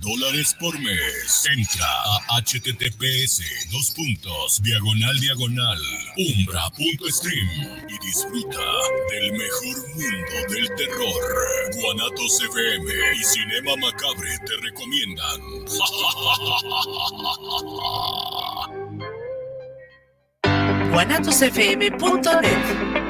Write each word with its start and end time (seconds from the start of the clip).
dólares 0.00 0.56
por 0.58 0.76
mes. 0.78 1.46
Entra 1.56 1.86
a 2.30 2.40
https 2.40 3.42
dos 3.70 3.90
puntos 3.90 4.62
diagonal 4.62 5.20
diagonal 5.20 5.78
umbra.stream 6.16 7.48
y 7.88 7.98
disfruta 8.06 8.64
del 9.10 9.32
mejor 9.32 9.88
mundo 9.90 10.46
del 10.48 10.74
terror. 10.76 11.20
Guanatos 11.74 12.40
FM 12.42 12.90
y 13.14 13.24
Cinema 13.24 13.76
Macabre 13.76 14.38
te 14.46 14.56
recomiendan. 14.62 15.40
guanatosfm.net 20.90 23.09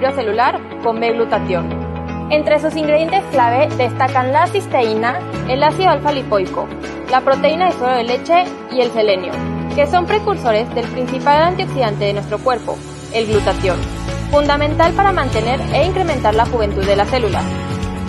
equilibrio 0.00 0.12
celular 0.12 0.60
con 0.82 0.98
B-glutatión. 0.98 1.68
Entre 2.30 2.58
sus 2.58 2.74
ingredientes 2.76 3.22
clave 3.32 3.68
destacan 3.76 4.32
la 4.32 4.46
cisteína, 4.46 5.18
el 5.48 5.62
ácido 5.62 5.90
alfa-lipoico, 5.90 6.66
la 7.10 7.20
proteína 7.20 7.66
de 7.66 7.72
suero 7.72 7.96
de 7.96 8.04
leche 8.04 8.44
y 8.72 8.80
el 8.80 8.90
selenio, 8.92 9.32
que 9.74 9.86
son 9.86 10.06
precursores 10.06 10.72
del 10.74 10.86
principal 10.86 11.42
antioxidante 11.42 12.04
de 12.04 12.14
nuestro 12.14 12.38
cuerpo, 12.38 12.78
el 13.12 13.26
glutatión, 13.26 13.76
fundamental 14.30 14.92
para 14.92 15.12
mantener 15.12 15.60
e 15.74 15.86
incrementar 15.86 16.34
la 16.34 16.46
juventud 16.46 16.84
de 16.84 16.96
las 16.96 17.08
células. 17.08 17.44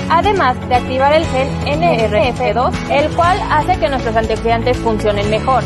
Además 0.09 0.55
de 0.69 0.75
activar 0.75 1.13
el 1.13 1.25
gen 1.25 1.49
NRF2, 1.81 2.71
el 2.91 3.09
cual 3.15 3.37
hace 3.49 3.77
que 3.79 3.89
nuestros 3.89 4.15
antioxidantes 4.15 4.77
funcionen 4.77 5.29
mejor. 5.29 5.63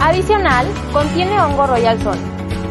Adicional, 0.00 0.66
contiene 0.92 1.40
hongo 1.40 1.66
royal 1.66 2.00
son, 2.00 2.16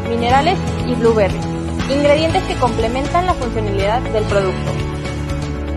minerales 0.10 0.58
y 0.88 0.96
blueberry 0.96 1.57
ingredientes 1.90 2.44
que 2.44 2.56
complementan 2.56 3.26
la 3.26 3.34
funcionalidad 3.34 4.02
del 4.02 4.24
producto. 4.26 4.72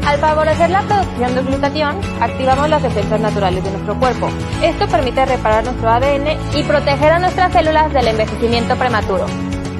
Al 0.06 0.18
favorecer 0.18 0.70
la 0.70 0.82
producción 0.82 1.34
de 1.34 1.42
glutatión, 1.42 2.00
activamos 2.20 2.68
las 2.68 2.82
defensas 2.82 3.20
naturales 3.20 3.62
de 3.62 3.70
nuestro 3.70 3.98
cuerpo. 3.98 4.28
Esto 4.62 4.88
permite 4.88 5.24
reparar 5.24 5.64
nuestro 5.64 5.88
ADN 5.88 6.38
y 6.54 6.62
proteger 6.64 7.12
a 7.12 7.18
nuestras 7.18 7.52
células 7.52 7.92
del 7.92 8.08
envejecimiento 8.08 8.76
prematuro. 8.76 9.26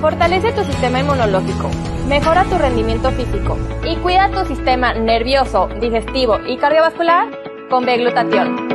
Fortalece 0.01 0.53
tu 0.53 0.62
sistema 0.64 1.01
inmunológico, 1.01 1.70
mejora 2.08 2.45
tu 2.45 2.58
rendimiento 2.58 3.11
físico 3.11 3.58
y 3.84 3.97
cuida 3.97 4.31
tu 4.31 4.45
sistema 4.47 4.95
nervioso, 4.95 5.69
digestivo 5.81 6.39
y 6.47 6.56
cardiovascular 6.58 7.27
con 7.69 7.84
B-glutatión. 7.84 8.69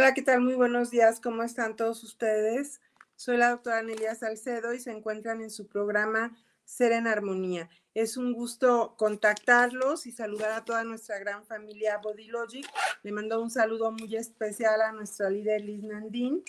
Hola, 0.00 0.14
¿qué 0.14 0.22
tal? 0.22 0.40
Muy 0.40 0.54
buenos 0.54 0.90
días. 0.90 1.20
¿Cómo 1.20 1.42
están 1.42 1.76
todos 1.76 2.02
ustedes? 2.04 2.80
Soy 3.16 3.36
la 3.36 3.50
doctora 3.50 3.82
Nelia 3.82 4.14
Salcedo 4.14 4.72
y 4.72 4.80
se 4.80 4.92
encuentran 4.92 5.42
en 5.42 5.50
su 5.50 5.66
programa 5.66 6.34
Ser 6.64 6.92
en 6.92 7.06
Armonía. 7.06 7.68
Es 7.92 8.16
un 8.16 8.32
gusto 8.32 8.94
contactarlos 8.96 10.06
y 10.06 10.12
saludar 10.12 10.52
a 10.52 10.64
toda 10.64 10.84
nuestra 10.84 11.18
gran 11.18 11.44
familia 11.44 11.98
Body 11.98 12.28
Logic. 12.28 12.66
Le 13.02 13.12
mando 13.12 13.42
un 13.42 13.50
saludo 13.50 13.92
muy 13.92 14.16
especial 14.16 14.80
a 14.80 14.92
nuestra 14.92 15.28
líder 15.28 15.60
Liz 15.60 15.82
Nandín 15.82 16.44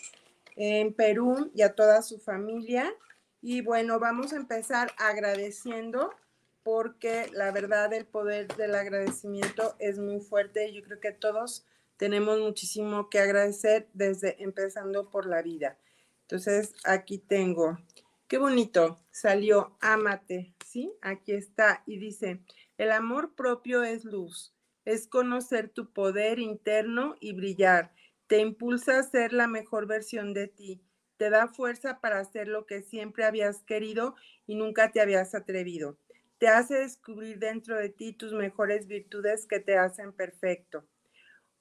en 0.55 0.93
Perú 0.93 1.51
y 1.53 1.63
a 1.63 1.75
toda 1.75 2.03
su 2.03 2.19
familia. 2.19 2.89
Y 3.41 3.59
bueno, 3.59 3.99
vamos 3.99 4.31
a 4.31 4.37
empezar 4.37 4.93
agradeciendo 4.97 6.15
porque 6.63 7.29
la 7.33 7.51
verdad 7.51 7.91
el 7.91 8.05
poder 8.05 8.47
del 8.55 8.75
agradecimiento 8.75 9.75
es 9.77 9.99
muy 9.99 10.21
fuerte. 10.21 10.71
Yo 10.71 10.81
creo 10.83 11.01
que 11.01 11.11
todos 11.11 11.65
tenemos 12.01 12.39
muchísimo 12.39 13.11
que 13.11 13.19
agradecer 13.19 13.87
desde 13.93 14.41
empezando 14.41 15.11
por 15.11 15.27
la 15.27 15.43
vida. 15.43 15.77
Entonces, 16.23 16.73
aquí 16.83 17.19
tengo, 17.19 17.77
qué 18.27 18.39
bonito, 18.39 18.97
salió, 19.11 19.77
ámate, 19.81 20.55
¿sí? 20.65 20.91
Aquí 21.03 21.33
está 21.33 21.83
y 21.85 21.99
dice, 21.99 22.41
el 22.79 22.91
amor 22.91 23.35
propio 23.35 23.83
es 23.83 24.03
luz, 24.03 24.51
es 24.83 25.07
conocer 25.07 25.69
tu 25.69 25.93
poder 25.93 26.39
interno 26.39 27.17
y 27.19 27.33
brillar, 27.33 27.93
te 28.25 28.39
impulsa 28.39 28.97
a 28.97 29.03
ser 29.03 29.31
la 29.31 29.45
mejor 29.45 29.85
versión 29.85 30.33
de 30.33 30.47
ti, 30.47 30.81
te 31.17 31.29
da 31.29 31.49
fuerza 31.49 31.99
para 32.01 32.17
hacer 32.17 32.47
lo 32.47 32.65
que 32.65 32.81
siempre 32.81 33.25
habías 33.25 33.61
querido 33.61 34.15
y 34.47 34.55
nunca 34.55 34.91
te 34.91 35.01
habías 35.01 35.35
atrevido, 35.35 35.99
te 36.39 36.47
hace 36.47 36.79
descubrir 36.79 37.37
dentro 37.37 37.77
de 37.77 37.89
ti 37.89 38.11
tus 38.11 38.33
mejores 38.33 38.87
virtudes 38.87 39.45
que 39.45 39.59
te 39.59 39.77
hacen 39.77 40.13
perfecto 40.13 40.83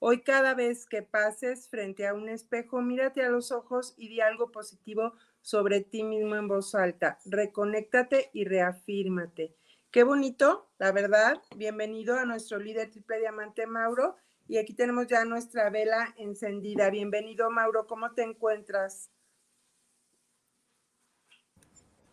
Hoy 0.02 0.22
cada 0.22 0.54
vez 0.54 0.86
que 0.86 1.02
pases 1.02 1.68
frente 1.68 2.06
a 2.06 2.14
un 2.14 2.30
espejo, 2.30 2.80
mírate 2.80 3.22
a 3.22 3.28
los 3.28 3.52
ojos 3.52 3.92
y 3.98 4.08
di 4.08 4.22
algo 4.22 4.50
positivo 4.50 5.12
sobre 5.42 5.82
ti 5.82 6.04
mismo 6.04 6.36
en 6.36 6.48
voz 6.48 6.74
alta. 6.74 7.18
Reconéctate 7.26 8.30
y 8.32 8.46
reafírmate. 8.46 9.54
Qué 9.90 10.02
bonito, 10.02 10.70
la 10.78 10.92
verdad. 10.92 11.42
Bienvenido 11.54 12.18
a 12.18 12.24
nuestro 12.24 12.58
líder 12.58 12.90
triple 12.90 13.18
diamante 13.18 13.66
Mauro. 13.66 14.16
Y 14.48 14.56
aquí 14.56 14.72
tenemos 14.72 15.06
ya 15.06 15.26
nuestra 15.26 15.68
vela 15.68 16.14
encendida. 16.16 16.88
Bienvenido 16.88 17.50
Mauro, 17.50 17.86
¿cómo 17.86 18.10
te 18.12 18.22
encuentras? 18.22 19.10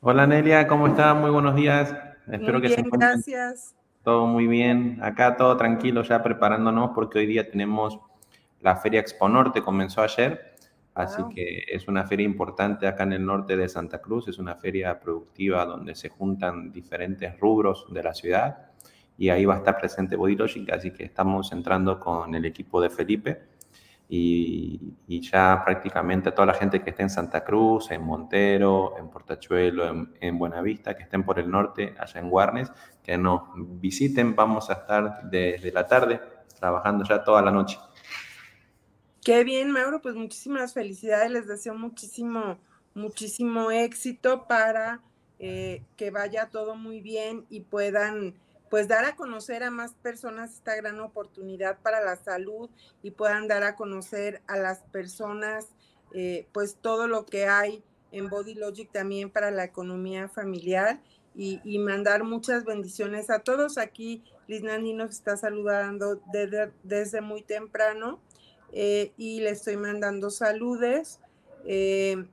Hola 0.02 0.28
Nelia, 0.28 0.68
¿cómo 0.68 0.88
estás? 0.88 1.16
Muy 1.16 1.32
buenos 1.32 1.56
días. 1.56 1.96
Espero 2.30 2.60
que 2.60 2.68
bien, 2.68 2.84
se 2.84 2.90
gracias. 2.92 3.76
Todo 4.08 4.26
muy 4.26 4.48
bien. 4.48 5.00
Acá 5.02 5.36
todo 5.36 5.58
tranquilo 5.58 6.02
ya 6.02 6.24
preparándonos 6.24 6.92
porque 6.96 7.20
hoy 7.20 7.26
día 7.26 7.52
tenemos 7.52 8.00
la 8.62 8.78
Feria 8.78 9.02
Expo 9.02 9.28
Norte, 9.28 9.62
comenzó 9.62 10.02
ayer. 10.02 10.56
Así 10.94 11.22
que 11.36 11.66
es 11.68 11.90
una 11.90 12.08
feria 12.08 12.24
importante 12.24 12.88
acá 12.88 13.04
en 13.04 13.12
el 13.12 13.26
norte 13.26 13.58
de 13.58 13.68
Santa 13.68 14.00
Cruz. 14.00 14.30
Es 14.30 14.40
una 14.40 14.56
feria 14.56 14.98
productiva 14.98 15.66
donde 15.66 15.94
se 15.94 16.08
juntan 16.08 16.72
diferentes 16.72 17.38
rubros 17.38 17.86
de 17.92 18.02
la 18.02 18.14
ciudad. 18.14 18.70
Y 19.18 19.28
ahí 19.28 19.44
va 19.44 19.56
a 19.56 19.58
estar 19.58 19.78
presente 19.78 20.16
Body 20.16 20.38
así 20.72 20.92
que 20.92 21.04
estamos 21.04 21.52
entrando 21.52 22.00
con 22.00 22.34
el 22.34 22.46
equipo 22.46 22.80
de 22.80 22.90
Felipe 22.90 23.42
y, 24.10 24.96
ya 25.20 25.62
prácticamente 25.66 26.32
toda 26.32 26.46
la 26.46 26.54
gente 26.54 26.82
que 26.82 26.92
esté 26.92 27.04
en 27.04 27.10
Santa 27.10 27.44
Cruz, 27.44 27.92
en 27.92 28.04
Montero, 28.04 28.98
en 28.98 29.10
Portachuelo, 29.10 30.08
en, 30.20 30.40
Buenavista, 30.40 30.96
que 30.96 31.04
estén 31.04 31.24
por 31.24 31.40
el 31.40 31.50
norte, 31.50 31.96
allá 32.00 32.22
en 32.22 32.30
Guarnes, 32.30 32.72
que 33.04 33.18
nos 33.18 33.42
visiten. 33.56 34.36
Vamos 34.36 34.70
a 34.70 34.74
estar 34.74 35.30
desde 35.30 35.72
la 35.72 35.86
tarde 35.86 36.22
trabajando 36.58 37.04
ya 37.04 37.24
toda 37.24 37.42
la 37.42 37.52
noche. 37.52 37.78
Qué 39.24 39.44
bien, 39.44 39.72
Mauro, 39.72 40.02
pues 40.02 40.16
muchísimas 40.16 40.74
felicidades, 40.74 41.30
les 41.30 41.48
deseo 41.48 41.76
muchísimo, 41.76 42.58
muchísimo 42.94 43.72
éxito 43.72 44.48
para 44.48 45.02
eh, 45.40 45.84
que 45.98 46.12
vaya 46.12 46.50
todo 46.50 46.76
muy 46.76 47.02
bien 47.02 47.46
y 47.50 47.62
puedan 47.62 48.36
pues 48.70 48.88
dar 48.88 49.06
a 49.06 49.16
conocer 49.16 49.64
a 49.64 49.72
más 49.72 49.94
personas 49.94 50.54
esta 50.54 50.76
gran 50.76 51.00
oportunidad 51.00 51.80
para 51.80 52.04
la 52.04 52.16
salud 52.16 52.70
y 53.02 53.12
puedan 53.12 53.48
dar 53.48 53.64
a 53.64 53.76
conocer 53.76 54.42
a 54.48 54.58
las 54.58 54.80
personas 54.80 55.68
eh, 56.14 56.48
pues 56.54 56.78
todo 56.82 57.08
lo 57.08 57.26
que 57.26 57.48
hay 57.48 57.84
en 58.12 58.30
Body 58.30 58.56
Logic 58.56 58.90
también 58.92 59.30
para 59.30 59.52
la 59.52 59.64
economía 59.64 60.30
familiar 60.30 61.02
y, 61.36 61.78
mandar 61.78 62.24
muchas 62.24 62.66
bendiciones 62.66 63.30
a 63.30 63.40
todos. 63.40 63.78
Aquí 63.78 64.24
Liz 64.48 64.64
Nandi 64.64 64.94
nos 64.94 65.12
está 65.12 65.38
saludando 65.38 66.20
desde, 66.34 67.22
muy 67.22 67.44
temprano 67.44 68.20
eh, 68.72 69.12
y 69.18 69.42
le 69.42 69.52
estoy 69.52 69.78
mandando 69.78 70.32
saludes. 70.32 71.20
Eh, 71.66 72.26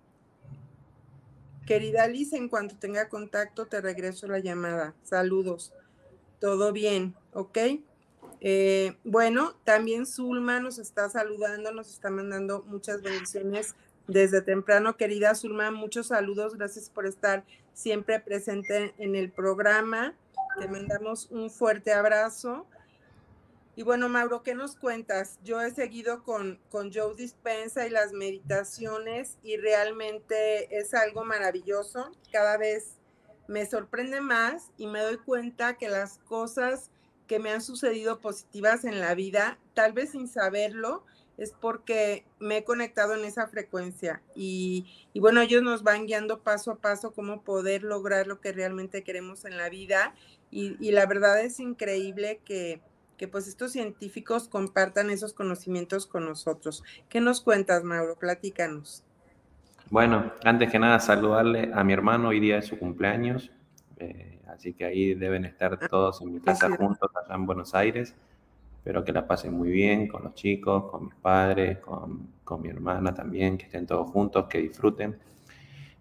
querida 1.66 2.06
Liz, 2.08 2.32
en 2.32 2.48
cuanto 2.48 2.76
tenga 2.78 3.10
contacto 3.10 3.66
te 3.66 3.82
regreso 3.82 4.26
la 4.26 4.38
llamada. 4.38 4.94
Saludos. 5.02 5.74
Todo 6.44 6.72
bien, 6.72 7.14
¿ok? 7.32 7.56
Eh, 8.42 8.98
bueno, 9.02 9.54
también 9.64 10.04
Zulma 10.04 10.60
nos 10.60 10.78
está 10.78 11.08
saludando, 11.08 11.72
nos 11.72 11.88
está 11.88 12.10
mandando 12.10 12.62
muchas 12.66 13.00
bendiciones 13.00 13.74
desde 14.08 14.42
temprano. 14.42 14.98
Querida 14.98 15.34
Zulma, 15.34 15.70
muchos 15.70 16.08
saludos, 16.08 16.58
gracias 16.58 16.90
por 16.90 17.06
estar 17.06 17.44
siempre 17.72 18.20
presente 18.20 18.92
en 18.98 19.14
el 19.14 19.32
programa. 19.32 20.14
Te 20.60 20.68
mandamos 20.68 21.30
un 21.30 21.48
fuerte 21.48 21.94
abrazo. 21.94 22.66
Y 23.74 23.82
bueno, 23.82 24.10
Mauro, 24.10 24.42
¿qué 24.42 24.54
nos 24.54 24.76
cuentas? 24.76 25.38
Yo 25.44 25.62
he 25.62 25.70
seguido 25.70 26.24
con, 26.24 26.60
con 26.70 26.92
Joe 26.92 27.14
Dispensa 27.16 27.86
y 27.86 27.90
las 27.90 28.12
meditaciones 28.12 29.38
y 29.42 29.56
realmente 29.56 30.76
es 30.76 30.92
algo 30.92 31.24
maravilloso. 31.24 32.12
Cada 32.30 32.58
vez 32.58 32.98
me 33.46 33.66
sorprende 33.66 34.20
más 34.20 34.70
y 34.76 34.86
me 34.86 35.00
doy 35.00 35.18
cuenta 35.18 35.76
que 35.76 35.88
las 35.88 36.18
cosas 36.18 36.90
que 37.26 37.38
me 37.38 37.50
han 37.50 37.62
sucedido 37.62 38.20
positivas 38.20 38.84
en 38.84 39.00
la 39.00 39.14
vida, 39.14 39.58
tal 39.74 39.92
vez 39.92 40.10
sin 40.10 40.28
saberlo, 40.28 41.04
es 41.36 41.52
porque 41.52 42.24
me 42.38 42.58
he 42.58 42.64
conectado 42.64 43.14
en 43.14 43.24
esa 43.24 43.48
frecuencia 43.48 44.22
y, 44.36 44.86
bueno, 45.14 45.40
ellos 45.40 45.62
nos 45.62 45.82
van 45.82 46.06
guiando 46.06 46.40
paso 46.40 46.72
a 46.72 46.76
paso 46.76 47.12
cómo 47.12 47.42
poder 47.42 47.82
lograr 47.82 48.26
lo 48.26 48.40
que 48.40 48.52
realmente 48.52 49.02
queremos 49.02 49.44
en 49.44 49.56
la 49.56 49.68
vida 49.68 50.14
y, 50.50 50.92
la 50.92 51.06
verdad 51.06 51.40
es 51.40 51.58
increíble 51.58 52.40
que, 52.44 52.80
que, 53.16 53.26
pues 53.26 53.48
estos 53.48 53.72
científicos 53.72 54.48
compartan 54.48 55.10
esos 55.10 55.32
conocimientos 55.32 56.06
con 56.06 56.24
nosotros. 56.24 56.84
¿Qué 57.08 57.20
nos 57.20 57.40
cuentas, 57.40 57.82
Mauro? 57.82 58.16
Platícanos. 58.16 59.02
Bueno, 59.90 60.32
antes 60.44 60.70
que 60.70 60.78
nada 60.78 60.98
saludarle 60.98 61.70
a 61.74 61.84
mi 61.84 61.92
hermano, 61.92 62.28
hoy 62.28 62.40
día 62.40 62.58
es 62.58 62.66
su 62.66 62.78
cumpleaños, 62.78 63.50
eh, 63.98 64.40
así 64.48 64.72
que 64.72 64.86
ahí 64.86 65.14
deben 65.14 65.44
estar 65.44 65.78
ah, 65.80 65.88
todos 65.88 66.22
en 66.22 66.32
mi 66.32 66.40
casa 66.40 66.74
juntos 66.74 67.10
allá 67.14 67.34
en 67.34 67.46
Buenos 67.46 67.74
Aires. 67.74 68.16
Espero 68.78 69.04
que 69.04 69.12
la 69.12 69.26
pasen 69.26 69.52
muy 69.52 69.70
bien 69.70 70.08
con 70.08 70.24
los 70.24 70.34
chicos, 70.34 70.90
con 70.90 71.06
mis 71.06 71.14
padres, 71.14 71.78
con, 71.78 72.28
con 72.44 72.62
mi 72.62 72.70
hermana 72.70 73.14
también, 73.14 73.58
que 73.58 73.66
estén 73.66 73.86
todos 73.86 74.10
juntos, 74.10 74.46
que 74.46 74.58
disfruten. 74.58 75.18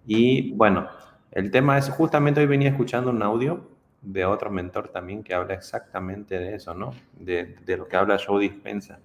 Y 0.05 0.53
bueno, 0.53 0.87
el 1.31 1.51
tema 1.51 1.77
es, 1.77 1.89
justamente 1.89 2.39
hoy 2.39 2.47
venía 2.47 2.69
escuchando 2.69 3.11
un 3.11 3.21
audio 3.21 3.67
de 4.01 4.25
otro 4.25 4.49
mentor 4.49 4.89
también 4.89 5.23
que 5.23 5.33
habla 5.33 5.53
exactamente 5.53 6.39
de 6.39 6.55
eso, 6.55 6.73
¿no? 6.73 6.93
De, 7.19 7.55
de 7.65 7.77
lo 7.77 7.87
que 7.87 7.97
habla 7.97 8.17
Joe 8.17 8.41
Dispensa. 8.41 8.99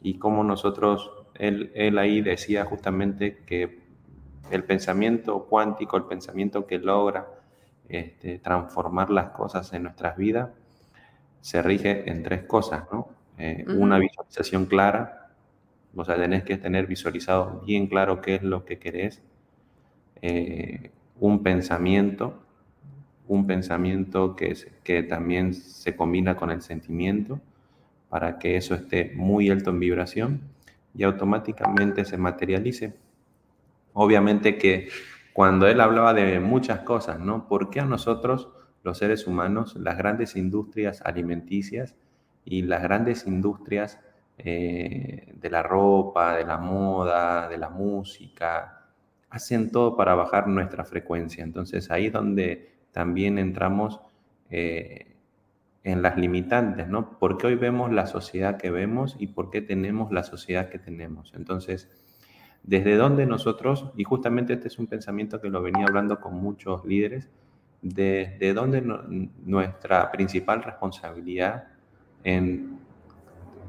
Y 0.00 0.18
cómo 0.18 0.42
nosotros, 0.44 1.10
él, 1.34 1.70
él 1.74 1.98
ahí 1.98 2.20
decía 2.20 2.64
justamente 2.64 3.38
que 3.46 3.81
el 4.52 4.64
pensamiento 4.64 5.44
cuántico, 5.44 5.96
el 5.96 6.04
pensamiento 6.04 6.66
que 6.66 6.78
logra 6.78 7.26
este, 7.88 8.38
transformar 8.38 9.10
las 9.10 9.30
cosas 9.30 9.72
en 9.72 9.84
nuestras 9.84 10.16
vidas, 10.16 10.50
se 11.40 11.62
rige 11.62 12.08
en 12.10 12.22
tres 12.22 12.44
cosas, 12.44 12.84
¿no? 12.92 13.08
Eh, 13.38 13.64
una 13.76 13.98
visualización 13.98 14.66
clara, 14.66 15.30
o 15.94 16.04
sea, 16.04 16.16
tenés 16.16 16.44
que 16.44 16.58
tener 16.58 16.86
visualizado 16.86 17.62
bien 17.66 17.86
claro 17.86 18.20
qué 18.20 18.36
es 18.36 18.42
lo 18.42 18.64
que 18.64 18.78
querés, 18.78 19.22
eh, 20.20 20.90
un 21.18 21.42
pensamiento, 21.42 22.42
un 23.26 23.46
pensamiento 23.46 24.36
que, 24.36 24.56
que 24.84 25.02
también 25.02 25.54
se 25.54 25.96
combina 25.96 26.36
con 26.36 26.50
el 26.50 26.62
sentimiento, 26.62 27.40
para 28.08 28.38
que 28.38 28.56
eso 28.56 28.74
esté 28.74 29.12
muy 29.14 29.48
alto 29.48 29.70
en 29.70 29.80
vibración 29.80 30.40
y 30.94 31.02
automáticamente 31.02 32.04
se 32.04 32.18
materialice. 32.18 32.92
Obviamente 33.92 34.58
que 34.58 34.88
cuando 35.32 35.66
él 35.66 35.80
hablaba 35.80 36.14
de 36.14 36.40
muchas 36.40 36.80
cosas, 36.80 37.18
¿no? 37.18 37.48
¿Por 37.48 37.70
qué 37.70 37.80
a 37.80 37.84
nosotros 37.84 38.50
los 38.82 38.98
seres 38.98 39.26
humanos, 39.26 39.76
las 39.76 39.96
grandes 39.96 40.36
industrias 40.36 41.02
alimenticias 41.02 41.96
y 42.44 42.62
las 42.62 42.82
grandes 42.82 43.26
industrias 43.26 44.00
eh, 44.38 45.32
de 45.34 45.50
la 45.50 45.62
ropa, 45.62 46.36
de 46.36 46.44
la 46.44 46.58
moda, 46.58 47.48
de 47.48 47.58
la 47.58 47.70
música, 47.70 48.88
hacen 49.30 49.70
todo 49.70 49.96
para 49.96 50.14
bajar 50.14 50.48
nuestra 50.48 50.84
frecuencia. 50.84 51.44
Entonces 51.44 51.90
ahí 51.90 52.10
donde 52.10 52.72
también 52.92 53.38
entramos 53.38 54.00
eh, 54.50 55.16
en 55.84 56.02
las 56.02 56.16
limitantes, 56.16 56.88
¿no? 56.88 57.18
¿Por 57.18 57.38
qué 57.38 57.48
hoy 57.48 57.54
vemos 57.56 57.92
la 57.92 58.06
sociedad 58.06 58.56
que 58.56 58.70
vemos 58.70 59.16
y 59.18 59.28
por 59.28 59.50
qué 59.50 59.62
tenemos 59.62 60.12
la 60.12 60.22
sociedad 60.22 60.68
que 60.68 60.78
tenemos? 60.78 61.32
Entonces, 61.34 61.90
desde 62.62 62.96
dónde 62.96 63.26
nosotros, 63.26 63.90
y 63.96 64.04
justamente 64.04 64.52
este 64.52 64.68
es 64.68 64.78
un 64.78 64.86
pensamiento 64.86 65.40
que 65.40 65.50
lo 65.50 65.62
venía 65.62 65.86
hablando 65.86 66.20
con 66.20 66.34
muchos 66.34 66.84
líderes, 66.84 67.28
desde 67.80 68.54
dónde 68.54 68.82
nuestra 69.44 70.10
principal 70.12 70.62
responsabilidad 70.62 71.64
en 72.22 72.78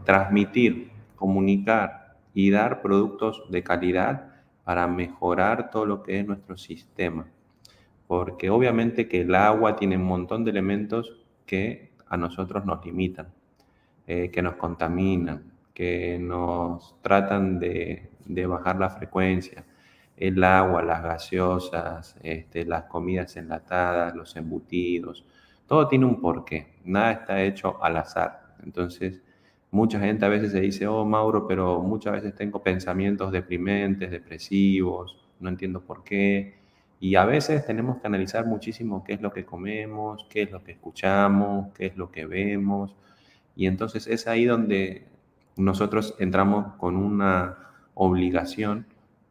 transmitir, 0.06 0.92
comunicar 1.16 2.18
y 2.34 2.51
dar 2.51 2.81
productos 2.81 3.44
de 3.50 3.63
calidad 3.63 4.34
para 4.63 4.88
mejorar 4.88 5.72
todo 5.72 5.86
lo 5.86 6.04
que 6.04 6.19
es 6.19 6.28
nuestro 6.28 6.57
sistema. 6.57 7.25
Porque 8.07 8.50
obviamente 8.51 9.07
que 9.07 9.22
el 9.22 9.34
agua 9.34 9.75
tiene 9.75 9.98
un 9.98 10.04
montón 10.04 10.44
de 10.44 10.51
elementos 10.51 11.25
que 11.46 11.92
a 12.07 12.18
nosotros 12.18 12.66
nos 12.66 12.86
limitan, 12.86 13.34
eh, 14.06 14.30
que 14.30 14.42
nos 14.44 14.56
contaminan, 14.56 15.51
que 15.74 16.19
nos 16.19 16.96
tratan 17.01 17.60
de, 17.60 18.12
de 18.25 18.46
bajar 18.46 18.80
la 18.80 18.90
frecuencia 18.90 19.64
el 20.18 20.44
agua, 20.44 20.84
las 20.84 21.04
gaseosas, 21.04 22.16
este, 22.24 22.66
las 22.66 22.86
comidas 22.86 23.36
enlatadas, 23.38 24.16
los 24.16 24.36
embutidos, 24.36 25.25
todo 25.68 25.88
tiene 25.88 26.06
un 26.06 26.22
porqué, 26.22 26.75
nada 26.86 27.12
está 27.14 27.42
hecho 27.42 27.84
al 27.84 27.98
azar. 27.98 28.56
Entonces, 28.64 29.22
mucha 29.72 30.00
gente 30.00 30.25
a 30.25 30.30
veces 30.30 30.52
se 30.52 30.62
dice, 30.62 30.88
oh 30.88 31.06
Mauro, 31.06 31.48
pero 31.48 31.81
muchas 31.81 32.14
veces 32.14 32.36
tengo 32.36 32.62
pensamientos 32.62 33.31
deprimentes, 33.31 34.12
depresivos, 34.12 35.18
no 35.40 35.50
entiendo 35.50 35.81
por 35.81 36.04
qué. 36.04 36.56
Y 37.00 37.16
a 37.16 37.25
veces 37.25 37.66
tenemos 37.66 37.98
que 37.98 38.08
analizar 38.08 38.46
muchísimo 38.46 39.04
qué 39.04 39.14
es 39.14 39.22
lo 39.22 39.34
que 39.34 39.46
comemos, 39.46 40.25
qué 40.30 40.44
es 40.44 40.52
lo 40.52 40.64
que 40.64 40.74
escuchamos, 40.74 41.74
qué 41.74 41.88
es 41.88 41.98
lo 41.98 42.12
que 42.12 42.25
vemos. 42.25 42.96
Y 43.56 43.68
entonces 43.68 44.08
es 44.08 44.28
ahí 44.28 44.46
donde 44.46 45.08
nosotros 45.58 46.16
entramos 46.20 46.75
con 46.75 46.96
una 46.96 47.62
obligación 47.94 48.86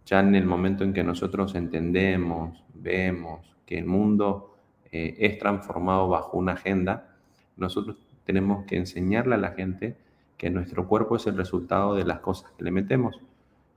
ya 0.05 0.20
en 0.20 0.35
el 0.35 0.47
momento 0.47 0.85
en 0.85 0.93
que 0.93 1.05
nosotros 1.05 1.55
entendemos, 1.55 2.64
vemos 2.75 3.56
que 3.64 3.79
el 3.79 3.87
mundo 3.87 4.56
eh, 4.91 5.17
es 5.19 5.38
transformado 5.38 6.09
bajo 6.09 6.37
una 6.37 6.53
agenda, 6.53 7.17
nosotros 7.56 7.97
tenemos 8.25 8.64
que 8.67 8.76
enseñarle 8.76 9.37
a 9.37 9.38
la 9.38 9.53
gente 9.53 9.97
que 10.37 10.50
nuestro 10.50 10.88
cuerpo 10.88 11.17
es 11.17 11.26
el 11.26 11.37
resultado 11.37 11.94
de 11.94 12.05
las 12.05 12.20
cosas 12.20 12.50
que 12.53 12.64
le 12.64 12.73
metemos. 12.73 13.20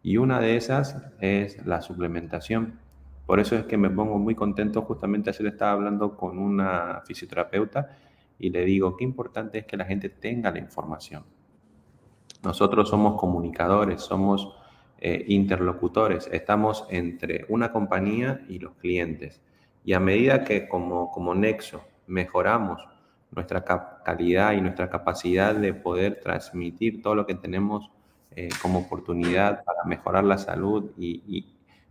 Y 0.02 0.18
una 0.18 0.40
de 0.40 0.56
esas 0.56 0.98
es 1.20 1.64
la 1.66 1.82
suplementación. 1.82 2.80
Por 3.26 3.40
eso 3.40 3.56
es 3.56 3.66
que 3.66 3.78
me 3.78 3.90
pongo 3.90 4.18
muy 4.18 4.36
contento. 4.36 4.82
Justamente 4.82 5.30
ayer 5.30 5.48
estaba 5.48 5.72
hablando 5.72 6.16
con 6.16 6.38
una 6.38 7.02
fisioterapeuta 7.06 7.98
y 8.40 8.50
le 8.50 8.66
digo, 8.66 8.98
qué 8.98 9.04
importante 9.04 9.60
es 9.60 9.66
que 9.66 9.78
la 9.78 9.86
gente 9.86 10.10
tenga 10.10 10.52
la 10.52 10.60
información. 10.60 11.24
Nosotros 12.44 12.90
somos 12.90 13.20
comunicadores, 13.20 14.02
somos 14.02 14.56
eh, 15.08 15.24
interlocutores, 15.28 16.28
estamos 16.32 16.88
entre 16.90 17.46
una 17.50 17.72
compañía 17.72 18.44
y 18.50 18.58
los 18.58 18.74
clientes. 18.78 19.40
Y 19.84 19.94
a 19.94 20.00
medida 20.00 20.44
que 20.44 20.68
como, 20.68 21.12
como 21.12 21.36
nexo 21.36 21.84
mejoramos 22.08 22.88
nuestra 23.30 23.64
calidad 24.04 24.54
y 24.54 24.62
nuestra 24.62 24.90
capacidad 24.90 25.54
de 25.54 25.76
poder 25.76 26.22
transmitir 26.22 27.04
todo 27.04 27.14
lo 27.14 27.28
que 27.28 27.36
tenemos 27.36 27.92
eh, 28.36 28.50
como 28.64 28.80
oportunidad 28.80 29.64
para 29.64 29.84
mejorar 29.84 30.24
la 30.24 30.40
salud 30.40 30.90
y, 30.98 31.46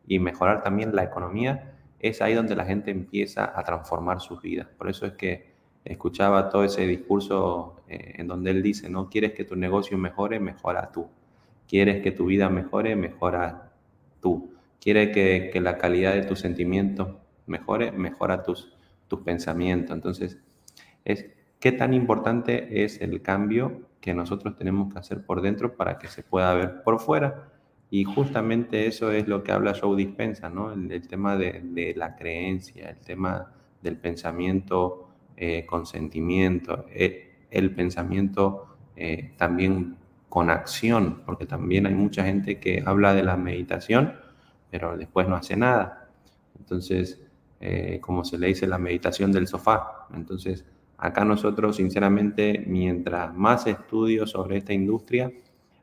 y, 0.09 0.19
mejorar 0.19 0.65
también 0.65 0.97
la 0.97 1.05
economía, 1.05 1.73
es 2.01 2.21
ahí 2.21 2.35
donde 2.35 2.57
la 2.57 2.65
gente 2.65 2.91
empieza 2.91 3.53
a 3.57 3.63
transformar 3.63 4.21
sus 4.23 4.43
vidas. 4.43 4.67
Por 4.77 4.91
eso 4.91 5.07
es 5.07 5.13
que 5.13 5.53
escuchaba 5.85 6.49
todo 6.49 6.65
ese 6.65 6.85
discurso 6.85 7.77
eh, 7.87 8.15
en 8.17 8.27
donde 8.27 8.51
él 8.51 8.61
dice, 8.61 8.91
no 8.91 9.09
quieres 9.09 9.35
que 9.35 9.45
tu 9.45 9.55
negocio 9.55 9.97
mejore, 9.97 10.41
mejora 10.41 10.91
tú. 10.91 11.09
¿Quieres 11.69 12.03
que 12.03 12.11
tu 12.11 12.27
vida 12.27 12.49
mejore? 12.49 12.97
Mejora 12.97 13.73
tú. 14.21 14.55
¿Quieres 14.81 15.11
que, 15.11 15.61
la 15.61 15.79
calidad 15.79 16.15
de 16.15 16.23
tus 16.23 16.41
sentimientos 16.41 17.17
mejore? 17.47 17.93
Mejora 17.93 18.43
tus, 18.43 18.77
tus 19.09 19.21
pensamientos. 19.21 19.95
Entonces, 19.95 20.39
es 21.05 21.27
qué 21.59 21.73
tan 21.73 21.95
importante 21.95 22.85
es 22.85 23.01
el 23.01 23.23
cambio 23.23 23.89
que 24.01 24.13
nosotros 24.13 24.57
tenemos 24.57 24.93
que 24.93 24.99
hacer 24.99 25.25
por 25.25 25.41
dentro 25.41 25.77
para 25.77 25.99
que 25.99 26.09
se 26.09 26.23
pueda 26.23 26.53
ver 26.53 26.83
por 26.83 27.01
fuera. 27.01 27.51
Y 27.91 28.05
justamente 28.05 28.87
eso 28.87 29.11
es 29.13 29.29
lo 29.29 29.43
que 29.43 29.53
habla 29.53 29.73
Joe 29.81 29.97
Dispensa, 29.97 30.51
¿no? 30.51 30.73
El, 30.73 31.09
tema 31.09 31.37
de, 31.37 31.95
la 31.97 32.17
creencia, 32.17 32.91
el 32.91 32.99
tema 32.99 33.53
del 33.81 33.97
pensamiento 33.97 35.09
eh, 35.37 35.65
con 35.65 35.87
sentimiento, 35.87 36.87
eh, 36.91 37.37
el, 37.51 37.75
pensamiento 37.75 38.77
eh, 38.97 39.33
también 39.37 39.97
con 40.35 40.51
acción, 40.51 41.23
porque 41.25 41.47
también 41.47 41.87
hay 41.87 41.95
mucha 41.95 42.25
gente 42.25 42.59
que 42.59 42.83
habla 42.85 43.15
de 43.15 43.23
la 43.23 43.37
meditación, 43.37 44.15
pero 44.69 44.97
después 44.97 45.29
no 45.29 45.37
hace 45.37 45.57
nada. 45.57 46.09
Entonces, 46.59 47.25
eh, 47.61 48.01
como 48.01 48.25
se 48.25 48.37
le 48.37 48.49
dice, 48.49 48.67
la 48.67 48.79
meditación 48.79 49.31
del 49.31 49.47
sofá. 49.47 50.09
Entonces, 50.13 50.65
acá 50.99 51.25
nosotros, 51.25 51.77
sinceramente, 51.77 52.65
mientras 52.67 53.33
más 53.33 53.69
estudio 53.69 54.27
sobre 54.27 54.57
esta 54.57 54.73
industria, 54.73 55.31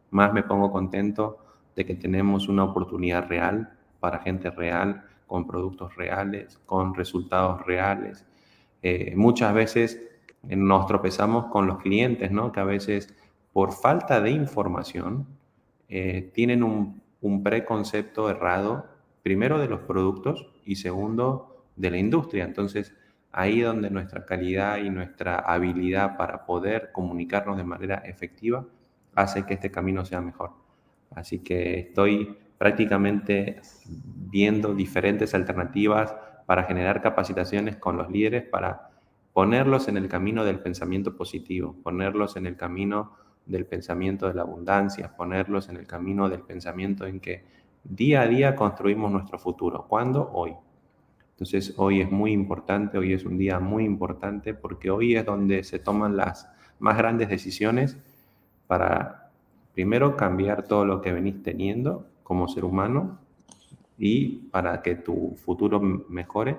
más 0.10 0.34
me 0.34 0.44
pongo 0.44 0.70
contento 0.70 1.38
de 1.74 1.86
que 1.86 1.96
tenemos 1.96 2.50
una 2.50 2.66
oportunidad 2.66 3.30
real 3.30 3.72
para 4.02 4.20
gente 4.20 4.52
real, 4.52 5.06
con 5.28 5.48
productos 5.48 5.96
reales, 5.96 6.60
con 6.66 6.94
resultados 6.94 7.66
reales. 7.66 8.26
Eh, 8.82 9.14
muchas 9.16 9.54
veces 9.54 10.02
nos 10.44 10.88
tropezamos 10.88 11.46
con 11.46 11.68
los 11.68 11.78
clientes, 11.78 12.32
¿no? 12.32 12.52
Que 12.52 12.60
a 12.60 12.66
veces 12.66 13.16
por 13.54 13.74
falta 13.74 14.22
de 14.22 14.32
información 14.32 15.28
eh, 15.90 16.32
tienen 16.34 16.64
un, 16.64 17.02
un 17.22 17.44
preconcepto 17.44 18.30
errado, 18.30 18.86
primero 19.24 19.60
de 19.60 19.68
los 19.68 19.82
productos 19.82 20.48
y 20.66 20.76
segundo 20.78 21.66
de 21.76 21.92
la 21.92 21.98
industria. 21.98 22.44
Entonces, 22.44 22.94
ahí 23.32 23.62
donde 23.62 23.90
nuestra 23.90 24.26
calidad 24.26 24.78
y 24.78 24.90
nuestra 24.90 25.40
habilidad 25.40 26.18
para 26.18 26.46
poder 26.46 26.92
comunicarnos 26.92 27.58
de 27.58 27.64
manera 27.64 27.96
efectiva 28.06 28.66
hace 29.16 29.46
que 29.46 29.56
este 29.56 29.72
camino 29.72 30.06
sea 30.06 30.22
mejor. 30.22 30.52
Así 31.12 31.40
que 31.40 31.80
estoy 31.80 32.38
prácticamente 32.58 33.62
viendo 33.88 34.74
diferentes 34.74 35.34
alternativas 35.34 36.14
para 36.46 36.64
generar 36.64 37.02
capacitaciones 37.02 37.78
con 37.78 37.98
los 37.98 38.10
líderes 38.10 38.44
para 38.44 38.92
ponerlos 39.34 39.88
en 39.88 39.98
el 39.98 40.08
camino 40.08 40.44
del 40.44 40.60
pensamiento 40.60 41.16
positivo, 41.16 41.76
ponerlos 41.84 42.36
en 42.36 42.46
el 42.46 42.58
camino 42.58 43.14
del 43.46 43.66
pensamiento 43.66 44.28
de 44.28 44.34
la 44.34 44.44
abundancia, 44.44 45.16
ponerlos 45.16 45.70
en 45.70 45.78
el 45.78 45.88
camino 45.88 46.30
del 46.30 46.42
pensamiento 46.42 47.06
en 47.06 47.20
que 47.20 47.44
día 47.84 48.22
a 48.22 48.28
día 48.28 48.56
construimos 48.56 49.12
nuestro 49.12 49.40
futuro. 49.40 49.86
¿Cuándo? 49.88 50.30
Hoy. 50.34 50.54
Entonces 51.32 51.74
hoy 51.78 52.02
es 52.02 52.12
muy 52.12 52.32
importante, 52.32 52.98
hoy 52.98 53.14
es 53.14 53.26
un 53.26 53.38
día 53.38 53.60
muy 53.60 53.84
importante 53.84 54.54
porque 54.54 54.92
hoy 54.92 55.16
es 55.16 55.26
donde 55.26 55.64
se 55.64 55.80
toman 55.80 56.16
las 56.16 56.48
más 56.78 56.98
grandes 56.98 57.30
decisiones 57.30 57.98
para 58.68 59.32
primero 59.74 60.16
cambiar 60.16 60.64
todo 60.64 60.86
lo 60.86 61.02
que 61.02 61.12
venís 61.12 61.42
teniendo 61.42 62.08
como 62.24 62.48
ser 62.48 62.64
humano 62.64 63.20
y 63.98 64.50
para 64.52 64.82
que 64.82 64.96
tu 64.96 65.36
futuro 65.36 65.80
mejore, 65.80 66.58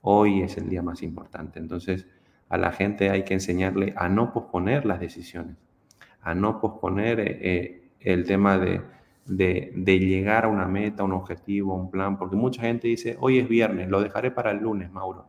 hoy 0.00 0.42
es 0.42 0.56
el 0.56 0.68
día 0.68 0.82
más 0.82 1.02
importante. 1.02 1.58
Entonces 1.58 2.06
a 2.48 2.58
la 2.58 2.72
gente 2.72 3.10
hay 3.10 3.24
que 3.24 3.34
enseñarle 3.34 3.94
a 3.96 4.08
no 4.08 4.32
posponer 4.32 4.86
las 4.86 5.00
decisiones, 5.00 5.56
a 6.24 6.34
no 6.34 6.60
posponer 6.60 7.20
eh, 7.20 7.90
el 8.00 8.24
tema 8.24 8.58
de 8.58 8.80
de, 9.26 9.98
llegar 9.98 10.44
a 10.44 10.48
una 10.48 10.66
meta, 10.66 11.04
un 11.04 11.12
objetivo, 11.12 11.74
un 11.74 11.90
plan, 11.90 12.18
porque 12.18 12.36
mucha 12.36 12.62
gente 12.62 12.88
dice, 12.88 13.16
hoy 13.20 13.38
es 13.38 13.48
viernes, 13.48 13.88
lo 13.88 14.02
dejaré 14.02 14.30
para 14.30 14.50
el 14.50 14.58
lunes, 14.58 14.90
Mauro. 14.92 15.26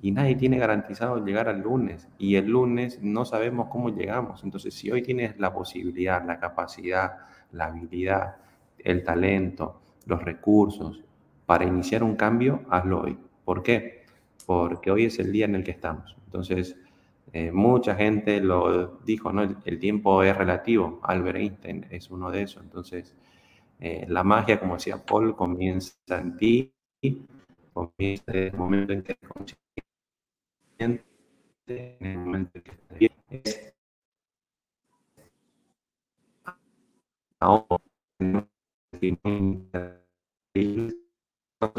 Y 0.00 0.10
nadie 0.10 0.34
tiene 0.34 0.58
garantizado 0.58 1.24
llegar 1.24 1.48
al 1.48 1.62
lunes. 1.62 2.06
Y 2.18 2.36
el 2.36 2.48
lunes 2.48 3.00
no 3.02 3.24
sabemos 3.24 3.68
cómo 3.68 3.88
llegamos. 3.88 4.44
Entonces, 4.44 4.74
si 4.74 4.90
hoy 4.90 5.02
tienes 5.02 5.38
la 5.38 5.54
posibilidad, 5.54 6.22
la 6.24 6.38
capacidad, 6.38 7.12
la 7.52 7.66
habilidad, 7.66 8.36
el 8.78 9.02
talento, 9.02 9.80
los 10.04 10.22
recursos 10.22 11.02
para 11.46 11.64
iniciar 11.64 12.02
un 12.02 12.14
cambio, 12.14 12.62
hazlo 12.68 13.02
hoy. 13.02 13.18
¿Por 13.44 13.62
qué? 13.62 14.04
Porque 14.44 14.90
hoy 14.90 15.06
es 15.06 15.18
el 15.18 15.32
día 15.32 15.46
en 15.46 15.54
el 15.54 15.64
que 15.64 15.70
estamos. 15.70 16.14
Entonces, 16.26 16.76
eh, 17.32 17.50
mucha 17.52 17.94
gente 17.94 18.40
lo 18.40 18.98
dijo, 19.04 19.32
¿no? 19.32 19.42
El, 19.42 19.78
tiempo 19.78 20.22
es 20.22 20.36
relativo. 20.36 21.00
Albert 21.02 21.36
Einstein 21.36 21.86
es 21.90 22.10
uno 22.10 22.30
de 22.30 22.42
esos. 22.42 22.62
Entonces, 22.62 23.14
eh, 23.80 24.06
la 24.08 24.22
magia, 24.24 24.58
como 24.58 24.74
decía 24.74 25.04
Paul, 25.04 25.34
comienza 25.36 25.94
en 26.08 26.36
ti, 26.36 26.72
comienza 27.72 28.32
en 28.32 28.38
el 28.38 28.52
momento 28.54 28.92
en 28.92 29.02
que 29.02 29.12
eres 29.12 29.28
consciente, 29.28 31.04
en 31.66 32.06
el 32.06 32.18
momento 32.18 32.52
en 32.54 32.62
que 32.62 32.70
estás 32.70 32.98
bien. 32.98 33.12
Ahora, 37.40 37.82
la 41.60 41.72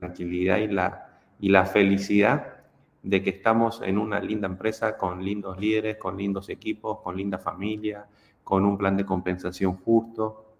tranquilidad 0.00 0.58
y 0.58 0.68
la, 0.68 1.20
y 1.38 1.48
la 1.48 1.66
felicidad 1.66 2.61
de 3.02 3.22
que 3.22 3.30
estamos 3.30 3.82
en 3.82 3.98
una 3.98 4.20
linda 4.20 4.46
empresa 4.46 4.96
con 4.96 5.24
lindos 5.24 5.58
líderes, 5.58 5.96
con 5.96 6.16
lindos 6.16 6.48
equipos, 6.48 7.00
con 7.00 7.16
linda 7.16 7.38
familia, 7.38 8.06
con 8.44 8.64
un 8.64 8.78
plan 8.78 8.96
de 8.96 9.04
compensación 9.04 9.76
justo, 9.78 10.52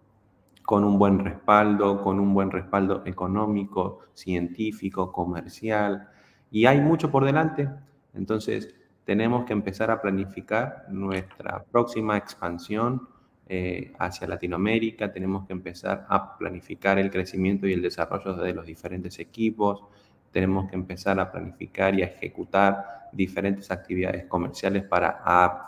con 0.63 0.85
un 0.85 0.99
buen 0.99 1.19
respaldo, 1.19 2.03
con 2.03 2.19
un 2.21 2.35
buen 2.35 2.51
respaldo 2.51 3.03
económico, 3.05 4.01
científico, 4.13 5.13
comercial. 5.13 6.09
Y 6.51 6.67
hay 6.67 6.81
mucho 6.81 7.11
por 7.11 7.25
delante. 7.25 7.69
Entonces, 8.15 8.75
tenemos 9.05 9.45
que 9.45 9.53
empezar 9.53 9.91
a 9.91 10.01
planificar 10.01 10.87
nuestra 10.89 11.65
próxima 11.65 12.17
expansión 12.17 13.09
eh, 13.49 13.93
hacia 13.99 14.29
Latinoamérica, 14.29 15.13
tenemos 15.13 15.47
que 15.47 15.53
empezar 15.53 16.07
a 16.09 16.39
planificar 16.39 16.99
el 16.99 17.11
crecimiento 17.11 17.67
y 17.67 17.73
el 17.73 17.83
desarrollo 17.83 18.35
de 18.35 18.55
los 18.55 18.65
diferentes 18.65 19.19
equipos, 19.19 19.85
tenemos 20.33 20.69
que 20.69 20.77
empezar 20.77 21.21
a 21.21 21.31
planificar 21.31 21.95
y 21.95 22.03
a 22.03 22.07
ejecutar 22.07 23.09
diferentes 23.13 23.71
actividades 23.71 24.25
comerciales 24.25 24.83
para 24.85 25.23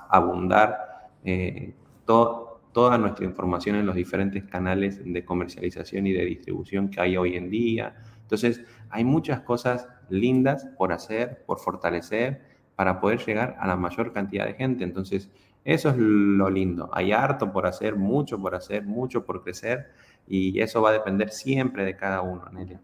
abundar 0.09 1.11
eh, 1.25 1.75
toda 2.05 2.99
nuestra 2.99 3.25
información 3.25 3.77
en 3.77 3.87
los 3.87 3.95
diferentes 3.95 4.45
canales 4.45 5.01
de 5.05 5.25
comercialización 5.25 6.07
y 6.07 6.13
de 6.13 6.25
distribución 6.25 6.89
que 6.89 7.01
hay 7.01 7.17
hoy 7.17 7.37
en 7.37 7.51
día. 7.51 7.95
Entonces, 8.23 8.65
hay 8.91 9.05
muchas 9.05 9.41
cosas 9.41 9.87
lindas 10.09 10.67
por 10.77 10.93
hacer, 10.93 11.45
por 11.47 11.61
fortalecer, 11.61 12.43
para 12.75 13.01
poder 13.01 13.25
llegar 13.25 13.57
a 13.61 13.69
la 13.69 13.77
mayor 13.77 14.13
cantidad 14.13 14.47
de 14.47 14.55
gente. 14.55 14.83
Entonces, 14.83 15.31
eso 15.65 15.91
es 15.91 15.97
lo 15.97 16.51
lindo. 16.51 16.91
Hay 16.93 17.13
harto 17.13 17.53
por 17.53 17.67
hacer, 17.67 17.97
mucho 17.97 18.41
por 18.41 18.55
hacer, 18.55 18.85
mucho 18.85 19.25
por 19.25 19.43
crecer, 19.43 19.93
y 20.27 20.61
eso 20.61 20.83
va 20.83 20.91
a 20.91 20.95
depender 20.95 21.31
siempre 21.31 21.85
de 21.85 21.97
cada 21.97 22.23
uno, 22.23 22.45
Nelia. 22.51 22.81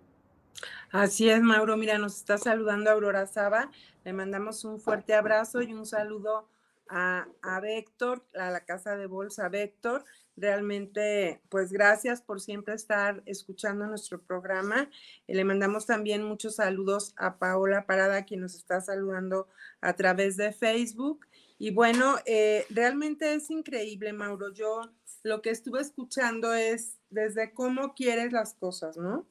Así 0.90 1.28
es, 1.28 1.40
Mauro. 1.40 1.76
Mira, 1.76 1.98
nos 1.98 2.16
está 2.16 2.38
saludando 2.38 2.90
Aurora 2.90 3.26
Saba. 3.26 3.70
Le 4.04 4.12
mandamos 4.12 4.64
un 4.64 4.80
fuerte 4.80 5.14
abrazo 5.14 5.62
y 5.62 5.72
un 5.72 5.86
saludo 5.86 6.48
a, 6.88 7.26
a 7.42 7.60
Véctor, 7.60 8.24
a 8.34 8.50
la 8.50 8.64
casa 8.64 8.96
de 8.96 9.06
bolsa 9.06 9.48
Véctor. 9.48 10.04
Realmente, 10.36 11.42
pues 11.48 11.70
gracias 11.70 12.22
por 12.22 12.40
siempre 12.40 12.74
estar 12.74 13.22
escuchando 13.26 13.86
nuestro 13.86 14.20
programa. 14.20 14.88
Y 15.26 15.34
le 15.34 15.44
mandamos 15.44 15.86
también 15.86 16.22
muchos 16.22 16.56
saludos 16.56 17.12
a 17.16 17.38
Paola 17.38 17.86
Parada, 17.86 18.24
quien 18.24 18.40
nos 18.40 18.54
está 18.54 18.80
saludando 18.80 19.48
a 19.80 19.92
través 19.94 20.36
de 20.36 20.52
Facebook. 20.52 21.26
Y 21.58 21.72
bueno, 21.72 22.16
eh, 22.24 22.64
realmente 22.70 23.34
es 23.34 23.50
increíble, 23.50 24.14
Mauro. 24.14 24.50
Yo 24.50 24.90
lo 25.22 25.42
que 25.42 25.50
estuve 25.50 25.82
escuchando 25.82 26.54
es 26.54 26.96
desde 27.10 27.52
cómo 27.52 27.94
quieres 27.94 28.32
las 28.32 28.54
cosas, 28.54 28.96
¿no? 28.96 29.26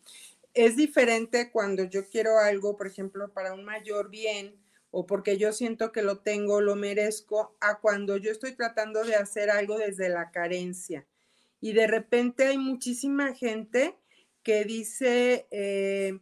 Es 0.54 0.76
diferente 0.76 1.52
cuando 1.52 1.84
yo 1.84 2.08
quiero 2.10 2.40
algo, 2.40 2.78
por 2.78 2.88
ejemplo, 2.88 3.32
para 3.34 3.54
un 3.54 3.64
mayor 3.64 4.10
bien 4.10 4.60
o 4.92 5.06
porque 5.06 5.38
yo 5.38 5.54
siento 5.54 5.92
que 5.92 6.02
lo 6.02 6.20
tengo, 6.20 6.62
lo 6.62 6.76
merezco, 6.76 7.56
a 7.62 7.80
cuando 7.80 8.18
yo 8.18 8.32
estoy 8.32 8.54
tratando 8.54 9.04
de 9.04 9.16
hacer 9.16 9.52
algo 9.52 9.78
desde 9.78 10.10
la 10.10 10.32
carencia. 10.32 11.06
Y 11.62 11.74
de 11.74 11.88
repente 11.88 12.48
hay 12.48 12.58
muchísima 12.58 13.36
gente 13.36 13.96
que 14.42 14.64
dice, 14.64 15.48
eh, 15.52 16.20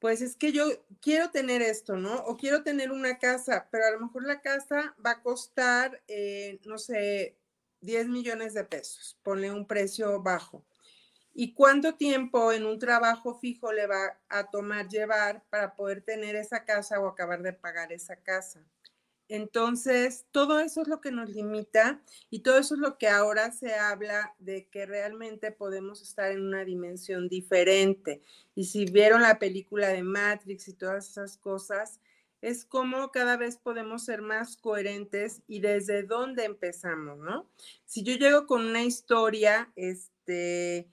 pues 0.00 0.22
es 0.22 0.34
que 0.34 0.50
yo 0.50 0.64
quiero 1.00 1.30
tener 1.30 1.62
esto, 1.62 1.96
¿no? 1.96 2.16
O 2.24 2.36
quiero 2.36 2.62
tener 2.62 2.90
una 2.90 3.18
casa, 3.18 3.68
pero 3.70 3.86
a 3.86 3.90
lo 3.92 4.00
mejor 4.00 4.26
la 4.26 4.40
casa 4.40 4.96
va 5.04 5.12
a 5.12 5.22
costar, 5.22 6.02
eh, 6.08 6.58
no 6.64 6.78
sé, 6.78 7.36
10 7.80 8.08
millones 8.08 8.54
de 8.54 8.64
pesos, 8.64 9.18
ponle 9.22 9.52
un 9.52 9.66
precio 9.66 10.20
bajo. 10.22 10.64
¿Y 11.32 11.54
cuánto 11.54 11.94
tiempo 11.94 12.52
en 12.52 12.66
un 12.66 12.78
trabajo 12.78 13.38
fijo 13.38 13.72
le 13.72 13.86
va 13.86 14.18
a 14.28 14.50
tomar 14.50 14.88
llevar 14.88 15.44
para 15.50 15.74
poder 15.74 16.02
tener 16.02 16.36
esa 16.36 16.64
casa 16.64 17.00
o 17.00 17.08
acabar 17.08 17.42
de 17.42 17.52
pagar 17.52 17.92
esa 17.92 18.16
casa? 18.16 18.64
Entonces, 19.30 20.26
todo 20.32 20.58
eso 20.58 20.82
es 20.82 20.88
lo 20.88 21.00
que 21.00 21.12
nos 21.12 21.30
limita 21.30 22.02
y 22.30 22.40
todo 22.40 22.58
eso 22.58 22.74
es 22.74 22.80
lo 22.80 22.98
que 22.98 23.06
ahora 23.06 23.52
se 23.52 23.76
habla 23.76 24.34
de 24.40 24.66
que 24.66 24.86
realmente 24.86 25.52
podemos 25.52 26.02
estar 26.02 26.32
en 26.32 26.42
una 26.42 26.64
dimensión 26.64 27.28
diferente. 27.28 28.22
Y 28.56 28.64
si 28.64 28.86
vieron 28.86 29.22
la 29.22 29.38
película 29.38 29.86
de 29.90 30.02
Matrix 30.02 30.66
y 30.66 30.72
todas 30.72 31.08
esas 31.08 31.36
cosas, 31.36 32.00
es 32.40 32.64
como 32.64 33.12
cada 33.12 33.36
vez 33.36 33.56
podemos 33.56 34.04
ser 34.04 34.20
más 34.20 34.56
coherentes 34.56 35.42
y 35.46 35.60
desde 35.60 36.02
dónde 36.02 36.44
empezamos, 36.44 37.18
¿no? 37.18 37.48
Si 37.84 38.02
yo 38.02 38.14
llego 38.14 38.46
con 38.46 38.66
una 38.66 38.82
historia, 38.82 39.70
este, 39.76 40.88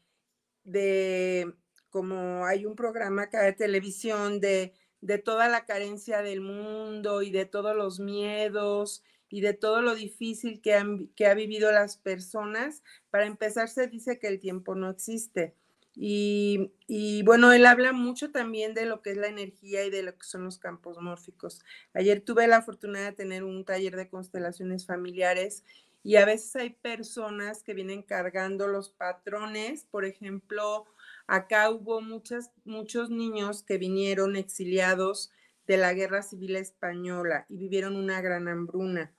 de 0.67 1.53
como 1.89 2.45
hay 2.45 2.65
un 2.65 2.75
programa 2.75 3.23
acá 3.23 3.41
de 3.41 3.53
televisión 3.53 4.39
de, 4.39 4.73
de 5.01 5.17
toda 5.17 5.47
la 5.47 5.65
carencia 5.65 6.21
del 6.21 6.41
mundo 6.41 7.21
y 7.21 7.31
de 7.31 7.45
todos 7.45 7.75
los 7.75 7.99
miedos 7.99 9.03
y 9.29 9.41
de 9.41 9.53
todo 9.53 9.81
lo 9.81 9.95
difícil 9.95 10.61
que 10.61 10.75
han 10.75 11.07
que 11.15 11.25
ha 11.25 11.33
vivido 11.33 11.71
las 11.71 11.97
personas. 11.97 12.83
Para 13.09 13.25
empezar, 13.25 13.69
se 13.69 13.87
dice 13.87 14.19
que 14.19 14.27
el 14.27 14.39
tiempo 14.39 14.75
no 14.75 14.89
existe. 14.89 15.55
Y, 15.99 16.71
y, 16.85 17.23
bueno, 17.23 17.51
él 17.51 17.65
habla 17.65 17.91
mucho 17.91 18.29
también 18.29 18.75
de 18.75 18.85
lo 18.85 19.01
que 19.01 19.11
es 19.11 19.17
la 19.17 19.29
energía 19.29 19.83
y 19.83 19.89
de 19.89 20.03
lo 20.03 20.15
que 20.15 20.25
son 20.25 20.43
los 20.43 20.59
campos 20.59 21.01
mórficos. 21.01 21.63
Ayer 21.95 22.21
tuve 22.21 22.45
la 22.47 22.61
fortuna 22.61 23.03
de 23.03 23.13
tener 23.13 23.43
un 23.43 23.65
taller 23.65 23.95
de 23.95 24.07
constelaciones 24.07 24.85
familiares 24.85 25.63
y 26.03 26.15
a 26.15 26.25
veces 26.25 26.55
hay 26.55 26.69
personas 26.69 27.63
que 27.63 27.73
vienen 27.73 28.01
cargando 28.01 28.67
los 28.67 28.89
patrones. 28.89 29.85
Por 29.85 30.05
ejemplo, 30.05 30.85
acá 31.27 31.69
hubo 31.69 32.01
muchos 32.01 33.09
niños 33.09 33.63
que 33.63 33.77
vinieron 33.77 34.35
exiliados 34.35 35.31
de 35.67 35.77
la 35.77 35.93
Guerra 35.93 36.23
Civil 36.23 36.55
Española 36.55 37.45
y 37.49 37.57
vivieron 37.57 37.95
una 37.95 38.21
gran 38.21 38.47
hambruna. 38.47 39.13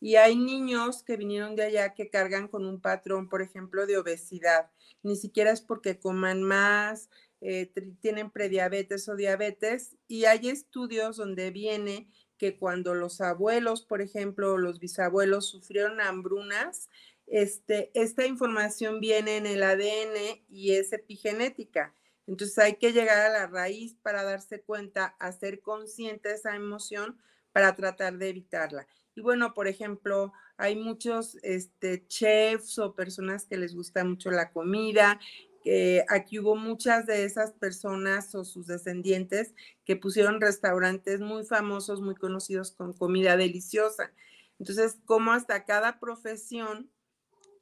Y 0.00 0.16
hay 0.16 0.34
niños 0.34 1.04
que 1.04 1.16
vinieron 1.16 1.54
de 1.54 1.62
allá 1.62 1.94
que 1.94 2.10
cargan 2.10 2.48
con 2.48 2.66
un 2.66 2.80
patrón, 2.80 3.28
por 3.28 3.40
ejemplo, 3.40 3.86
de 3.86 3.98
obesidad. 3.98 4.68
Ni 5.04 5.14
siquiera 5.14 5.52
es 5.52 5.60
porque 5.60 6.00
coman 6.00 6.42
más, 6.42 7.08
eh, 7.40 7.72
tienen 8.00 8.32
prediabetes 8.32 9.08
o 9.08 9.14
diabetes. 9.14 9.96
Y 10.08 10.24
hay 10.24 10.48
estudios 10.48 11.18
donde 11.18 11.52
viene 11.52 12.08
que 12.42 12.56
cuando 12.56 12.92
los 12.94 13.20
abuelos, 13.20 13.82
por 13.82 14.02
ejemplo, 14.02 14.58
los 14.58 14.80
bisabuelos 14.80 15.46
sufrieron 15.46 16.00
hambrunas, 16.00 16.90
este, 17.28 17.92
esta 17.94 18.26
información 18.26 18.98
viene 18.98 19.36
en 19.36 19.46
el 19.46 19.62
ADN 19.62 20.42
y 20.48 20.72
es 20.72 20.92
epigenética. 20.92 21.94
Entonces 22.26 22.58
hay 22.58 22.74
que 22.78 22.92
llegar 22.92 23.20
a 23.20 23.28
la 23.28 23.46
raíz 23.46 23.94
para 24.02 24.24
darse 24.24 24.60
cuenta, 24.60 25.14
hacer 25.20 25.60
consciente 25.60 26.32
esa 26.32 26.56
emoción 26.56 27.16
para 27.52 27.76
tratar 27.76 28.18
de 28.18 28.30
evitarla. 28.30 28.88
Y 29.14 29.20
bueno, 29.20 29.54
por 29.54 29.68
ejemplo, 29.68 30.32
hay 30.56 30.74
muchos 30.74 31.38
este, 31.44 32.08
chefs 32.08 32.76
o 32.80 32.96
personas 32.96 33.46
que 33.46 33.56
les 33.56 33.72
gusta 33.72 34.02
mucho 34.02 34.32
la 34.32 34.50
comida. 34.50 35.20
Que 35.62 36.04
aquí 36.08 36.38
hubo 36.38 36.56
muchas 36.56 37.06
de 37.06 37.24
esas 37.24 37.52
personas 37.52 38.34
o 38.34 38.44
sus 38.44 38.66
descendientes 38.66 39.54
que 39.84 39.96
pusieron 39.96 40.40
restaurantes 40.40 41.20
muy 41.20 41.44
famosos, 41.44 42.00
muy 42.00 42.14
conocidos 42.14 42.72
con 42.72 42.92
comida 42.92 43.36
deliciosa. 43.36 44.12
Entonces, 44.58 44.98
como 45.04 45.32
hasta 45.32 45.64
cada 45.64 45.98
profesión 45.98 46.90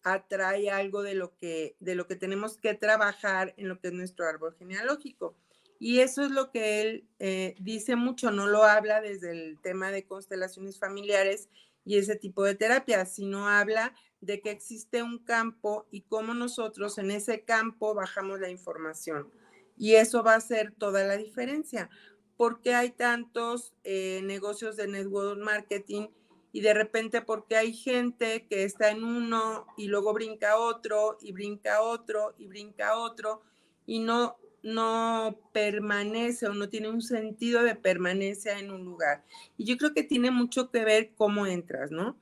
atrae 0.03 0.71
algo 0.71 1.03
de 1.03 1.15
lo 1.15 1.37
que, 1.37 1.77
de 1.81 1.95
lo 1.95 2.07
que 2.07 2.17
tenemos 2.17 2.57
que 2.57 2.75
trabajar 2.75 3.55
en 3.57 3.69
lo 3.69 3.81
que 3.81 3.89
es 3.89 3.95
nuestro 3.95 4.27
árbol 4.27 4.55
genealógico. 4.59 5.37
Y 5.79 6.01
eso 6.01 6.23
es 6.23 6.31
lo 6.31 6.51
que 6.51 6.83
él 6.83 7.09
eh, 7.19 7.55
dice 7.59 7.97
mucho, 7.97 8.31
no 8.31 8.47
lo 8.47 8.65
habla 8.65 9.01
desde 9.01 9.31
el 9.31 9.59
tema 9.61 9.91
de 9.91 10.05
constelaciones 10.05 10.79
familiares 10.79 11.49
y 11.85 11.97
ese 11.97 12.17
tipo 12.17 12.45
de 12.45 12.55
terapia, 12.55 13.07
sino 13.07 13.49
habla 13.49 13.95
de 14.21 14.41
que 14.41 14.51
existe 14.51 15.03
un 15.03 15.19
campo 15.19 15.87
y 15.91 16.03
cómo 16.03 16.35
nosotros 16.35 16.99
en 16.99 17.11
ese 17.11 17.43
campo 17.43 17.95
bajamos 17.95 18.41
la 18.41 18.51
información. 18.51 19.31
Y 19.77 19.95
eso 19.95 20.23
va 20.23 20.35
a 20.35 20.41
ser 20.41 20.73
toda 20.73 21.05
la 21.05 21.17
diferencia. 21.17 21.91
porque 22.37 22.75
hay 22.75 22.91
tantos 22.91 23.75
eh, 23.85 24.23
negocios 24.25 24.75
de 24.77 24.89
network 24.89 25.39
marketing 25.41 26.09
y 26.53 26.63
de 26.63 26.73
repente 26.73 27.21
porque 27.21 27.55
hay 27.55 27.75
gente 27.75 28.47
que 28.49 28.65
está 28.65 28.91
en 28.91 29.05
uno 29.05 29.67
y 29.77 29.89
luego 29.89 30.15
brinca 30.15 30.57
otro 30.57 31.19
y 31.21 31.33
brinca 31.33 31.83
otro 31.83 32.35
y 32.39 32.47
brinca 32.47 32.97
otro 32.97 33.43
y 33.85 33.99
no 33.99 34.39
no 34.63 35.39
permanece 35.53 36.47
o 36.47 36.55
no 36.55 36.69
tiene 36.69 36.89
un 36.89 37.03
sentido 37.03 37.63
de 37.63 37.77
permanencia 37.77 38.59
en 38.59 38.71
un 38.71 38.85
lugar. 38.85 39.25
Y 39.57 39.65
yo 39.65 39.77
creo 39.77 39.95
que 39.95 40.03
tiene 40.03 40.31
mucho 40.31 40.71
que 40.71 40.85
ver 40.85 41.13
cómo 41.15 41.47
entras, 41.47 41.91
¿no? 41.91 42.17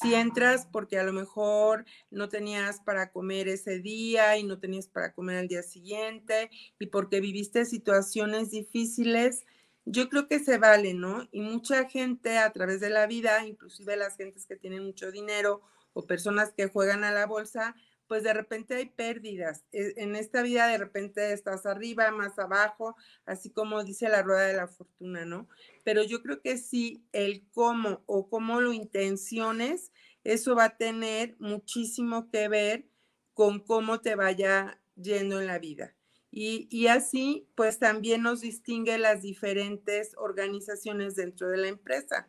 Si 0.00 0.14
entras 0.14 0.66
porque 0.72 0.98
a 0.98 1.04
lo 1.04 1.12
mejor 1.12 1.84
no 2.10 2.30
tenías 2.30 2.80
para 2.80 3.12
comer 3.12 3.46
ese 3.46 3.78
día 3.78 4.38
y 4.38 4.42
no 4.42 4.58
tenías 4.58 4.88
para 4.88 5.12
comer 5.12 5.36
al 5.36 5.48
día 5.48 5.62
siguiente 5.62 6.50
y 6.78 6.86
porque 6.86 7.20
viviste 7.20 7.66
situaciones 7.66 8.50
difíciles, 8.50 9.44
yo 9.84 10.08
creo 10.08 10.28
que 10.28 10.38
se 10.38 10.56
vale, 10.56 10.94
¿no? 10.94 11.28
Y 11.30 11.42
mucha 11.42 11.90
gente 11.90 12.38
a 12.38 12.50
través 12.52 12.80
de 12.80 12.88
la 12.88 13.06
vida, 13.06 13.44
inclusive 13.46 13.96
las 13.96 14.16
gentes 14.16 14.46
que 14.46 14.56
tienen 14.56 14.82
mucho 14.82 15.12
dinero 15.12 15.60
o 15.92 16.06
personas 16.06 16.54
que 16.54 16.68
juegan 16.68 17.04
a 17.04 17.12
la 17.12 17.26
bolsa, 17.26 17.76
pues 18.12 18.24
de 18.24 18.34
repente 18.34 18.74
hay 18.74 18.90
pérdidas. 18.90 19.64
E, 19.72 19.94
en 19.96 20.16
esta 20.16 20.42
vida 20.42 20.66
de 20.66 20.76
repente 20.76 21.32
estás 21.32 21.64
arriba, 21.64 22.10
más 22.10 22.38
abajo, 22.38 22.94
así 23.24 23.48
como 23.48 23.82
dice 23.84 24.10
la 24.10 24.20
rueda 24.20 24.42
de 24.48 24.52
la 24.52 24.68
fortuna, 24.68 25.24
¿no? 25.24 25.48
Pero 25.82 26.02
yo 26.02 26.22
creo 26.22 26.42
que 26.42 26.58
sí, 26.58 27.06
el 27.12 27.48
cómo 27.54 28.02
o 28.04 28.28
cómo 28.28 28.60
lo 28.60 28.74
intenciones, 28.74 29.92
eso 30.24 30.54
va 30.54 30.64
a 30.64 30.76
tener 30.76 31.36
muchísimo 31.38 32.28
que 32.30 32.48
ver 32.48 32.84
con 33.32 33.60
cómo 33.60 34.02
te 34.02 34.14
vaya 34.14 34.78
yendo 34.94 35.40
en 35.40 35.46
la 35.46 35.58
vida. 35.58 35.94
Y, 36.30 36.88
así, 36.88 37.48
pues 37.54 37.78
también 37.78 38.20
nos 38.20 38.42
distingue 38.42 38.98
las 38.98 39.22
diferentes 39.22 40.12
organizaciones 40.18 41.16
dentro 41.16 41.48
de 41.48 41.56
la 41.56 41.68
empresa. 41.68 42.28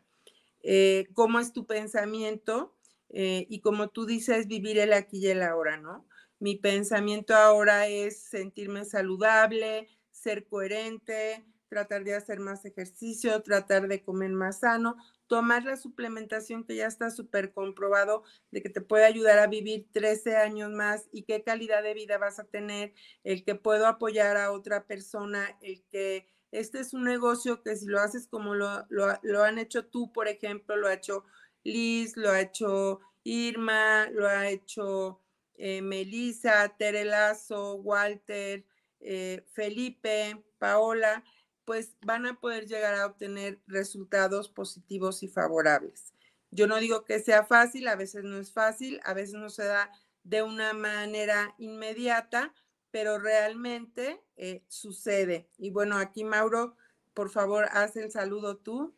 Eh, 0.62 1.10
¿Cómo 1.14 1.42
es 1.42 1.52
tu 1.52 1.66
pensamiento? 1.66 2.74
Eh, 3.14 3.46
y 3.48 3.62
como 3.62 3.90
tú 3.90 4.06
dices, 4.06 4.48
vivir 4.48 4.80
el 4.80 4.92
aquí 4.92 5.20
y 5.20 5.28
el 5.28 5.44
ahora, 5.44 5.78
¿no? 5.78 6.08
Mi 6.40 6.56
pensamiento 6.56 7.36
ahora 7.36 7.88
es 7.88 8.24
sentirme 8.24 8.86
saludable, 8.86 9.88
ser 10.12 10.48
coherente, 10.48 11.46
tratar 11.70 12.04
de 12.04 12.16
hacer 12.16 12.40
más 12.40 12.66
ejercicio, 12.66 13.42
tratar 13.44 13.88
de 13.88 14.04
comer 14.04 14.32
más 14.32 14.60
sano, 14.60 14.98
tomar 15.28 15.64
la 15.64 15.78
suplementación 15.78 16.64
que 16.64 16.76
ya 16.76 16.88
está 16.88 17.12
súper 17.12 17.54
comprobado 17.54 18.24
de 18.52 18.62
que 18.62 18.70
te 18.70 18.82
puede 18.82 19.06
ayudar 19.06 19.40
a 19.40 19.48
vivir 19.48 19.88
13 19.92 20.36
años 20.36 20.72
más 20.72 21.08
y 21.12 21.24
qué 21.24 21.44
calidad 21.44 21.84
de 21.84 21.94
vida 21.94 22.18
vas 22.18 22.40
a 22.40 22.46
tener, 22.46 22.94
el 23.24 23.44
que 23.44 23.56
puedo 23.56 23.88
apoyar 23.88 24.38
a 24.38 24.52
otra 24.52 24.86
persona, 24.86 25.58
el 25.62 25.84
que 25.92 26.28
este 26.52 26.80
es 26.80 26.94
un 26.94 27.04
negocio 27.04 27.64
que 27.64 27.76
si 27.76 27.86
lo 27.88 28.00
haces 28.00 28.28
como 28.28 28.54
lo, 28.54 28.86
lo 28.90 29.44
han 29.44 29.58
hecho 29.58 29.86
tú, 29.86 30.12
por 30.14 30.28
ejemplo, 30.28 30.76
lo 30.76 30.88
ha 30.88 30.94
hecho 30.94 31.26
Liz, 31.64 32.18
lo 32.18 32.30
ha 32.32 32.42
hecho 32.42 33.00
Irma, 33.24 34.10
lo 34.12 34.28
ha 34.28 34.50
hecho 34.50 35.20
eh, 35.56 35.82
Melissa, 35.82 36.70
Terelazo, 36.78 37.76
Walter, 37.76 38.66
eh, 39.00 39.46
Felipe, 39.52 40.44
Paola, 40.58 41.24
pues 41.66 41.96
van 42.02 42.26
a 42.26 42.40
poder 42.40 42.68
llegar 42.68 42.96
a 42.96 43.06
obtener 43.06 43.60
resultados 43.68 44.50
positivos 44.50 45.24
y 45.24 45.28
favorables. 45.28 46.14
Yo 46.52 46.68
no 46.68 46.78
digo 46.78 47.04
que 47.04 47.20
sea 47.20 47.46
fácil, 47.46 47.88
a 47.88 47.96
veces 47.96 48.24
no 48.24 48.38
es 48.38 48.52
fácil, 48.52 49.00
a 49.06 49.14
veces 49.14 49.36
no 49.36 49.50
se 49.50 49.66
da 49.66 49.92
de 50.24 50.44
una 50.44 50.74
manera 50.74 51.56
inmediata, 51.58 52.54
pero 52.92 53.18
realmente 53.18 54.22
eh, 54.38 54.64
sucede. 54.68 55.50
Y 55.58 55.72
bueno, 55.72 55.98
aquí 55.98 56.24
Mauro, 56.24 56.76
por 57.14 57.30
favor, 57.30 57.66
haz 57.72 57.96
el 57.96 58.12
saludo 58.12 58.58
tú. 58.58 58.94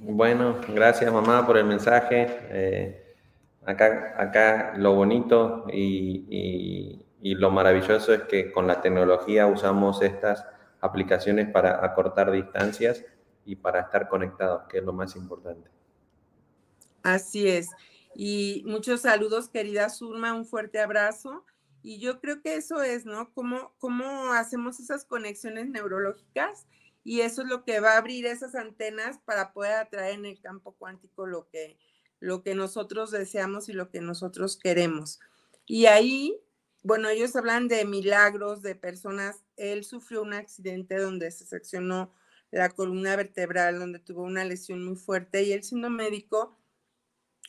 Bueno, 0.00 0.60
gracias 0.68 1.12
mamá 1.12 1.44
por 1.44 1.58
el 1.58 1.64
mensaje. 1.64 2.26
Eh, 2.50 3.16
acá, 3.66 4.14
acá 4.16 4.74
lo 4.76 4.94
bonito 4.94 5.66
y, 5.72 7.04
lo 7.20 7.50
maravilloso 7.50 8.14
es 8.14 8.22
que 8.22 8.52
con 8.52 8.66
la 8.66 8.80
tecnología 8.80 9.46
usamos 9.46 10.00
estas 10.02 10.46
aplicaciones 10.80 11.50
para 11.50 11.84
acortar 11.84 12.30
distancias 12.30 13.04
y 13.44 13.56
para 13.56 13.80
estar 13.80 14.08
conectados, 14.08 14.62
que 14.68 14.78
es 14.78 14.84
lo 14.84 14.92
más 14.92 15.16
importante. 15.16 15.68
Así 17.02 17.48
es. 17.48 17.70
Y 18.14 18.62
muchos 18.66 19.02
saludos, 19.02 19.48
querida 19.48 19.88
Surma, 19.88 20.32
un 20.32 20.46
fuerte 20.46 20.80
abrazo. 20.80 21.44
Y 21.82 21.98
yo 21.98 22.20
creo 22.20 22.40
que 22.40 22.54
eso 22.54 22.82
es, 22.82 23.04
¿no? 23.04 23.32
¿Cómo, 23.34 23.72
cómo 23.78 24.32
hacemos 24.32 24.78
esas 24.80 25.04
conexiones 25.04 25.68
neurológicas? 25.68 26.66
Y 27.08 27.22
eso 27.22 27.40
es 27.40 27.48
lo 27.48 27.64
que 27.64 27.80
va 27.80 27.94
a 27.94 27.96
abrir 27.96 28.26
esas 28.26 28.54
antenas 28.54 29.18
para 29.24 29.54
poder 29.54 29.72
atraer 29.76 30.16
en 30.16 30.26
el 30.26 30.38
campo 30.42 30.74
cuántico 30.76 31.24
lo 31.24 31.48
que, 31.48 31.78
lo 32.20 32.42
que 32.42 32.54
nosotros 32.54 33.10
deseamos 33.10 33.70
y 33.70 33.72
lo 33.72 33.88
que 33.88 34.02
nosotros 34.02 34.58
queremos. 34.58 35.18
Y 35.64 35.86
ahí, 35.86 36.38
bueno, 36.82 37.08
ellos 37.08 37.34
hablan 37.34 37.66
de 37.66 37.86
milagros, 37.86 38.60
de 38.60 38.74
personas, 38.74 39.42
él 39.56 39.84
sufrió 39.84 40.20
un 40.20 40.34
accidente 40.34 40.98
donde 40.98 41.30
se 41.30 41.46
seccionó 41.46 42.12
la 42.50 42.68
columna 42.68 43.16
vertebral, 43.16 43.78
donde 43.78 44.00
tuvo 44.00 44.24
una 44.24 44.44
lesión 44.44 44.84
muy 44.84 44.96
fuerte 44.96 45.44
y 45.44 45.52
él 45.54 45.64
siendo 45.64 45.88
médico, 45.88 46.58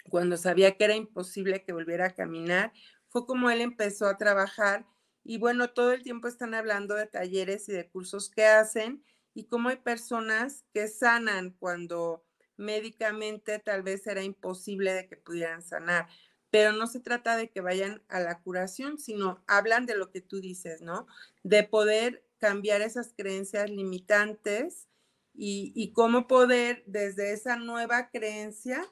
cuando 0.09 0.37
sabía 0.37 0.77
que 0.77 0.85
era 0.85 0.95
imposible 0.95 1.65
que 1.65 1.73
volviera 1.73 2.05
a 2.05 2.15
caminar, 2.15 2.71
fue 3.09 3.25
como 3.25 3.49
él 3.49 3.59
empezó 3.59 4.07
a 4.07 4.17
trabajar 4.17 4.85
y 5.25 5.37
bueno, 5.37 5.71
todo 5.71 5.91
el 5.91 6.01
tiempo 6.01 6.29
están 6.29 6.53
hablando 6.53 6.95
de 6.95 7.07
talleres 7.07 7.67
y 7.67 7.73
de 7.73 7.89
cursos 7.89 8.29
que 8.29 8.45
hacen 8.45 9.03
y 9.33 9.45
cómo 9.45 9.69
hay 9.69 9.77
personas 9.77 10.65
que 10.73 10.87
sanan 10.87 11.51
cuando 11.59 12.23
médicamente 12.57 13.59
tal 13.59 13.83
vez 13.83 14.05
era 14.05 14.23
imposible 14.23 14.93
de 14.93 15.07
que 15.07 15.15
pudieran 15.15 15.61
sanar. 15.61 16.07
Pero 16.51 16.73
no 16.73 16.87
se 16.87 16.99
trata 16.99 17.37
de 17.37 17.49
que 17.49 17.61
vayan 17.61 18.01
a 18.09 18.19
la 18.19 18.41
curación, 18.41 18.97
sino 18.97 19.43
hablan 19.47 19.85
de 19.85 19.95
lo 19.95 20.11
que 20.11 20.21
tú 20.21 20.41
dices, 20.41 20.81
¿no? 20.81 21.07
De 21.43 21.63
poder 21.63 22.25
cambiar 22.37 22.81
esas 22.81 23.13
creencias 23.15 23.69
limitantes 23.69 24.87
y, 25.33 25.71
y 25.75 25.93
cómo 25.93 26.27
poder 26.27 26.83
desde 26.85 27.33
esa 27.33 27.55
nueva 27.55 28.09
creencia 28.09 28.85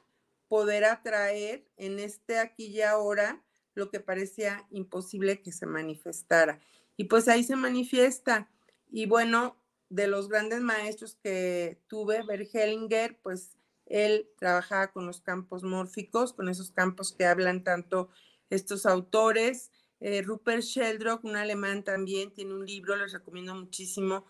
poder 0.46 0.84
atraer 0.84 1.66
en 1.76 1.98
este 1.98 2.38
aquí 2.38 2.66
y 2.66 2.82
ahora 2.82 3.42
lo 3.74 3.90
que 3.90 4.00
parecía 4.00 4.66
imposible 4.70 5.42
que 5.42 5.52
se 5.52 5.66
manifestara. 5.66 6.60
Y 6.96 7.04
pues 7.04 7.28
ahí 7.28 7.44
se 7.44 7.54
manifiesta. 7.54 8.50
Y 8.90 9.06
bueno, 9.06 9.56
de 9.90 10.06
los 10.06 10.28
grandes 10.28 10.60
maestros 10.60 11.16
que 11.22 11.80
tuve, 11.86 12.20
Hellinger, 12.52 13.18
pues 13.22 13.56
él 13.86 14.28
trabajaba 14.38 14.88
con 14.88 15.06
los 15.06 15.20
campos 15.20 15.62
mórficos, 15.62 16.32
con 16.32 16.48
esos 16.48 16.70
campos 16.70 17.12
que 17.12 17.24
hablan 17.24 17.64
tanto 17.64 18.10
estos 18.50 18.86
autores. 18.86 19.70
Eh, 20.00 20.22
Rupert 20.22 20.62
Sheldrock, 20.62 21.24
un 21.24 21.36
alemán 21.36 21.82
también, 21.82 22.32
tiene 22.32 22.54
un 22.54 22.66
libro, 22.66 22.96
les 22.96 23.12
recomiendo 23.12 23.54
muchísimo, 23.54 24.26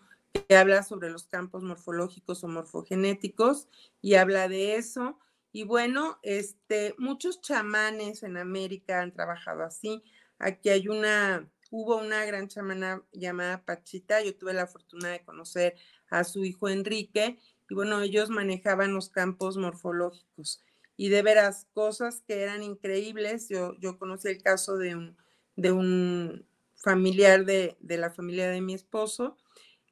que 0.47 0.55
habla 0.55 0.83
sobre 0.83 1.09
los 1.09 1.27
campos 1.27 1.63
morfológicos 1.63 2.43
o 2.43 2.47
morfogenéticos 2.47 3.67
y 4.01 4.15
habla 4.15 4.47
de 4.47 4.75
eso. 4.75 5.19
Y 5.51 5.63
bueno, 5.63 6.19
este, 6.21 6.95
muchos 6.97 7.41
chamanes 7.41 8.23
en 8.23 8.37
América 8.37 9.01
han 9.01 9.11
trabajado 9.11 9.63
así. 9.63 10.03
Aquí 10.37 10.69
hay 10.69 10.87
una, 10.87 11.49
hubo 11.69 11.97
una 11.97 12.25
gran 12.25 12.47
chamana 12.47 13.03
llamada 13.11 13.63
Pachita. 13.65 14.21
Yo 14.21 14.35
tuve 14.35 14.53
la 14.53 14.67
fortuna 14.67 15.09
de 15.09 15.23
conocer 15.23 15.75
a 16.09 16.23
su 16.23 16.45
hijo 16.45 16.69
Enrique 16.69 17.37
y 17.69 17.75
bueno, 17.75 18.01
ellos 18.01 18.29
manejaban 18.29 18.93
los 18.93 19.09
campos 19.09 19.57
morfológicos 19.57 20.63
y 20.97 21.09
de 21.09 21.21
veras 21.21 21.67
cosas 21.73 22.23
que 22.27 22.41
eran 22.41 22.63
increíbles. 22.63 23.47
Yo, 23.49 23.75
yo 23.79 23.97
conocí 23.97 24.27
el 24.27 24.41
caso 24.41 24.77
de 24.77 24.95
un, 24.95 25.17
de 25.55 25.71
un 25.71 26.45
familiar 26.75 27.45
de, 27.45 27.77
de 27.79 27.97
la 27.97 28.09
familia 28.09 28.49
de 28.49 28.61
mi 28.61 28.73
esposo 28.73 29.37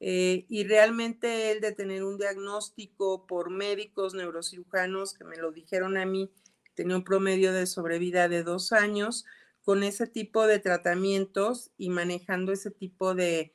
eh, 0.00 0.46
y 0.48 0.64
realmente 0.64 1.50
el 1.50 1.60
de 1.60 1.72
tener 1.72 2.04
un 2.04 2.18
diagnóstico 2.18 3.26
por 3.26 3.50
médicos 3.50 4.14
neurocirujanos 4.14 5.14
que 5.14 5.24
me 5.24 5.36
lo 5.36 5.50
dijeron 5.50 5.96
a 5.96 6.06
mí, 6.06 6.30
tenía 6.74 6.96
un 6.96 7.04
promedio 7.04 7.52
de 7.52 7.66
sobrevida 7.66 8.28
de 8.28 8.44
dos 8.44 8.72
años, 8.72 9.24
con 9.68 9.82
ese 9.82 10.06
tipo 10.06 10.46
de 10.46 10.60
tratamientos 10.60 11.72
y 11.76 11.90
manejando 11.90 12.52
ese 12.52 12.70
tipo 12.70 13.14
de, 13.14 13.52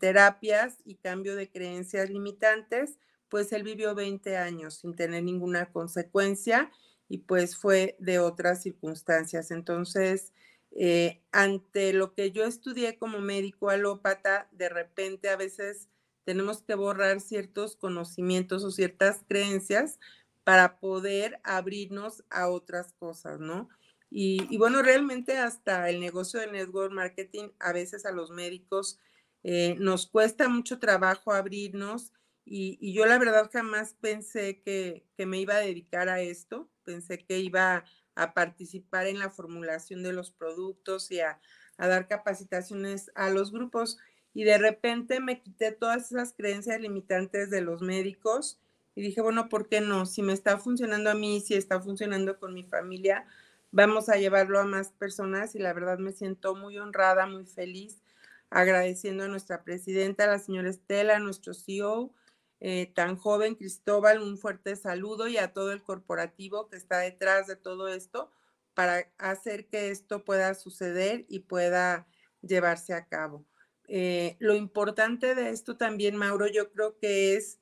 terapias 0.00 0.78
y 0.86 0.94
cambio 0.94 1.36
de 1.36 1.50
creencias 1.50 2.08
limitantes, 2.08 2.98
pues 3.28 3.52
él 3.52 3.62
vivió 3.62 3.94
20 3.94 4.38
años 4.38 4.76
sin 4.76 4.96
tener 4.96 5.22
ninguna 5.22 5.70
consecuencia 5.70 6.70
y 7.10 7.18
pues 7.18 7.58
fue 7.58 7.94
de 7.98 8.20
otras 8.20 8.62
circunstancias. 8.62 9.50
Entonces, 9.50 10.32
eh, 10.70 11.20
ante 11.30 11.92
lo 11.92 12.14
que 12.14 12.30
yo 12.30 12.46
estudié 12.46 12.96
como 12.96 13.20
médico 13.20 13.68
alópata, 13.68 14.48
de 14.52 14.70
repente 14.70 15.28
a 15.28 15.36
veces 15.36 15.90
tenemos 16.24 16.62
que 16.62 16.74
borrar 16.74 17.20
ciertos 17.20 17.76
conocimientos 17.76 18.64
o 18.64 18.70
ciertas 18.70 19.24
creencias 19.28 19.98
para 20.42 20.80
poder 20.80 21.38
abrirnos 21.44 22.24
a 22.30 22.48
otras 22.48 22.94
cosas, 22.94 23.40
¿no? 23.40 23.68
Y, 24.10 24.56
bueno, 24.58 24.82
realmente 24.82 25.38
hasta 25.38 25.88
el 25.88 26.00
negocio 26.00 26.40
de 26.40 26.50
network 26.50 26.92
marketing, 26.92 27.50
a 27.60 27.72
veces 27.72 28.04
a 28.04 28.10
los 28.10 28.30
médicos 28.30 28.98
eh, 29.44 29.76
nos 29.78 30.06
cuesta 30.06 30.48
mucho 30.48 30.80
trabajo 30.80 31.32
abrirnos 31.32 32.12
y, 32.44 32.92
yo 32.92 33.06
la 33.06 33.18
verdad 33.18 33.48
jamás 33.52 33.94
pensé 34.00 34.60
que, 34.62 35.06
que 35.16 35.26
me 35.26 35.38
iba 35.38 35.54
a 35.54 35.60
dedicar 35.60 36.08
a 36.08 36.20
esto, 36.20 36.68
pensé 36.82 37.18
que 37.18 37.38
iba 37.38 37.84
a 38.14 38.34
participar 38.34 39.06
en 39.06 39.18
la 39.18 39.30
formulación 39.30 40.02
de 40.02 40.12
los 40.12 40.30
productos 40.30 41.10
y 41.10 41.20
a, 41.20 41.40
dar 41.78 42.08
capacitaciones 42.08 43.10
a 43.14 43.30
los 43.30 43.52
grupos. 43.52 43.96
Y 44.34 44.44
de 44.44 44.58
repente 44.58 45.18
me 45.18 45.40
quité 45.40 45.72
todas 45.72 46.12
esas 46.12 46.34
creencias 46.34 46.78
limitantes 46.78 47.48
de 47.48 47.62
los 47.62 47.80
médicos 47.80 48.60
y 48.94 49.00
dije, 49.00 49.22
bueno, 49.22 49.48
¿por 49.48 49.66
qué 49.66 49.80
no? 49.80 50.04
Si 50.04 50.20
me 50.20 50.34
está 50.34 50.58
funcionando 50.58 51.08
a 51.08 51.14
mí, 51.14 51.40
si 51.40 51.54
está 51.54 51.80
funcionando 51.80 52.38
con 52.38 52.52
mi 52.52 52.64
familia, 52.64 53.24
vamos 53.70 54.08
a 54.08 54.16
llevarlo 54.16 54.58
a 54.58 54.64
más 54.64 54.92
personas 54.92 55.54
y 55.54 55.58
la 55.58 55.72
verdad 55.72 55.98
me 55.98 56.12
siento 56.12 56.54
muy 56.54 56.78
honrada, 56.78 57.26
muy 57.26 57.46
feliz, 57.46 58.02
agradeciendo 58.50 59.24
a 59.24 59.28
nuestra 59.28 59.62
presidenta, 59.62 60.26
la 60.26 60.38
señora 60.38 60.70
Estela, 60.70 61.16
a 61.16 61.20
nuestro 61.20 61.54
CEO, 61.54 62.12
eh, 62.60 62.92
tan 62.94 63.16
joven, 63.16 63.54
Cristóbal, 63.54 64.20
un 64.20 64.36
fuerte 64.36 64.76
saludo 64.76 65.28
y 65.28 65.38
a 65.38 65.52
todo 65.52 65.72
el 65.72 65.82
corporativo 65.82 66.68
que 66.68 66.76
está 66.76 66.98
detrás 66.98 67.46
de 67.46 67.56
todo 67.56 67.88
esto 67.88 68.30
para 68.74 69.10
hacer 69.18 69.66
que 69.68 69.90
esto 69.90 70.24
pueda 70.24 70.54
suceder 70.54 71.24
y 71.28 71.40
pueda 71.40 72.06
llevarse 72.42 72.92
a 72.92 73.06
cabo. 73.06 73.46
Eh, 73.88 74.36
lo 74.40 74.54
importante 74.54 75.34
de 75.34 75.50
esto 75.50 75.76
también, 75.76 76.16
Mauro, 76.16 76.46
yo 76.46 76.70
creo 76.70 76.98
que 76.98 77.36
es 77.36 77.60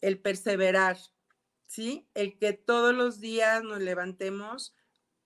el 0.00 0.18
perseverar, 0.18 0.96
¿sí? 1.66 2.08
El 2.14 2.38
que 2.38 2.52
todos 2.52 2.94
los 2.94 3.20
días 3.20 3.62
nos 3.62 3.80
levantemos 3.80 4.74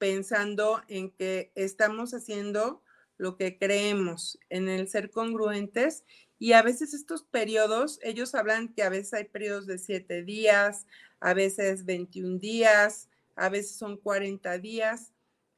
pensando 0.00 0.82
en 0.88 1.10
que 1.10 1.52
estamos 1.54 2.14
haciendo 2.14 2.82
lo 3.18 3.36
que 3.36 3.58
creemos, 3.58 4.38
en 4.48 4.70
el 4.70 4.88
ser 4.88 5.10
congruentes 5.10 6.04
y 6.38 6.54
a 6.54 6.62
veces 6.62 6.94
estos 6.94 7.22
periodos, 7.22 7.98
ellos 8.02 8.34
hablan 8.34 8.72
que 8.72 8.82
a 8.82 8.88
veces 8.88 9.12
hay 9.12 9.24
periodos 9.24 9.66
de 9.66 9.76
siete 9.76 10.22
días, 10.22 10.86
a 11.20 11.34
veces 11.34 11.84
21 11.84 12.38
días, 12.38 13.10
a 13.36 13.50
veces 13.50 13.76
son 13.76 13.98
40 13.98 14.56
días. 14.56 15.12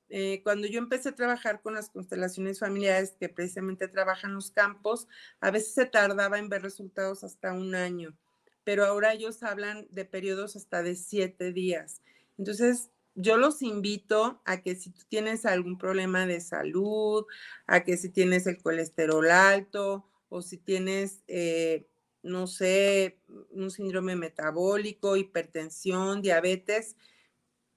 Eh, 0.08 0.40
cuando 0.42 0.66
yo 0.66 0.80
empecé 0.80 1.10
a 1.10 1.14
trabajar 1.14 1.62
con 1.62 1.74
las 1.74 1.88
constelaciones 1.88 2.58
familiares 2.58 3.14
que 3.18 3.28
precisamente 3.28 3.86
trabajan 3.86 4.34
los 4.34 4.50
campos, 4.50 5.06
a 5.40 5.52
veces 5.52 5.72
se 5.72 5.86
tardaba 5.86 6.40
en 6.40 6.48
ver 6.48 6.62
resultados 6.62 7.22
hasta 7.22 7.52
un 7.52 7.76
año, 7.76 8.18
pero 8.64 8.84
ahora 8.84 9.12
ellos 9.12 9.44
hablan 9.44 9.86
de 9.90 10.04
periodos 10.04 10.56
hasta 10.56 10.82
de 10.82 10.96
siete 10.96 11.52
días. 11.52 12.02
Entonces, 12.38 12.90
yo 13.14 13.36
los 13.36 13.62
invito 13.62 14.40
a 14.44 14.62
que 14.62 14.74
si 14.76 14.90
tú 14.90 15.02
tienes 15.08 15.44
algún 15.44 15.78
problema 15.78 16.26
de 16.26 16.40
salud, 16.40 17.26
a 17.66 17.84
que 17.84 17.96
si 17.96 18.08
tienes 18.08 18.46
el 18.46 18.62
colesterol 18.62 19.30
alto, 19.30 20.08
o 20.28 20.40
si 20.40 20.56
tienes, 20.56 21.22
eh, 21.28 21.86
no 22.22 22.46
sé, 22.46 23.20
un 23.50 23.70
síndrome 23.70 24.16
metabólico, 24.16 25.16
hipertensión, 25.16 26.22
diabetes, 26.22 26.96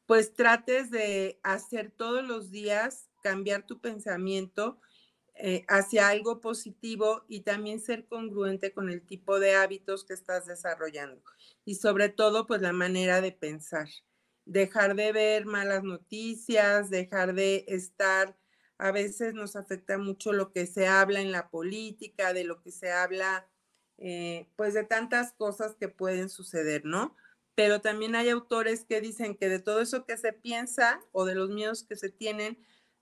pues 0.05 0.33
trates 0.33 0.91
de 0.91 1.39
hacer 1.43 1.91
todos 1.91 2.23
los 2.23 2.51
días, 2.51 3.09
cambiar 3.21 3.65
tu 3.65 3.81
pensamiento 3.81 4.79
eh, 5.33 5.65
hacia 5.67 6.07
algo 6.07 6.39
positivo 6.39 7.25
y 7.27 7.41
también 7.41 7.81
ser 7.81 8.05
congruente 8.05 8.71
con 8.71 8.89
el 8.89 9.05
tipo 9.05 9.39
de 9.39 9.55
hábitos 9.55 10.05
que 10.05 10.13
estás 10.13 10.45
desarrollando. 10.45 11.21
Y 11.65 11.75
sobre 11.75 12.07
todo, 12.07 12.47
pues 12.47 12.61
la 12.61 12.71
manera 12.71 13.19
de 13.19 13.33
pensar. 13.33 13.89
Dejar 14.45 14.95
de 14.95 15.11
ver 15.11 15.45
malas 15.45 15.83
noticias, 15.83 16.89
dejar 16.89 17.33
de 17.33 17.65
estar 17.67 18.37
a 18.77 18.91
veces 18.91 19.33
nos 19.33 19.55
afecta 19.55 19.97
mucho 19.97 20.33
lo 20.33 20.51
que 20.51 20.67
se 20.67 20.87
habla 20.87 21.21
en 21.21 21.31
la 21.31 21.49
política, 21.49 22.33
de 22.33 22.43
lo 22.43 22.61
que 22.61 22.71
se 22.71 22.91
habla, 22.91 23.47
eh, 23.97 24.47
pues 24.55 24.73
de 24.73 24.83
tantas 24.83 25.33
cosas 25.33 25.75
que 25.75 25.87
pueden 25.87 26.29
suceder, 26.29 26.83
¿no? 26.85 27.15
Pero 27.55 27.79
también 27.79 28.15
hay 28.15 28.29
autores 28.29 28.83
que 28.83 28.99
dicen 28.99 29.35
que 29.35 29.47
de 29.47 29.59
todo 29.59 29.79
eso 29.81 30.05
que 30.05 30.17
se 30.17 30.33
piensa 30.33 30.99
o 31.13 31.25
de 31.25 31.35
los 31.35 31.49
miedos 31.49 31.83
que 31.83 31.95
se 31.95 32.09
tienen, 32.09 32.57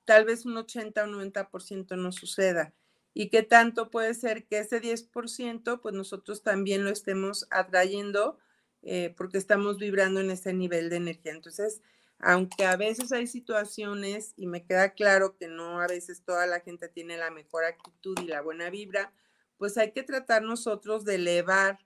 tal 0.05 0.25
vez 0.25 0.45
un 0.45 0.55
80 0.57 1.03
o 1.03 1.07
90% 1.07 1.95
no 1.97 2.11
suceda. 2.11 2.73
Y 3.15 3.29
que 3.29 3.41
tanto 3.41 3.89
puede 3.89 4.13
ser 4.13 4.45
que 4.45 4.59
ese 4.59 4.79
10%, 4.79 5.81
pues 5.81 5.95
nosotros 5.95 6.43
también 6.43 6.83
lo 6.83 6.91
estemos 6.91 7.47
atrayendo 7.49 8.37
eh, 8.83 9.13
porque 9.17 9.37
estamos 9.37 9.77
vibrando 9.77 10.19
en 10.19 10.29
ese 10.29 10.53
nivel 10.53 10.89
de 10.89 10.97
energía. 10.97 11.31
Entonces, 11.31 11.81
aunque 12.19 12.65
a 12.65 12.75
veces 12.75 13.11
hay 13.11 13.27
situaciones 13.27 14.33
y 14.37 14.47
me 14.47 14.65
queda 14.65 14.89
claro 14.89 15.35
que 15.37 15.47
no 15.47 15.81
a 15.81 15.87
veces 15.87 16.23
toda 16.23 16.47
la 16.47 16.59
gente 16.59 16.87
tiene 16.89 17.17
la 17.17 17.31
mejor 17.31 17.65
actitud 17.65 18.17
y 18.21 18.27
la 18.27 18.41
buena 18.41 18.69
vibra, 18.69 19.13
pues 19.57 19.77
hay 19.77 19.91
que 19.91 20.03
tratar 20.03 20.43
nosotros 20.43 21.05
de 21.05 21.15
elevar, 21.15 21.79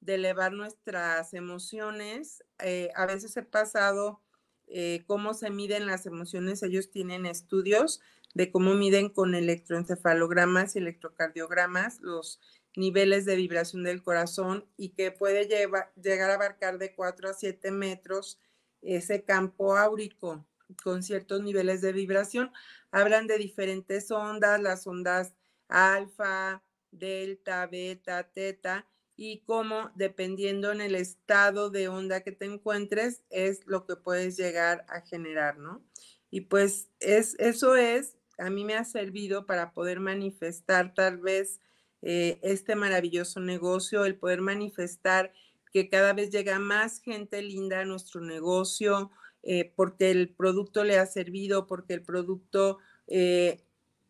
de 0.00 0.14
elevar 0.14 0.52
nuestras 0.52 1.34
emociones. 1.34 2.44
Eh, 2.58 2.90
a 2.94 3.06
veces 3.06 3.36
he 3.36 3.42
pasado 3.42 4.20
eh, 4.66 5.04
cómo 5.06 5.34
se 5.34 5.50
miden 5.50 5.86
las 5.86 6.06
emociones, 6.06 6.62
ellos 6.62 6.90
tienen 6.90 7.26
estudios 7.26 8.00
de 8.34 8.50
cómo 8.50 8.74
miden 8.74 9.10
con 9.10 9.34
electroencefalogramas 9.34 10.74
y 10.74 10.78
electrocardiogramas 10.78 12.00
los 12.00 12.40
niveles 12.76 13.24
de 13.24 13.36
vibración 13.36 13.82
del 13.82 14.02
corazón 14.02 14.66
y 14.76 14.90
que 14.90 15.10
puede 15.10 15.46
llegar 15.46 16.30
a 16.30 16.34
abarcar 16.34 16.78
de 16.78 16.94
4 16.94 17.30
a 17.30 17.34
7 17.34 17.70
metros 17.70 18.38
ese 18.80 19.24
campo 19.24 19.76
áurico 19.76 20.46
con 20.82 21.02
ciertos 21.02 21.42
niveles 21.42 21.80
de 21.82 21.92
vibración. 21.92 22.50
Hablan 22.90 23.26
de 23.26 23.38
diferentes 23.38 24.10
ondas, 24.10 24.60
las 24.60 24.86
ondas 24.86 25.34
alfa, 25.68 26.62
delta, 26.90 27.66
beta, 27.66 28.30
teta, 28.32 28.86
y 29.16 29.42
cómo 29.44 29.90
dependiendo 29.94 30.72
en 30.72 30.80
el 30.80 30.94
estado 30.94 31.70
de 31.70 31.88
onda 31.88 32.22
que 32.22 32.32
te 32.32 32.44
encuentres 32.44 33.22
es 33.30 33.60
lo 33.66 33.86
que 33.86 33.96
puedes 33.96 34.36
llegar 34.36 34.84
a 34.88 35.00
generar, 35.00 35.58
¿no? 35.58 35.82
Y 36.30 36.42
pues 36.42 36.90
es, 36.98 37.36
eso 37.38 37.76
es, 37.76 38.16
a 38.38 38.50
mí 38.50 38.64
me 38.64 38.74
ha 38.74 38.84
servido 38.84 39.46
para 39.46 39.72
poder 39.72 40.00
manifestar 40.00 40.94
tal 40.94 41.18
vez 41.18 41.60
eh, 42.02 42.40
este 42.42 42.74
maravilloso 42.74 43.38
negocio, 43.40 44.04
el 44.04 44.16
poder 44.16 44.40
manifestar 44.40 45.32
que 45.72 45.88
cada 45.88 46.12
vez 46.12 46.30
llega 46.30 46.58
más 46.58 47.00
gente 47.00 47.40
linda 47.42 47.80
a 47.80 47.84
nuestro 47.84 48.20
negocio, 48.20 49.10
eh, 49.44 49.72
porque 49.76 50.10
el 50.10 50.28
producto 50.28 50.84
le 50.84 50.98
ha 50.98 51.06
servido, 51.06 51.66
porque 51.66 51.94
el 51.94 52.02
producto 52.02 52.78
eh, 53.06 53.62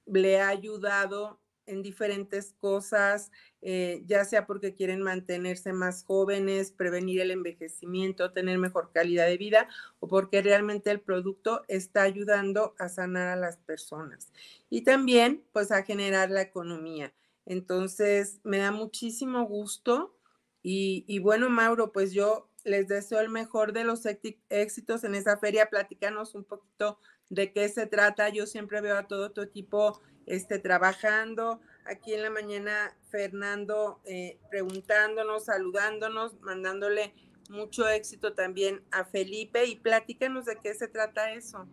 le 0.07 0.41
ha 0.41 0.49
ayudado 0.49 1.39
en 1.67 1.83
diferentes 1.83 2.55
cosas, 2.59 3.31
ya 3.63 4.25
sea 4.25 4.47
porque 4.47 4.75
quieren 4.75 5.01
mantenerse 5.01 5.73
más 5.73 6.03
jóvenes, 6.03 6.73
prevenir 6.73 7.21
el 7.21 7.31
envejecimiento, 7.31 8.33
tener 8.33 8.59
mejor 8.59 8.91
calidad 8.93 9.29
de 9.29 9.37
vida 9.37 9.69
o 10.01 10.09
porque 10.09 10.43
realmente 10.43 10.91
el 10.91 11.01
producto 11.01 11.63
está 11.69 12.03
ayudando 12.03 12.75
a 12.81 12.89
sanar 12.89 13.29
a 13.29 13.37
las 13.37 13.59
personas 13.59 14.33
y 14.69 14.83
también 14.83 15.45
pues 15.53 15.71
a 15.71 15.85
generar 15.85 16.31
la 16.31 16.43
economía. 16.43 17.15
Entonces, 17.47 18.41
me 18.45 18.59
da 18.59 18.71
muchísimo 18.71 19.45
gusto. 19.45 20.17
Y, 20.63 21.05
y 21.09 21.19
bueno, 21.19 21.51
Mauro, 21.51 21.93
pues 21.93 22.13
yo 22.13 22.49
les 22.65 22.89
deseo 22.89 23.21
el 23.21 23.29
mejor 23.29 23.73
de 23.73 23.85
los 23.85 24.07
éxitos 24.07 25.05
en 25.05 25.15
esa 25.15 25.37
feria. 25.37 25.71
Platícanos 25.71 26.35
un 26.35 26.45
poquito 26.45 26.99
de 27.31 27.53
qué 27.53 27.69
se 27.69 27.87
trata. 27.87 28.29
Yo 28.29 28.47
siempre 28.47 28.81
veo 28.81 28.97
a 28.97 29.09
todo 29.09 29.33
tu 29.33 29.41
equipo 29.41 30.01
este, 30.27 30.59
trabajando. 30.59 31.61
Aquí 31.85 32.15
en 32.15 32.23
la 32.23 32.31
mañana, 32.31 32.97
Fernando 33.11 34.01
eh, 34.05 34.39
preguntándonos, 34.51 35.47
saludándonos, 35.47 36.41
mandándole 36.41 37.15
mucho 37.51 37.89
éxito 37.89 38.35
también 38.35 38.85
a 38.93 39.05
Felipe 39.05 39.67
y 39.67 39.77
platícanos 39.77 40.45
de 40.45 40.57
qué 40.57 40.75
se 40.75 40.89
trata 40.89 41.33
eso. 41.33 41.67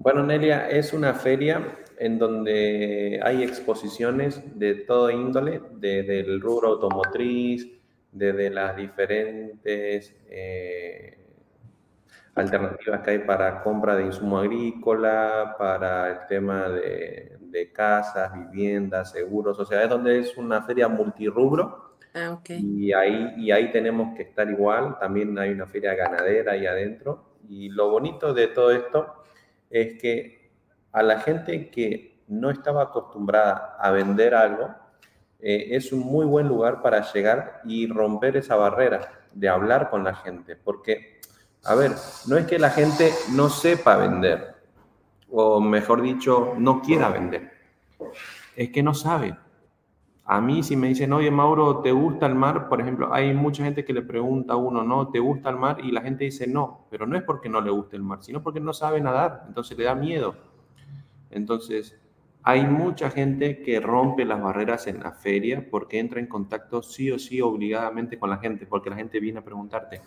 Bueno, 0.00 0.22
Nelia, 0.22 0.70
es 0.70 0.94
una 0.94 1.12
feria 1.12 1.76
en 1.98 2.18
donde 2.18 3.20
hay 3.22 3.42
exposiciones 3.42 4.42
de 4.58 4.76
todo 4.76 5.10
índole, 5.10 5.60
desde 5.72 6.20
el 6.20 6.40
rubro 6.40 6.68
automotriz, 6.68 7.68
desde 8.10 8.48
las 8.48 8.74
diferentes 8.76 10.16
eh, 10.30 11.18
alternativas 12.34 13.02
que 13.02 13.10
hay 13.10 13.18
para 13.18 13.62
compra 13.62 13.94
de 13.94 14.06
insumo 14.06 14.38
agrícola, 14.38 15.54
para 15.58 16.10
el 16.12 16.26
tema 16.28 16.70
de, 16.70 17.36
de, 17.38 17.70
casas, 17.70 18.32
viviendas, 18.32 19.12
seguros, 19.12 19.58
o 19.58 19.66
sea, 19.66 19.82
es 19.84 19.90
donde 19.90 20.18
es 20.18 20.34
una 20.38 20.62
feria 20.62 20.88
multirrubro. 20.88 21.90
Ah, 22.14 22.38
okay. 22.40 22.58
y, 22.58 22.94
ahí, 22.94 23.34
y 23.36 23.50
ahí 23.50 23.70
tenemos 23.70 24.16
que 24.16 24.22
estar 24.22 24.48
igual, 24.48 24.98
también 24.98 25.38
hay 25.38 25.50
una 25.50 25.66
feria 25.66 25.94
ganadera 25.94 26.52
ahí 26.52 26.64
adentro. 26.64 27.26
Y 27.46 27.68
lo 27.68 27.90
bonito 27.90 28.32
de 28.32 28.46
todo 28.46 28.70
esto 28.70 29.19
es 29.70 30.00
que 30.00 30.50
a 30.92 31.02
la 31.02 31.20
gente 31.20 31.70
que 31.70 32.22
no 32.26 32.50
estaba 32.50 32.82
acostumbrada 32.82 33.76
a 33.80 33.90
vender 33.90 34.34
algo, 34.34 34.74
eh, 35.38 35.68
es 35.70 35.92
un 35.92 36.00
muy 36.00 36.26
buen 36.26 36.48
lugar 36.48 36.82
para 36.82 37.10
llegar 37.12 37.62
y 37.64 37.86
romper 37.86 38.36
esa 38.36 38.56
barrera 38.56 39.12
de 39.32 39.48
hablar 39.48 39.88
con 39.88 40.04
la 40.04 40.14
gente. 40.14 40.56
Porque, 40.56 41.20
a 41.64 41.74
ver, 41.74 41.92
no 42.26 42.36
es 42.36 42.46
que 42.46 42.58
la 42.58 42.70
gente 42.70 43.12
no 43.32 43.48
sepa 43.48 43.96
vender, 43.96 44.54
o 45.30 45.60
mejor 45.60 46.02
dicho, 46.02 46.54
no 46.58 46.82
quiera 46.82 47.08
vender, 47.08 47.52
es 48.56 48.70
que 48.70 48.82
no 48.82 48.94
sabe. 48.94 49.36
A 50.32 50.40
mí 50.40 50.62
si 50.62 50.76
me 50.76 50.86
dicen, 50.86 51.12
oye 51.12 51.28
Mauro, 51.28 51.80
¿te 51.80 51.90
gusta 51.90 52.26
el 52.26 52.36
mar? 52.36 52.68
Por 52.68 52.80
ejemplo, 52.80 53.12
hay 53.12 53.34
mucha 53.34 53.64
gente 53.64 53.84
que 53.84 53.92
le 53.92 54.02
pregunta 54.02 54.52
a 54.52 54.56
uno, 54.56 54.84
¿no? 54.84 55.08
¿Te 55.08 55.18
gusta 55.18 55.50
el 55.50 55.56
mar? 55.56 55.78
Y 55.82 55.90
la 55.90 56.02
gente 56.02 56.22
dice 56.22 56.46
no, 56.46 56.86
pero 56.88 57.04
no 57.04 57.16
es 57.16 57.24
porque 57.24 57.48
no 57.48 57.60
le 57.60 57.72
guste 57.72 57.96
el 57.96 58.04
mar, 58.04 58.22
sino 58.22 58.40
porque 58.40 58.60
no 58.60 58.72
sabe 58.72 59.00
nadar, 59.00 59.42
entonces 59.48 59.76
le 59.76 59.82
da 59.82 59.96
miedo. 59.96 60.36
Entonces, 61.30 62.00
hay 62.44 62.64
mucha 62.64 63.10
gente 63.10 63.60
que 63.60 63.80
rompe 63.80 64.24
las 64.24 64.40
barreras 64.40 64.86
en 64.86 65.00
la 65.00 65.10
feria 65.10 65.66
porque 65.68 65.98
entra 65.98 66.20
en 66.20 66.28
contacto 66.28 66.80
sí 66.80 67.10
o 67.10 67.18
sí 67.18 67.40
obligadamente 67.40 68.16
con 68.16 68.30
la 68.30 68.36
gente, 68.36 68.66
porque 68.66 68.88
la 68.88 68.94
gente 68.94 69.18
viene 69.18 69.40
a 69.40 69.44
preguntarte, 69.44 70.00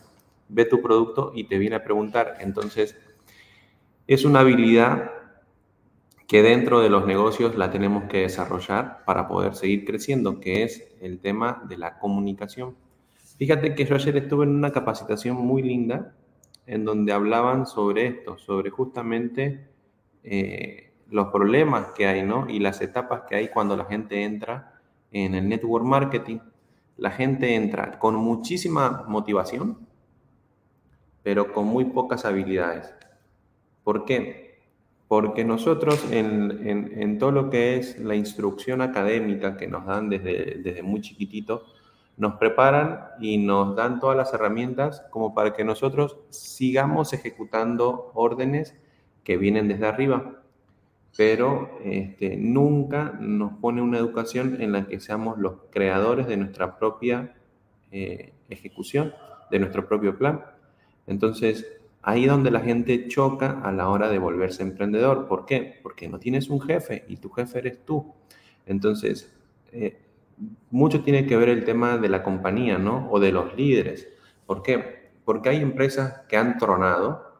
ve 0.47 0.63
tu 0.63 0.81
producto 0.81 1.33
y 1.35 1.49
te 1.49 1.57
viene 1.57 1.75
a 1.75 1.83
preguntar. 1.83 2.37
Entonces, 2.39 2.97
es 4.07 4.23
una 4.23 4.39
habilidad 4.39 5.11
que 6.33 6.41
dentro 6.41 6.79
de 6.79 6.89
los 6.89 7.05
negocios 7.05 7.55
la 7.57 7.69
tenemos 7.69 8.05
que 8.05 8.21
desarrollar 8.21 9.05
para 9.05 9.27
poder 9.27 9.53
seguir 9.53 9.85
creciendo, 9.85 10.39
que 10.39 10.63
es 10.63 10.83
el 10.99 11.19
tema 11.19 11.63
de 11.69 11.77
la 11.77 11.99
comunicación. 11.99 12.75
Fíjate 13.37 13.75
que 13.75 13.85
yo 13.85 13.93
ayer 13.93 14.17
estuve 14.17 14.45
en 14.45 14.55
una 14.55 14.71
capacitación 14.71 15.37
muy 15.37 15.61
linda 15.61 16.15
en 16.65 16.85
donde 16.85 17.13
hablaban 17.13 17.67
sobre 17.67 18.07
esto, 18.07 18.39
sobre 18.39 18.71
justamente 18.71 19.67
eh, 20.23 20.95
los 21.07 21.27
problemas 21.27 21.89
que 21.95 22.07
hay, 22.07 22.23
¿no? 22.23 22.49
Y 22.49 22.57
las 22.57 22.81
etapas 22.81 23.25
que 23.29 23.35
hay 23.35 23.49
cuando 23.49 23.77
la 23.77 23.85
gente 23.85 24.23
entra 24.23 24.81
en 25.11 25.35
el 25.35 25.47
network 25.47 25.85
marketing. 25.85 26.39
La 26.97 27.11
gente 27.11 27.53
entra 27.53 27.99
con 27.99 28.15
muchísima 28.15 29.05
motivación, 29.07 29.87
pero 31.21 31.53
con 31.53 31.67
muy 31.67 31.85
pocas 31.85 32.25
habilidades. 32.25 32.91
¿Por 33.83 34.05
qué? 34.05 34.52
Porque 35.13 35.45
nosotros 35.45 36.03
en, 36.09 37.19
todo 37.19 37.31
lo 37.31 37.51
que 37.51 37.75
es 37.75 37.99
la 37.99 38.15
instrucción 38.15 38.81
académica 38.81 39.57
que 39.57 39.67
nos 39.67 39.85
dan 39.85 40.09
desde, 40.09 40.59
desde 40.63 40.81
muy 40.81 41.01
chiquitito, 41.01 41.67
nos 42.17 42.37
preparan 42.37 42.99
y 43.19 43.37
nos 43.37 43.75
dan 43.75 43.99
todas 43.99 44.17
las 44.17 44.33
herramientas 44.33 45.05
como 45.11 45.35
para 45.35 45.53
que 45.53 45.63
nosotros 45.63 46.17
sigamos 46.31 47.13
ejecutando 47.13 48.09
órdenes 48.15 48.75
que 49.23 49.37
vienen 49.37 49.67
desde 49.67 49.85
arriba, 49.85 50.41
pero 51.15 51.69
este, 51.83 52.35
nunca 52.35 53.15
nos 53.19 53.53
pone 53.59 53.83
una 53.83 53.99
educación 53.99 54.63
en 54.63 54.71
la 54.71 54.87
que 54.87 54.99
seamos 54.99 55.37
los 55.37 55.57
creadores 55.69 56.25
de 56.25 56.37
nuestra 56.37 56.79
propia 56.79 57.35
eh, 57.91 58.33
ejecución, 58.49 59.13
de 59.51 59.59
nuestro 59.59 59.87
propio 59.87 60.17
plan. 60.17 60.43
Entonces, 61.05 61.82
ahí 62.03 62.25
donde 62.25 62.51
la 62.51 62.59
gente 62.59 63.07
choca 63.07 63.61
a 63.63 63.71
la 63.71 63.89
hora 63.89 64.09
de 64.09 64.19
volverse 64.19 64.61
emprendedor. 64.61 65.27
¿Por 65.27 65.45
qué? 65.45 65.79
Porque 65.81 66.07
no 66.07 66.19
tienes 66.19 66.49
un 66.49 66.61
jefe 66.61 67.05
y 67.07 67.17
tu 67.17 67.29
jefe 67.29 67.59
eres 67.59 67.83
tú. 67.85 68.13
Entonces, 68.65 69.33
eh, 69.71 69.99
mucho 70.69 71.01
tiene 71.01 71.25
que 71.25 71.37
ver 71.37 71.49
el 71.49 71.63
tema 71.63 71.97
de 71.97 72.09
la 72.09 72.21
compañía, 72.21 72.77
¿no? 72.77 73.09
O 73.09 73.19
de 73.19 73.31
los 73.31 73.55
líderes. 73.55 74.09
¿Por 74.45 74.61
qué? 74.61 75.11
Porque 75.23 75.49
hay 75.49 75.61
empresas 75.61 76.21
que 76.27 76.35
han 76.35 76.57
tronado 76.57 77.33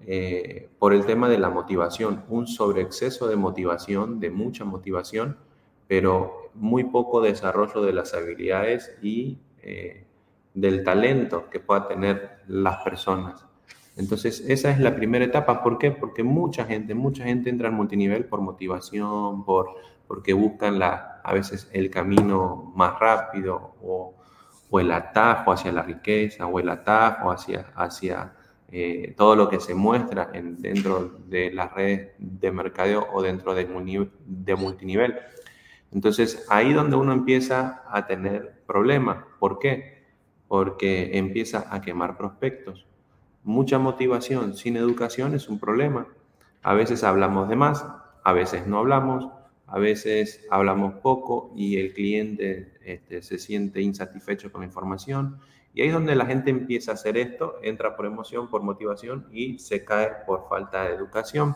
eh, 0.00 0.70
por 0.78 0.94
el 0.94 1.04
tema 1.04 1.28
de 1.28 1.38
la 1.38 1.50
motivación, 1.50 2.24
un 2.28 2.46
sobreexceso 2.46 3.28
de 3.28 3.36
motivación, 3.36 4.18
de 4.20 4.30
mucha 4.30 4.64
motivación, 4.64 5.36
pero 5.88 6.50
muy 6.54 6.84
poco 6.84 7.20
desarrollo 7.20 7.82
de 7.82 7.92
las 7.92 8.14
habilidades 8.14 8.96
y 9.02 9.38
eh, 9.62 10.04
del 10.54 10.84
talento 10.84 11.50
que 11.50 11.60
puedan 11.60 11.88
tener 11.88 12.38
las 12.46 12.82
personas. 12.82 13.45
Entonces, 13.96 14.44
esa 14.46 14.70
es 14.70 14.78
la 14.78 14.94
primera 14.94 15.24
etapa. 15.24 15.62
¿Por 15.62 15.78
qué? 15.78 15.90
Porque 15.90 16.22
mucha 16.22 16.66
gente, 16.66 16.94
mucha 16.94 17.24
gente 17.24 17.48
entra 17.48 17.68
al 17.68 17.74
multinivel 17.74 18.26
por 18.26 18.42
motivación, 18.42 19.44
por, 19.44 19.70
porque 20.06 20.34
buscan 20.34 20.78
la, 20.78 21.20
a 21.24 21.32
veces 21.32 21.68
el 21.72 21.90
camino 21.90 22.72
más 22.76 22.98
rápido 23.00 23.74
o, 23.82 24.12
el 24.78 24.92
atajo 24.92 25.52
hacia 25.52 25.72
la 25.72 25.80
riqueza 25.80 26.46
o 26.46 26.60
el 26.60 26.68
atajo 26.68 27.30
hacia, 27.30 27.72
hacia 27.76 28.34
eh, 28.70 29.14
todo 29.16 29.34
lo 29.34 29.48
que 29.48 29.58
se 29.58 29.74
muestra 29.74 30.28
en, 30.34 30.60
dentro 30.60 31.18
de 31.28 31.50
las 31.50 31.72
redes 31.72 32.10
de 32.18 32.52
mercadeo 32.52 33.06
o 33.14 33.22
dentro 33.22 33.54
de, 33.54 33.66
de 34.26 34.56
multinivel. 34.56 35.14
Entonces, 35.92 36.44
ahí 36.50 36.74
donde 36.74 36.96
uno 36.96 37.14
empieza 37.14 37.84
a 37.90 38.06
tener 38.06 38.60
problemas. 38.66 39.24
¿Por 39.38 39.58
qué? 39.58 40.04
Porque 40.46 41.16
empieza 41.16 41.74
a 41.74 41.80
quemar 41.80 42.18
prospectos 42.18 42.86
mucha 43.46 43.78
motivación 43.78 44.54
sin 44.54 44.76
educación 44.76 45.34
es 45.34 45.48
un 45.48 45.60
problema. 45.60 46.08
A 46.62 46.74
veces 46.74 47.04
hablamos 47.04 47.48
de 47.48 47.54
más, 47.54 47.86
a 48.24 48.32
veces 48.32 48.66
no 48.66 48.78
hablamos, 48.78 49.30
a 49.68 49.78
veces 49.78 50.44
hablamos 50.50 50.94
poco 50.94 51.52
y 51.54 51.78
el 51.78 51.94
cliente 51.94 52.74
este, 52.84 53.22
se 53.22 53.38
siente 53.38 53.80
insatisfecho 53.80 54.50
con 54.50 54.62
la 54.62 54.66
información. 54.66 55.38
Y 55.72 55.82
ahí 55.82 55.88
es 55.88 55.94
donde 55.94 56.16
la 56.16 56.26
gente 56.26 56.50
empieza 56.50 56.90
a 56.90 56.94
hacer 56.94 57.16
esto, 57.16 57.56
entra 57.62 57.94
por 57.94 58.06
emoción, 58.06 58.48
por 58.50 58.62
motivación 58.62 59.28
y 59.30 59.60
se 59.60 59.84
cae 59.84 60.10
por 60.26 60.48
falta 60.48 60.82
de 60.82 60.94
educación. 60.94 61.54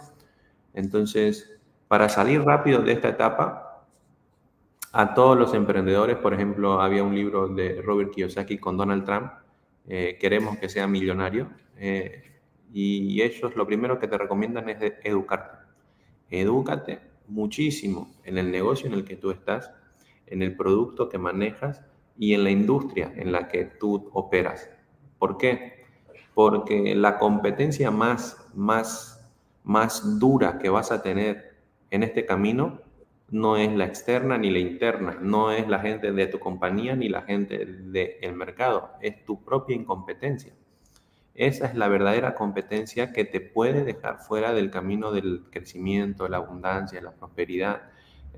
Entonces, 0.74 1.58
para 1.88 2.08
salir 2.08 2.42
rápido 2.42 2.82
de 2.82 2.92
esta 2.92 3.08
etapa, 3.08 3.84
a 4.92 5.14
todos 5.14 5.36
los 5.36 5.54
emprendedores, 5.54 6.16
por 6.18 6.34
ejemplo, 6.34 6.80
había 6.80 7.02
un 7.02 7.16
libro 7.16 7.48
de 7.48 7.82
Robert 7.82 8.12
Kiyosaki 8.12 8.58
con 8.58 8.76
Donald 8.76 9.04
Trump, 9.04 9.32
eh, 9.88 10.18
queremos 10.20 10.56
que 10.58 10.68
sea 10.68 10.86
millonario, 10.86 11.48
eh, 11.80 12.22
y 12.72 13.20
ellos 13.22 13.56
lo 13.56 13.66
primero 13.66 13.98
que 13.98 14.06
te 14.06 14.18
recomiendan 14.18 14.68
es 14.68 14.78
educarte. 15.02 15.58
Edúcate 16.28 17.00
muchísimo 17.26 18.12
en 18.24 18.38
el 18.38 18.50
negocio 18.50 18.86
en 18.86 18.92
el 18.92 19.04
que 19.04 19.16
tú 19.16 19.30
estás, 19.30 19.72
en 20.26 20.42
el 20.42 20.56
producto 20.56 21.08
que 21.08 21.18
manejas 21.18 21.82
y 22.18 22.34
en 22.34 22.44
la 22.44 22.50
industria 22.50 23.12
en 23.16 23.32
la 23.32 23.48
que 23.48 23.64
tú 23.64 24.10
operas. 24.12 24.70
¿Por 25.18 25.38
qué? 25.38 25.84
Porque 26.34 26.94
la 26.94 27.18
competencia 27.18 27.90
más, 27.90 28.46
más, 28.54 29.26
más 29.64 30.18
dura 30.18 30.58
que 30.58 30.68
vas 30.68 30.92
a 30.92 31.02
tener 31.02 31.56
en 31.90 32.02
este 32.02 32.26
camino 32.26 32.82
no 33.30 33.56
es 33.56 33.72
la 33.72 33.86
externa 33.86 34.36
ni 34.36 34.50
la 34.50 34.58
interna, 34.58 35.16
no 35.20 35.50
es 35.50 35.66
la 35.66 35.78
gente 35.78 36.12
de 36.12 36.26
tu 36.26 36.38
compañía 36.38 36.94
ni 36.94 37.08
la 37.08 37.22
gente 37.22 37.64
del 37.64 38.34
mercado, 38.34 38.90
es 39.00 39.24
tu 39.24 39.42
propia 39.42 39.76
incompetencia. 39.76 40.52
Esa 41.40 41.68
es 41.68 41.74
la 41.74 41.88
verdadera 41.88 42.34
competencia 42.34 43.14
que 43.14 43.24
te 43.24 43.40
puede 43.40 43.82
dejar 43.82 44.18
fuera 44.18 44.52
del 44.52 44.70
camino 44.70 45.10
del 45.10 45.44
crecimiento, 45.50 46.28
la 46.28 46.36
abundancia, 46.36 47.00
la 47.00 47.12
prosperidad. 47.12 47.80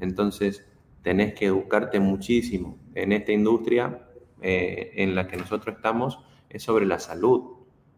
Entonces, 0.01 0.65
tenés 1.03 1.35
que 1.35 1.47
educarte 1.47 1.99
muchísimo. 1.99 2.79
En 2.95 3.11
esta 3.11 3.33
industria 3.33 4.07
eh, 4.41 4.93
en 4.95 5.17
la 5.17 5.27
que 5.27 5.37
nosotros 5.37 5.75
estamos 5.75 6.21
es 6.49 6.63
sobre 6.63 6.87
la 6.87 7.01
salud. 7.01 7.57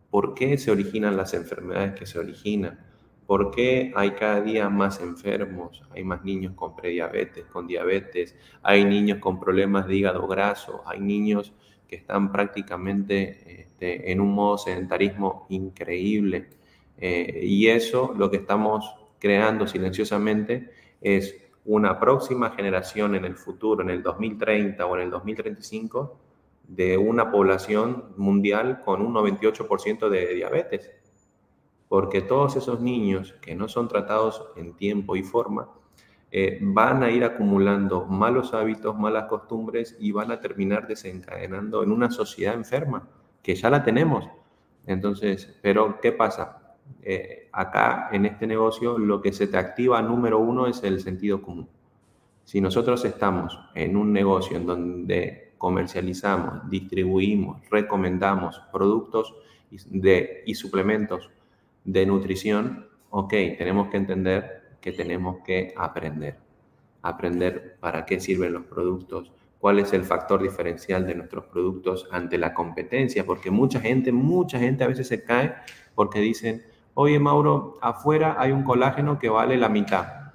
¿Por 0.08 0.32
qué 0.32 0.56
se 0.56 0.70
originan 0.70 1.18
las 1.18 1.34
enfermedades 1.34 1.92
que 1.92 2.06
se 2.06 2.18
originan? 2.18 2.80
¿Por 3.26 3.50
qué 3.50 3.92
hay 3.94 4.12
cada 4.12 4.40
día 4.40 4.70
más 4.70 5.02
enfermos? 5.02 5.82
Hay 5.90 6.02
más 6.02 6.24
niños 6.24 6.54
con 6.54 6.74
prediabetes, 6.74 7.44
con 7.44 7.66
diabetes, 7.66 8.34
hay 8.62 8.86
niños 8.86 9.18
con 9.18 9.38
problemas 9.38 9.86
de 9.86 9.96
hígado 9.96 10.26
graso, 10.26 10.82
hay 10.86 11.00
niños 11.00 11.52
que 11.88 11.96
están 11.96 12.32
prácticamente 12.32 13.62
este, 13.62 14.10
en 14.10 14.20
un 14.20 14.32
modo 14.32 14.58
sedentarismo 14.58 15.46
increíble. 15.50 16.50
Eh, 16.98 17.40
y 17.44 17.66
eso 17.68 18.14
lo 18.16 18.30
que 18.30 18.38
estamos 18.38 18.94
creando 19.18 19.66
silenciosamente 19.66 20.70
es 21.00 21.36
una 21.64 21.98
próxima 21.98 22.50
generación 22.50 23.14
en 23.14 23.24
el 23.24 23.36
futuro, 23.36 23.82
en 23.82 23.90
el 23.90 24.02
2030 24.02 24.84
o 24.86 24.96
en 24.96 25.02
el 25.02 25.10
2035, 25.10 26.18
de 26.68 26.96
una 26.96 27.30
población 27.30 28.14
mundial 28.16 28.80
con 28.84 29.02
un 29.02 29.14
98% 29.14 30.08
de 30.08 30.34
diabetes 30.34 30.90
porque 31.94 32.22
todos 32.22 32.56
esos 32.56 32.80
niños 32.80 33.34
que 33.40 33.54
no 33.54 33.68
son 33.68 33.86
tratados 33.86 34.44
en 34.56 34.74
tiempo 34.74 35.14
y 35.14 35.22
forma 35.22 35.68
eh, 36.36 36.58
van 36.60 37.04
a 37.04 37.12
ir 37.12 37.22
acumulando 37.22 38.06
malos 38.06 38.54
hábitos, 38.54 38.98
malas 38.98 39.26
costumbres 39.26 39.96
y 40.00 40.10
van 40.10 40.32
a 40.32 40.40
terminar 40.40 40.88
desencadenando 40.88 41.84
en 41.84 41.92
una 41.92 42.10
sociedad 42.10 42.54
enferma, 42.54 43.08
que 43.40 43.54
ya 43.54 43.70
la 43.70 43.84
tenemos. 43.84 44.28
Entonces, 44.84 45.56
pero 45.62 46.00
¿qué 46.00 46.10
pasa? 46.10 46.74
Eh, 47.00 47.50
acá 47.52 48.08
en 48.10 48.26
este 48.26 48.48
negocio 48.48 48.98
lo 48.98 49.22
que 49.22 49.32
se 49.32 49.46
te 49.46 49.56
activa 49.56 50.02
número 50.02 50.40
uno 50.40 50.66
es 50.66 50.82
el 50.82 51.00
sentido 51.00 51.40
común. 51.40 51.68
Si 52.42 52.60
nosotros 52.60 53.04
estamos 53.04 53.56
en 53.76 53.96
un 53.96 54.12
negocio 54.12 54.56
en 54.56 54.66
donde 54.66 55.52
comercializamos, 55.56 56.68
distribuimos, 56.68 57.62
recomendamos 57.70 58.60
productos 58.72 59.36
de, 59.70 60.42
y 60.46 60.56
suplementos 60.56 61.30
de 61.84 62.04
nutrición, 62.04 62.88
ok, 63.10 63.30
tenemos 63.56 63.86
que 63.86 63.98
entender 63.98 64.63
que 64.84 64.92
tenemos 64.92 65.38
que 65.46 65.72
aprender. 65.78 66.36
Aprender 67.00 67.78
para 67.80 68.04
qué 68.04 68.20
sirven 68.20 68.52
los 68.52 68.66
productos, 68.66 69.32
cuál 69.58 69.78
es 69.78 69.94
el 69.94 70.04
factor 70.04 70.42
diferencial 70.42 71.06
de 71.06 71.14
nuestros 71.14 71.46
productos 71.46 72.06
ante 72.10 72.36
la 72.36 72.52
competencia, 72.52 73.24
porque 73.24 73.50
mucha 73.50 73.80
gente, 73.80 74.12
mucha 74.12 74.58
gente 74.58 74.84
a 74.84 74.88
veces 74.88 75.08
se 75.08 75.24
cae 75.24 75.54
porque 75.94 76.20
dicen, 76.20 76.64
oye 76.92 77.18
Mauro, 77.18 77.78
afuera 77.80 78.36
hay 78.38 78.52
un 78.52 78.62
colágeno 78.62 79.18
que 79.18 79.30
vale 79.30 79.56
la 79.56 79.70
mitad. 79.70 80.32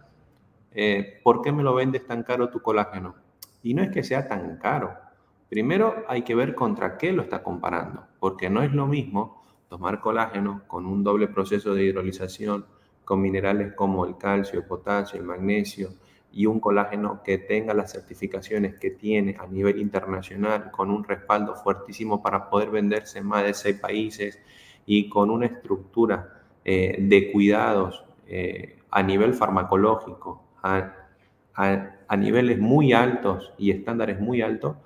Eh, 0.72 1.20
¿Por 1.24 1.44
qué 1.44 1.52
me 1.52 1.62
lo 1.62 1.76
vendes 1.76 2.08
tan 2.08 2.24
caro 2.24 2.50
tu 2.50 2.60
colágeno? 2.60 3.14
Y 3.62 3.76
no 3.76 3.84
es 3.84 3.92
que 3.92 4.04
sea 4.04 4.28
tan 4.28 4.58
caro. 4.58 4.96
Primero 5.48 6.06
hay 6.08 6.24
que 6.24 6.34
ver 6.34 6.56
contra 6.56 6.98
qué 6.98 7.14
lo 7.14 7.22
está 7.22 7.44
comparando, 7.44 8.08
porque 8.20 8.50
no 8.50 8.64
es 8.64 8.74
lo 8.74 8.88
mismo 8.88 9.44
tomar 9.68 10.00
colágeno 10.00 10.64
con 10.66 10.88
un 10.88 11.04
doble 11.04 11.28
proceso 11.28 11.76
de 11.76 11.84
hidrolización, 11.84 12.66
con 13.10 13.22
minerales 13.22 13.74
como 13.74 14.06
el 14.06 14.18
calcio, 14.18 14.60
el 14.60 14.66
potasio, 14.68 15.20
el 15.20 15.26
magnesio, 15.26 15.90
y 16.32 16.46
un 16.46 16.60
colágeno 16.60 17.24
que 17.24 17.40
tenga 17.40 17.74
las 17.74 17.92
certificaciones 17.92 18.76
que 18.76 18.92
tiene 18.92 19.36
a 19.40 19.48
nivel 19.48 19.80
internacional, 19.80 20.70
con 20.70 20.92
un 20.92 21.04
respaldo 21.04 21.56
fuertísimo 21.56 22.22
para 22.22 22.52
poder 22.52 22.70
venderse 22.70 23.18
en 23.18 23.26
más 23.26 23.44
de 23.46 23.56
seis 23.56 23.80
países 23.80 24.38
y 24.86 25.10
con 25.10 25.32
una 25.32 25.48
estructura 25.48 26.44
eh, 26.64 26.98
de 27.00 27.32
cuidados 27.32 28.06
eh, 28.28 28.78
a 28.92 29.02
nivel 29.02 29.34
farmacológico, 29.34 30.44
a, 30.62 30.94
a 31.56 32.16
niveles 32.16 32.60
muy 32.60 32.94
altos 32.94 33.54
y 33.58 33.72
estándares 33.72 34.20
muy 34.20 34.44
altos, 34.44 34.78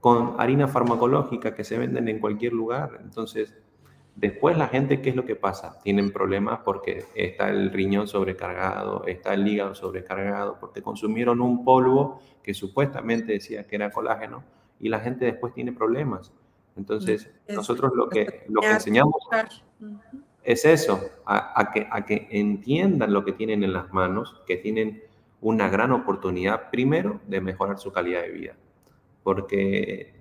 con 0.00 0.34
harina 0.36 0.66
farmacológica 0.66 1.54
que 1.54 1.62
se 1.62 1.78
venden 1.78 2.08
en 2.08 2.18
cualquier 2.18 2.54
lugar. 2.54 2.98
Entonces, 3.04 3.54
Después 4.14 4.58
la 4.58 4.68
gente, 4.68 5.00
¿qué 5.00 5.10
es 5.10 5.16
lo 5.16 5.24
que 5.24 5.36
pasa? 5.36 5.78
Tienen 5.82 6.12
problemas 6.12 6.60
porque 6.64 7.04
está 7.14 7.48
el 7.48 7.70
riñón 7.70 8.06
sobrecargado, 8.06 9.04
está 9.06 9.32
el 9.34 9.48
hígado 9.48 9.74
sobrecargado, 9.74 10.58
porque 10.60 10.82
consumieron 10.82 11.40
un 11.40 11.64
polvo 11.64 12.20
que 12.42 12.52
supuestamente 12.52 13.32
decía 13.32 13.66
que 13.66 13.76
era 13.76 13.90
colágeno 13.90 14.44
y 14.78 14.90
la 14.90 15.00
gente 15.00 15.24
después 15.24 15.54
tiene 15.54 15.72
problemas. 15.72 16.32
Entonces, 16.76 17.30
mm, 17.48 17.54
nosotros 17.54 17.92
lo 17.94 18.08
que, 18.08 18.44
lo 18.48 18.60
que 18.60 18.70
enseñamos 18.70 19.14
es 20.44 20.64
eso, 20.64 21.00
a, 21.24 21.70
que, 21.72 21.86
a 21.90 22.04
que 22.04 22.28
entiendan 22.30 23.12
lo 23.12 23.24
que 23.24 23.32
tienen 23.32 23.62
en 23.62 23.72
las 23.72 23.92
manos, 23.92 24.42
que 24.46 24.56
tienen 24.56 25.02
una 25.40 25.68
gran 25.68 25.92
oportunidad, 25.92 26.70
primero, 26.70 27.20
de 27.26 27.40
mejorar 27.40 27.78
su 27.78 27.92
calidad 27.92 28.22
de 28.22 28.30
vida. 28.30 28.56
Porque 29.22 30.14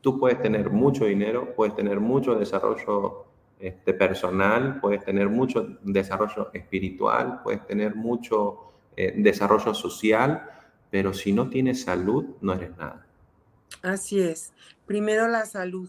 tú 0.00 0.18
puedes 0.18 0.40
tener 0.40 0.70
mucho 0.70 1.06
dinero, 1.06 1.54
puedes 1.56 1.74
tener 1.74 2.00
mucho 2.00 2.34
desarrollo 2.34 3.31
este, 3.62 3.94
personal, 3.94 4.80
puedes 4.80 5.04
tener 5.04 5.28
mucho 5.28 5.78
desarrollo 5.82 6.50
espiritual, 6.52 7.42
puedes 7.44 7.64
tener 7.64 7.94
mucho 7.94 8.72
eh, 8.96 9.14
desarrollo 9.16 9.72
social, 9.72 10.42
pero 10.90 11.14
si 11.14 11.32
no 11.32 11.48
tienes 11.48 11.82
salud, 11.82 12.24
no 12.40 12.54
eres 12.54 12.76
nada. 12.76 13.06
Así 13.80 14.20
es. 14.20 14.52
Primero 14.84 15.28
la 15.28 15.46
salud. 15.46 15.88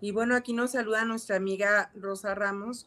Y 0.00 0.12
bueno, 0.12 0.36
aquí 0.36 0.52
nos 0.52 0.70
saluda 0.70 1.04
nuestra 1.04 1.34
amiga 1.34 1.90
Rosa 1.96 2.36
Ramos, 2.36 2.86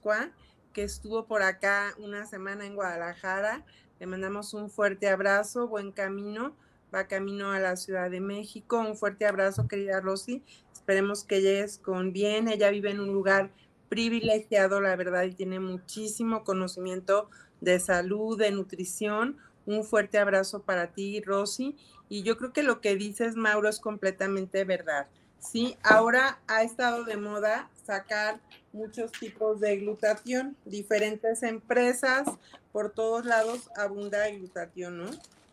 que 0.71 0.83
estuvo 0.83 1.25
por 1.25 1.43
acá 1.43 1.93
una 1.97 2.25
semana 2.25 2.65
en 2.65 2.75
Guadalajara. 2.75 3.65
Le 3.99 4.05
mandamos 4.07 4.53
un 4.53 4.69
fuerte 4.69 5.09
abrazo, 5.09 5.67
buen 5.67 5.91
camino. 5.91 6.55
Va 6.95 7.07
camino 7.07 7.51
a 7.51 7.59
la 7.59 7.75
Ciudad 7.75 8.09
de 8.09 8.21
México. 8.21 8.79
Un 8.79 8.95
fuerte 8.95 9.25
abrazo, 9.25 9.67
querida 9.67 9.99
Rosy. 9.99 10.41
Esperemos 10.71 11.25
que 11.25 11.41
llegues 11.41 11.79
con 11.79 12.13
bien. 12.13 12.47
Ella 12.47 12.69
vive 12.69 12.91
en 12.91 13.01
un 13.01 13.11
lugar 13.11 13.51
privilegiado, 13.91 14.79
la 14.79 14.95
verdad, 14.95 15.23
y 15.23 15.33
tiene 15.33 15.59
muchísimo 15.59 16.45
conocimiento 16.45 17.29
de 17.59 17.77
salud, 17.77 18.39
de 18.39 18.49
nutrición. 18.49 19.35
Un 19.65 19.83
fuerte 19.83 20.17
abrazo 20.17 20.61
para 20.61 20.93
ti, 20.93 21.19
Rosy. 21.19 21.75
Y 22.07 22.23
yo 22.23 22.37
creo 22.37 22.53
que 22.53 22.63
lo 22.63 22.79
que 22.79 22.95
dices, 22.95 23.35
Mauro, 23.35 23.67
es 23.67 23.81
completamente 23.81 24.63
verdad. 24.63 25.07
Sí, 25.39 25.75
ahora 25.83 26.39
ha 26.47 26.63
estado 26.63 27.03
de 27.03 27.17
moda 27.17 27.69
sacar 27.85 28.39
muchos 28.71 29.11
tipos 29.11 29.59
de 29.59 29.75
glutatión, 29.75 30.55
diferentes 30.63 31.43
empresas, 31.43 32.29
por 32.71 32.91
todos 32.91 33.25
lados 33.25 33.69
abunda 33.75 34.25
el 34.29 34.39
glutatión, 34.39 34.99
¿no? 34.99 35.09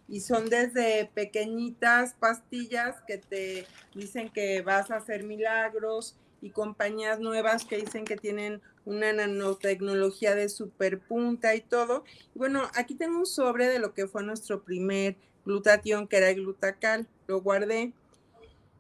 Y 0.07 0.21
son 0.21 0.49
desde 0.49 1.11
pequeñitas 1.13 2.15
pastillas 2.15 3.01
que 3.05 3.19
te 3.19 3.67
dicen 3.97 4.31
que 4.31 4.63
vas 4.63 4.93
a 4.93 4.97
hacer 4.99 5.25
milagros 5.25 6.15
y 6.41 6.51
compañías 6.51 7.21
nuevas 7.21 7.65
que 7.65 7.79
dicen 7.79 8.05
que 8.05 8.17
tienen 8.17 8.61
una 8.85 9.13
nanotecnología 9.13 10.35
de 10.35 10.49
super 10.49 10.99
punta 10.99 11.55
y 11.55 11.61
todo. 11.61 12.05
bueno, 12.35 12.63
aquí 12.75 12.95
tengo 12.95 13.19
un 13.19 13.27
sobre 13.27 13.69
de 13.69 13.79
lo 13.79 13.93
que 13.93 14.07
fue 14.07 14.23
nuestro 14.23 14.63
primer 14.63 15.17
glutatión, 15.45 16.09
que 16.09 16.17
era 16.17 16.31
el 16.31 16.37
glutacal. 16.37 17.07
Lo 17.27 17.41
guardé. 17.41 17.93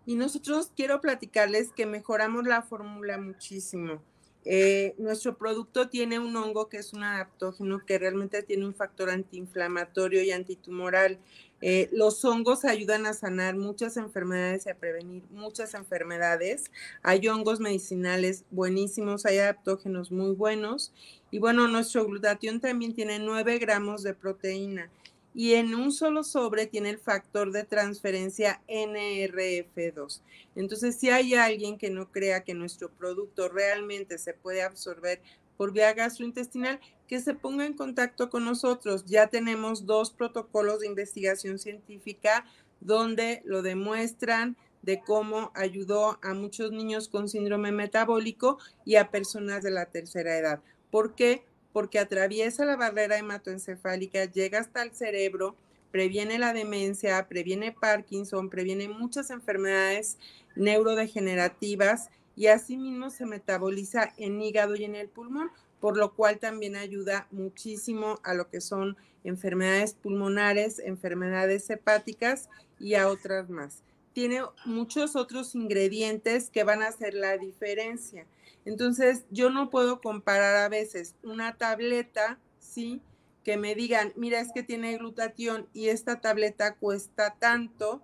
Y 0.07 0.14
nosotros 0.14 0.73
quiero 0.75 1.01
platicarles 1.01 1.73
que 1.73 1.85
mejoramos 1.85 2.47
la 2.47 2.62
fórmula 2.62 3.18
muchísimo. 3.18 4.03
Eh, 4.44 4.94
nuestro 4.97 5.37
producto 5.37 5.90
tiene 5.90 6.18
un 6.18 6.35
hongo 6.35 6.71
que 6.71 6.79
es 6.79 6.94
un 6.94 7.03
adaptógeno 7.03 7.85
que 7.85 7.99
realmente 7.99 8.42
tiene 8.42 8.64
un 8.64 8.75
factor 8.75 9.11
antiinflamatorio 9.11 10.23
y 10.23 10.31
antitumoral. 10.31 11.18
Eh, 11.61 11.88
los 11.92 12.25
hongos 12.25 12.64
ayudan 12.64 13.07
a 13.07 13.14
sanar 13.14 13.57
muchas 13.57 13.97
enfermedades 13.97 14.66
y 14.66 14.71
a 14.71 14.77
prevenir 14.77 15.25
muchas 15.31 15.75
enfermedades. 15.75 16.71
Hay 17.03 17.27
hongos 17.29 17.61
medicinales 17.61 18.44
buenísimos, 18.51 19.27
hay 19.27 19.38
adaptógenos 19.38 20.12
muy 20.12 20.33
buenos. 20.33 20.92
Y 21.31 21.38
bueno, 21.38 21.68
nuestro 21.68 22.07
glutatión 22.07 22.61
también 22.61 22.94
tiene 22.94 23.18
9 23.18 23.59
gramos 23.59 24.03
de 24.03 24.14
proteína 24.14 24.90
y 25.35 25.55
en 25.55 25.75
un 25.75 25.92
solo 25.92 26.25
sobre 26.25 26.66
tiene 26.66 26.90
el 26.90 26.99
factor 26.99 27.53
de 27.53 27.62
transferencia 27.62 28.61
NRF2. 28.66 30.21
Entonces, 30.57 30.97
si 30.97 31.11
hay 31.11 31.35
alguien 31.35 31.79
que 31.79 31.90
no 31.90 32.11
crea 32.11 32.42
que 32.42 32.55
nuestro 32.55 32.90
producto 32.90 33.49
realmente 33.49 34.18
se 34.18 34.35
puede 34.35 34.62
absorber 34.62 35.21
por 35.59 35.73
vía 35.73 35.92
gastrointestinal, 35.92 36.81
que 37.07 37.21
se 37.21 37.35
ponga 37.35 37.66
en 37.66 37.75
contacto 37.75 38.31
con 38.31 38.47
nosotros. 38.47 39.05
Ya 39.05 39.27
tenemos 39.27 39.85
dos 39.85 40.11
protocolos 40.11 40.81
de 40.81 40.87
investigación 40.87 41.59
científica 41.59 42.47
donde 42.81 43.42
lo 43.44 43.61
demuestran 43.61 44.57
de 44.83 45.01
cómo 45.01 45.51
ayudó 45.55 46.18
a 46.23 46.33
muchos 46.33 46.71
niños 46.71 47.09
con 47.09 47.29
síndrome 47.29 47.73
metabólico 47.73 48.59
y 48.85 48.94
a 48.94 49.11
personas 49.11 49.62
de 49.62 49.73
la 49.73 49.87
tercera 49.87 50.38
edad. 50.38 50.62
¿Por 50.90 51.14
qué? 51.14 51.44
Porque 51.73 51.99
atraviesa 51.99 52.64
la 52.64 52.76
barrera 52.76 53.18
hematoencefálica, 53.18 54.26
llega 54.26 54.61
hasta 54.61 54.82
el 54.82 54.93
cerebro, 54.95 55.57
previene 55.91 56.39
la 56.39 56.53
demencia, 56.53 57.26
previene 57.28 57.72
Parkinson, 57.72 58.49
previene 58.49 58.89
muchas 58.89 59.30
enfermedades 59.30 60.18
neurodegenerativas 60.55 62.11
y 62.39 62.47
asimismo 62.47 63.11
se 63.11 63.26
metaboliza 63.26 64.14
en 64.16 64.41
hígado 64.41 64.76
y 64.76 64.84
en 64.84 64.95
el 64.95 65.09
pulmón, 65.09 65.51
por 65.80 65.97
lo 65.97 66.14
cual 66.14 66.39
también 66.39 66.76
ayuda 66.76 67.26
muchísimo 67.30 68.20
a 68.22 68.32
lo 68.32 68.49
que 68.49 68.61
son 68.61 68.97
enfermedades 69.24 69.95
pulmonares, 69.95 70.78
enfermedades 70.78 71.68
hepáticas 71.68 72.49
y 72.78 72.95
a 72.95 73.09
otras 73.09 73.51
más. 73.51 73.82
Tiene 74.12 74.43
muchos 74.64 75.16
otros 75.16 75.55
ingredientes 75.55 76.49
que 76.49 76.64
van 76.64 76.82
a 76.82 76.89
hacer 76.89 77.14
la 77.14 77.36
diferencia. 77.36 78.24
Entonces, 78.64 79.24
yo 79.30 79.51
no 79.51 79.68
puedo 79.68 80.01
comparar 80.01 80.57
a 80.57 80.68
veces 80.68 81.14
una 81.22 81.57
tableta 81.57 82.39
¿sí? 82.68 83.03
Que 83.45 83.57
me 83.57 83.74
digan, 83.74 84.12
mira, 84.16 84.41
es 84.41 84.53
que 84.53 84.62
tiene 84.62 84.97
glutatión 84.99 85.68
y 85.72 85.89
esta 85.89 86.20
tableta 86.20 86.74
cuesta 86.74 87.34
tanto 87.39 88.03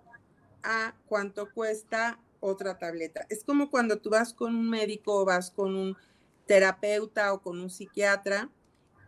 a 0.63 0.95
cuánto 1.07 1.51
cuesta 1.51 2.19
otra 2.45 2.77
tableta. 2.77 3.25
Es 3.29 3.43
como 3.43 3.69
cuando 3.69 3.97
tú 3.97 4.09
vas 4.09 4.33
con 4.33 4.55
un 4.55 4.69
médico 4.69 5.21
o 5.21 5.25
vas 5.25 5.51
con 5.51 5.75
un 5.75 5.97
terapeuta 6.45 7.33
o 7.33 7.41
con 7.41 7.59
un 7.59 7.69
psiquiatra 7.69 8.49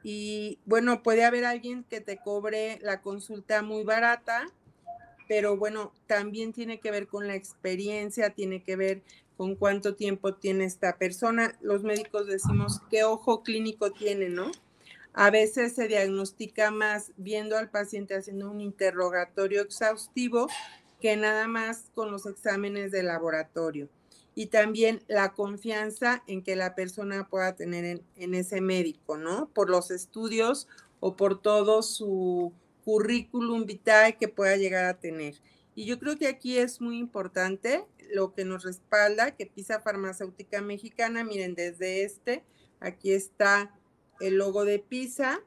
y 0.04 0.60
bueno, 0.66 1.04
puede 1.04 1.26
haber 1.26 1.46
alguien 1.46 1.84
que 1.84 2.02
te 2.02 2.18
cobre 2.18 2.80
la 2.82 3.02
consulta 3.02 3.62
muy 3.62 3.84
barata, 3.84 4.46
pero 5.28 5.58
bueno, 5.58 5.92
también 6.08 6.54
tiene 6.54 6.80
que 6.80 6.92
ver 6.92 7.08
con 7.08 7.28
la 7.28 7.36
experiencia, 7.36 8.30
tiene 8.30 8.64
que 8.64 8.76
ver 8.76 9.04
con 9.36 9.56
cuánto 9.56 9.96
tiempo 9.96 10.34
tiene 10.36 10.66
esta 10.66 10.98
persona. 10.98 11.58
Los 11.62 11.84
médicos 11.84 12.28
decimos 12.28 12.82
qué 12.90 13.04
ojo 13.04 13.44
clínico 13.44 13.92
tiene, 13.92 14.30
¿no? 14.30 14.52
A 15.14 15.30
veces 15.30 15.74
se 15.74 15.88
diagnostica 15.88 16.72
más 16.72 17.12
viendo 17.18 17.58
al 17.58 17.70
paciente 17.70 18.16
haciendo 18.16 18.52
un 18.52 18.62
interrogatorio 18.62 19.62
exhaustivo 19.62 20.48
que 21.02 21.16
nada 21.18 21.48
más 21.48 21.92
con 21.94 22.12
los 22.12 22.26
exámenes 22.26 22.92
de 22.92 23.04
laboratorio. 23.04 23.90
Y 24.36 24.48
también 24.48 25.02
la 25.08 25.34
confianza 25.34 26.24
en 26.28 26.44
que 26.44 26.56
la 26.56 26.76
persona 26.76 27.28
pueda 27.28 27.56
tener 27.56 28.02
en, 28.16 28.36
ese 28.36 28.62
médico, 28.62 29.18
¿no? 29.18 29.50
Por 29.50 29.70
los 29.70 29.90
estudios 29.90 30.68
o 31.00 31.16
por 31.16 31.42
todo 31.42 31.82
su 31.82 32.54
currículum 32.86 33.66
vitae 33.66 34.18
que 34.18 34.28
pueda 34.28 34.56
llegar 34.56 34.86
a 34.86 35.00
tener. 35.00 35.36
Y 35.74 35.86
yo 35.86 36.00
creo 36.00 36.18
que 36.18 36.28
aquí 36.28 36.58
es 36.58 36.82
muy 36.82 36.98
importante 36.98 37.86
lo 38.12 38.34
que 38.34 38.46
nos 38.46 38.64
respalda, 38.64 39.32
que 39.32 39.46
PISA 39.46 39.82
Farmacéutica 39.82 40.62
Mexicana, 40.62 41.24
miren, 41.24 41.56
desde 41.56 42.04
este, 42.04 42.44
aquí 42.80 43.12
está 43.12 43.76
el 44.20 44.38
logo 44.38 44.66
de 44.66 44.80
PISA 44.80 45.40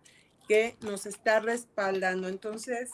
que 0.48 0.76
nos 0.80 1.06
está 1.06 1.40
respaldando. 1.40 2.28
Entonces, 2.28 2.90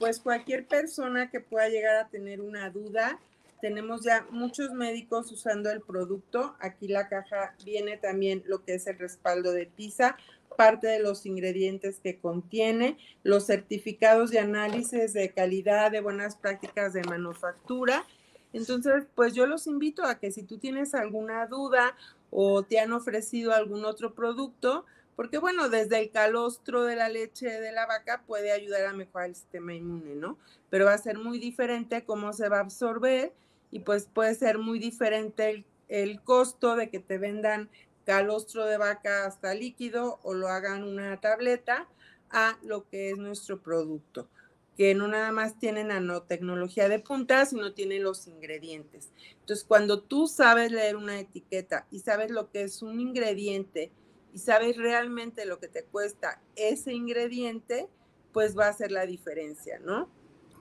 pues 0.00 0.18
cualquier 0.18 0.66
persona 0.66 1.30
que 1.30 1.40
pueda 1.40 1.68
llegar 1.68 1.96
a 1.96 2.08
tener 2.08 2.40
una 2.40 2.70
duda, 2.70 3.20
tenemos 3.60 4.02
ya 4.02 4.26
muchos 4.30 4.72
médicos 4.72 5.30
usando 5.30 5.70
el 5.70 5.82
producto. 5.82 6.56
Aquí 6.58 6.88
la 6.88 7.06
caja 7.10 7.54
viene 7.66 7.98
también 7.98 8.42
lo 8.46 8.64
que 8.64 8.74
es 8.74 8.86
el 8.86 8.98
respaldo 8.98 9.52
de 9.52 9.66
PISA, 9.66 10.16
parte 10.56 10.86
de 10.86 11.00
los 11.00 11.26
ingredientes 11.26 12.00
que 12.02 12.18
contiene, 12.18 12.96
los 13.24 13.46
certificados 13.46 14.30
de 14.30 14.38
análisis 14.38 15.12
de 15.12 15.30
calidad, 15.32 15.90
de 15.90 16.00
buenas 16.00 16.34
prácticas 16.34 16.94
de 16.94 17.02
manufactura. 17.04 18.06
Entonces, 18.54 19.04
pues 19.14 19.34
yo 19.34 19.46
los 19.46 19.66
invito 19.66 20.04
a 20.04 20.18
que 20.18 20.30
si 20.32 20.44
tú 20.44 20.56
tienes 20.56 20.94
alguna 20.94 21.46
duda 21.46 21.94
o 22.30 22.62
te 22.62 22.80
han 22.80 22.94
ofrecido 22.94 23.52
algún 23.52 23.84
otro 23.84 24.14
producto, 24.14 24.86
porque 25.20 25.36
bueno, 25.36 25.68
desde 25.68 26.00
el 26.00 26.10
calostro 26.10 26.84
de 26.84 26.96
la 26.96 27.10
leche 27.10 27.60
de 27.60 27.72
la 27.72 27.84
vaca 27.84 28.22
puede 28.26 28.52
ayudar 28.52 28.86
a 28.86 28.94
mejorar 28.94 29.28
el 29.28 29.34
sistema 29.34 29.74
inmune, 29.74 30.14
¿no? 30.14 30.38
Pero 30.70 30.86
va 30.86 30.94
a 30.94 30.98
ser 30.98 31.18
muy 31.18 31.38
diferente 31.38 32.06
cómo 32.06 32.32
se 32.32 32.48
va 32.48 32.56
a 32.56 32.60
absorber 32.60 33.34
y 33.70 33.80
pues 33.80 34.06
puede 34.06 34.34
ser 34.34 34.56
muy 34.56 34.78
diferente 34.78 35.66
el, 35.88 36.22
costo 36.22 36.74
de 36.74 36.88
que 36.88 37.00
te 37.00 37.18
vendan 37.18 37.68
calostro 38.06 38.64
de 38.64 38.78
vaca 38.78 39.26
hasta 39.26 39.52
líquido 39.52 40.20
o 40.22 40.32
lo 40.32 40.48
hagan 40.48 40.84
una 40.84 41.20
tableta 41.20 41.86
a 42.30 42.58
lo 42.62 42.88
que 42.88 43.10
es 43.10 43.18
nuestro 43.18 43.60
producto, 43.60 44.26
que 44.74 44.94
no 44.94 45.06
nada 45.06 45.32
más 45.32 45.58
tiene 45.58 45.84
nanotecnología 45.84 46.88
de 46.88 46.98
punta, 46.98 47.44
sino 47.44 47.74
tiene 47.74 47.98
los 47.98 48.26
ingredientes. 48.26 49.10
Entonces, 49.40 49.66
cuando 49.68 50.00
tú 50.00 50.28
sabes 50.28 50.72
leer 50.72 50.96
una 50.96 51.20
etiqueta 51.20 51.86
y 51.90 51.98
sabes 51.98 52.30
lo 52.30 52.50
que 52.50 52.62
es 52.62 52.80
un 52.80 53.00
ingrediente, 53.00 53.92
y 54.32 54.38
sabes 54.38 54.76
realmente 54.76 55.44
lo 55.44 55.58
que 55.58 55.68
te 55.68 55.84
cuesta 55.84 56.40
ese 56.56 56.92
ingrediente, 56.92 57.88
pues 58.32 58.56
va 58.56 58.68
a 58.68 58.72
ser 58.72 58.92
la 58.92 59.06
diferencia, 59.06 59.78
¿no? 59.80 60.08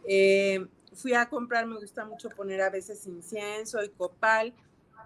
Eh, 0.08 0.66
fui 0.94 1.14
a 1.14 1.30
comprar, 1.30 1.68
me 1.68 1.80
gusta 1.80 2.06
mucho 2.06 2.30
poner 2.30 2.62
a 2.62 2.70
veces 2.70 3.06
incienso 3.06 3.84
y 3.84 3.90
copal, 3.90 4.54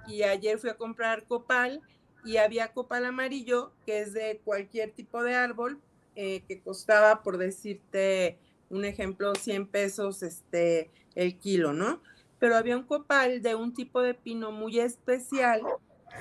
y 0.08 0.24
ayer 0.24 0.58
fui 0.60 0.70
a 0.70 0.78
comprar 0.78 1.26
copal 1.26 1.82
y 2.26 2.38
había 2.38 2.74
copal 2.74 3.06
amarillo, 3.06 3.72
que 3.86 4.00
es 4.00 4.14
de 4.14 4.42
cualquier 4.44 4.92
tipo 4.92 5.24
de 5.24 5.36
árbol, 5.36 5.80
eh, 6.16 6.44
que 6.48 6.62
costaba, 6.62 7.24
por 7.24 7.38
decirte 7.38 8.38
un 8.70 8.86
ejemplo, 8.86 9.34
100 9.36 9.68
pesos 9.68 10.24
este, 10.24 10.90
el 11.16 11.38
kilo, 11.38 11.74
¿no? 11.74 12.02
Pero 12.40 12.56
había 12.56 12.78
un 12.78 12.84
copal 12.84 13.42
de 13.42 13.56
un 13.56 13.74
tipo 13.74 14.02
de 14.02 14.14
pino 14.14 14.52
muy 14.52 14.80
especial 14.80 15.62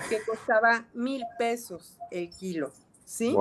que 0.08 0.22
costaba 0.22 0.86
mil 0.94 1.24
pesos 1.38 1.98
el 2.10 2.30
kilo, 2.30 2.72
¿sí? 3.04 3.36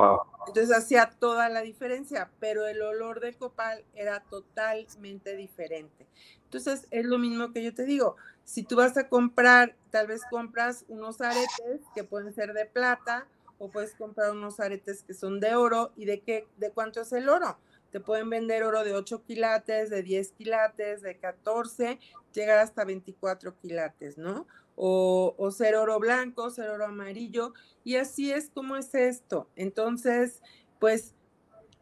Entonces 0.47 0.76
hacía 0.76 1.12
toda 1.20 1.49
la 1.49 1.62
diferencia, 1.62 2.30
pero 2.39 2.68
el 2.68 2.82
olor 2.82 3.20
de 3.20 3.34
copal 3.34 3.84
era 3.93 4.22
totalmente 4.22 5.36
diferente. 5.36 6.08
Entonces 6.43 6.88
es 6.91 7.06
lo 7.06 7.18
mismo 7.18 7.54
que 7.54 7.64
yo 7.64 7.74
te 7.74 7.86
digo, 7.86 8.16
si 8.43 8.64
tú 8.64 8.76
vas 8.76 8.97
a 8.97 9.08
comprar, 9.08 9.76
tal 9.91 10.08
vez 10.08 10.22
compras 10.30 10.84
unos 10.88 11.22
aretes 11.22 11.82
que 11.95 12.04
pueden 12.04 12.34
ser 12.34 12.54
de 12.54 12.66
plata 12.66 13.28
o 13.60 13.70
puedes 13.70 13.93
comprar 13.95 14.32
unos 14.32 14.60
aretes 14.60 15.04
que 15.04 15.14
son 15.14 15.39
de 15.39 15.56
oro 15.56 15.91
y 15.95 16.06
de 16.06 16.20
qué, 16.22 16.47
de 16.58 16.72
cuánto 16.72 17.02
es 17.02 17.14
el 17.14 17.30
oro. 17.30 17.58
Te 17.91 17.99
pueden 17.99 18.30
vender 18.30 18.64
oro 18.64 18.84
de 18.84 18.93
8 18.93 19.24
quilates, 19.24 19.89
de 19.89 20.02
10 20.02 20.32
quilates, 20.32 21.02
de 21.02 21.18
14, 21.18 21.99
llegar 22.34 22.58
hasta 22.58 22.86
24 22.86 23.56
quilates, 23.62 24.18
¿no? 24.18 24.47
O, 24.84 25.52
ser 25.52 25.76
oro 25.76 26.00
blanco, 26.00 26.50
ser 26.50 26.70
oro 26.70 26.86
amarillo, 26.86 27.54
y 27.84 27.98
así 27.98 28.32
es 28.32 28.50
como 28.50 28.76
es 28.76 28.96
esto. 28.96 29.48
Entonces, 29.56 30.42
pues 30.80 31.14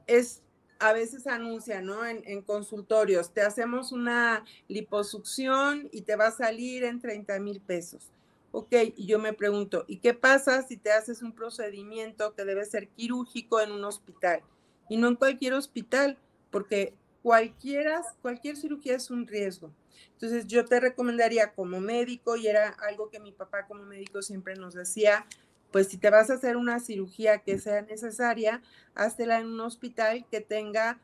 es, 0.06 0.44
a 0.80 0.92
veces 0.92 1.26
anuncia, 1.26 1.82
¿no? 1.82 2.06
En, 2.06 2.22
en, 2.26 2.42
consultorios, 2.42 3.34
te 3.34 3.42
hacemos 3.42 3.94
una 3.94 4.44
liposucción 4.68 5.88
y 5.94 6.02
te 6.02 6.18
va 6.18 6.28
a 6.28 6.32
salir 6.32 6.84
en 6.84 7.00
30 7.00 7.40
mil 7.40 7.62
pesos. 7.62 8.12
Ok, 8.52 8.74
y 8.98 9.06
yo 9.06 9.18
me 9.18 9.32
pregunto, 9.32 9.86
¿y 9.88 9.98
qué 9.98 10.14
pasa 10.14 10.64
si 10.64 10.76
te 10.76 10.92
haces 10.92 11.22
un 11.22 11.32
procedimiento 11.32 12.36
que 12.36 12.44
debe 12.44 12.66
ser 12.66 12.90
quirúrgico 12.90 13.62
en 13.62 13.72
un 13.72 13.86
hospital? 13.86 14.42
Y 14.90 14.98
no 14.98 15.08
en 15.08 15.16
cualquier 15.16 15.54
hospital, 15.54 16.18
porque 16.52 16.96
cualquiera, 17.22 18.02
cualquier 18.22 18.56
cirugía 18.58 18.96
es 18.96 19.10
un 19.10 19.28
riesgo. 19.28 19.72
Entonces 20.14 20.48
yo 20.48 20.66
te 20.66 20.80
recomendaría 20.80 21.54
como 21.54 21.80
médico, 21.80 22.36
y 22.36 22.48
era 22.48 22.70
algo 22.88 23.10
que 23.10 23.20
mi 23.20 23.32
papá 23.32 23.66
como 23.68 23.84
médico 23.84 24.22
siempre 24.22 24.56
nos 24.56 24.74
decía, 24.74 25.26
pues 25.72 25.88
si 25.88 25.98
te 25.98 26.10
vas 26.10 26.30
a 26.30 26.34
hacer 26.34 26.58
una 26.58 26.80
cirugía 26.80 27.40
que 27.40 27.60
sea 27.60 27.82
necesaria, 27.82 28.62
háztela 28.96 29.40
en 29.40 29.48
un 29.48 29.60
hospital 29.62 30.26
que 30.30 30.42
tenga 30.42 31.00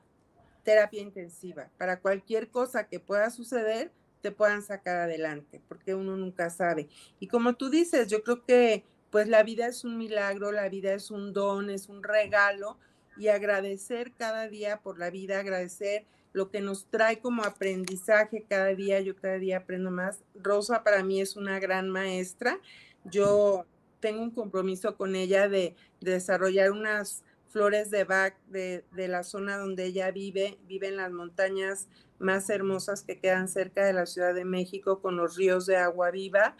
terapia 0.63 1.01
intensiva. 1.01 1.69
Para 1.77 1.99
cualquier 1.99 2.49
cosa 2.49 2.87
que 2.87 2.99
pueda 2.99 3.29
suceder, 3.29 3.91
te 4.21 4.31
puedan 4.31 4.63
sacar 4.63 4.97
adelante, 4.97 5.61
porque 5.67 5.93
uno 5.93 6.17
nunca 6.17 6.49
sabe. 6.49 6.89
Y 7.19 7.27
como 7.27 7.53
tú 7.53 7.69
dices, 7.69 8.07
yo 8.07 8.23
creo 8.23 8.43
que 8.43 8.83
pues 9.11 9.27
la 9.27 9.43
vida 9.43 9.67
es 9.67 9.85
un 9.85 9.97
milagro, 9.97 10.51
la 10.51 10.67
vida 10.67 10.93
es 10.93 11.11
un 11.11 11.31
don, 11.31 11.69
es 11.69 11.87
un 11.87 12.03
regalo 12.03 12.77
y 13.17 13.27
agradecer 13.29 14.11
cada 14.17 14.47
día 14.47 14.77
por 14.77 14.99
la 14.99 15.09
vida, 15.09 15.39
agradecer 15.39 16.05
lo 16.33 16.49
que 16.49 16.59
nos 16.59 16.85
trae 16.87 17.19
como 17.19 17.43
aprendizaje 17.43 18.45
cada 18.47 18.67
día, 18.75 18.99
yo 18.99 19.15
cada 19.15 19.37
día 19.37 19.57
aprendo 19.57 19.89
más. 19.89 20.19
Rosa 20.35 20.83
para 20.83 21.01
mí 21.01 21.21
es 21.21 21.37
una 21.37 21.59
gran 21.59 21.89
maestra. 21.89 22.59
Yo 23.05 23.65
tengo 24.01 24.21
un 24.21 24.31
compromiso 24.31 24.97
con 24.97 25.15
ella 25.15 25.47
de, 25.47 25.75
desarrollar 26.01 26.71
unas 26.71 27.23
flores 27.47 27.89
de 27.89 28.03
Bach 28.03 28.35
de, 28.47 28.83
de, 28.91 29.07
la 29.07 29.23
zona 29.23 29.57
donde 29.57 29.85
ella 29.85 30.11
vive, 30.11 30.59
vive 30.67 30.89
en 30.89 30.97
las 30.97 31.11
montañas 31.11 31.87
más 32.19 32.49
hermosas 32.49 33.01
que 33.01 33.17
quedan 33.17 33.47
cerca 33.47 33.85
de 33.85 33.93
la 33.93 34.05
Ciudad 34.05 34.35
de 34.35 34.45
México 34.45 35.01
con 35.01 35.15
los 35.15 35.35
ríos 35.35 35.65
de 35.65 35.77
agua 35.77 36.11
viva 36.11 36.55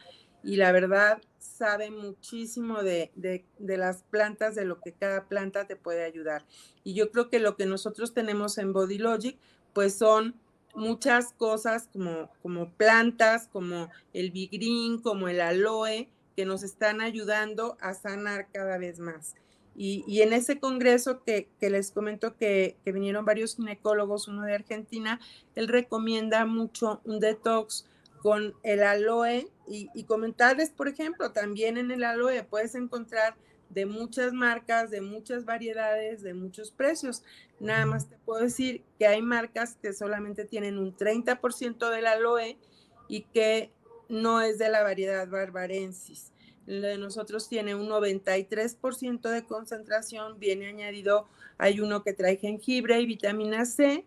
y 0.45 0.57
la 0.57 0.71
verdad 0.71 1.21
sabe 1.39 1.89
muchísimo 1.89 2.83
de, 2.83 3.11
las 3.57 4.03
plantas, 4.03 4.53
de 4.53 4.63
lo 4.63 4.79
que 4.79 4.93
cada 4.93 5.27
planta 5.27 5.65
te 5.65 5.75
puede 5.75 6.05
ayudar. 6.05 6.45
Y 6.83 6.93
yo 6.93 7.11
creo 7.11 7.29
que 7.29 7.39
lo 7.39 7.55
que 7.55 7.65
nosotros 7.65 8.13
tenemos 8.13 8.59
en 8.59 8.71
Body 8.71 8.99
Logic, 8.99 9.37
pues 9.73 9.95
son 9.95 10.35
muchas 10.75 11.33
cosas 11.33 11.89
como, 11.91 12.29
como 12.43 12.69
plantas, 12.73 13.47
como 13.51 13.89
el 14.13 14.31
bigrín, 14.31 15.01
como 15.01 15.27
el 15.27 15.41
aloe, 15.41 16.09
que 16.35 16.45
nos 16.45 16.61
están 16.61 17.01
ayudando 17.01 17.77
a 17.81 17.93
sanar 17.93 18.47
cada 18.51 18.77
vez 18.77 18.99
más. 18.99 19.33
Y, 19.77 20.21
en 20.21 20.31
ese 20.31 20.59
congreso 20.59 21.21
que, 21.23 21.49
les 21.59 21.91
comento 21.91 22.37
que, 22.37 22.77
que, 22.85 22.93
vinieron 22.93 23.25
varios 23.25 23.57
ginecólogos, 23.57 24.29
uno 24.29 24.43
de 24.43 24.53
Argentina, 24.53 25.19
él 25.55 25.67
recomienda 25.67 26.45
mucho 26.45 27.01
un 27.03 27.19
detox 27.19 27.85
con 28.25 28.55
el 28.63 28.81
aloe 28.81 29.51
y, 29.67 30.03
comentarles, 30.05 30.71
por 30.71 30.87
ejemplo, 30.87 31.31
también 31.31 31.77
en 31.77 31.91
el 31.91 32.03
aloe 32.03 32.43
puedes 32.43 32.73
encontrar 32.73 33.35
de 33.69 33.85
muchas 33.85 34.33
marcas, 34.33 34.89
de 34.89 34.99
muchas 34.99 35.45
variedades, 35.45 36.23
de 36.23 36.33
muchos 36.33 36.71
precios. 36.71 37.21
Nada 37.59 37.85
más 37.85 38.09
te 38.09 38.17
puedo 38.25 38.41
decir 38.41 38.81
que 38.97 39.05
hay 39.05 39.21
marcas 39.21 39.77
que 39.79 39.93
solamente 39.93 40.43
tienen 40.43 40.79
un 40.79 40.97
30% 40.97 41.91
del 41.91 42.07
aloe 42.07 42.57
y 43.07 43.21
que 43.25 43.71
no 44.09 44.41
es 44.41 44.57
de 44.57 44.69
la 44.69 44.81
variedad 44.81 45.27
barbarensis. 45.27 46.33
El 46.65 46.81
de 46.81 46.97
nosotros 46.97 47.47
tiene 47.47 47.75
un 47.75 47.87
93% 47.87 49.29
de 49.29 49.45
concentración, 49.45 50.39
viene 50.39 50.65
añadido, 50.65 51.27
hay 51.59 51.79
uno 51.79 52.01
que 52.01 52.13
trae 52.13 52.37
jengibre 52.37 52.99
y 52.99 53.05
vitamina 53.05 53.65
C 53.65 54.03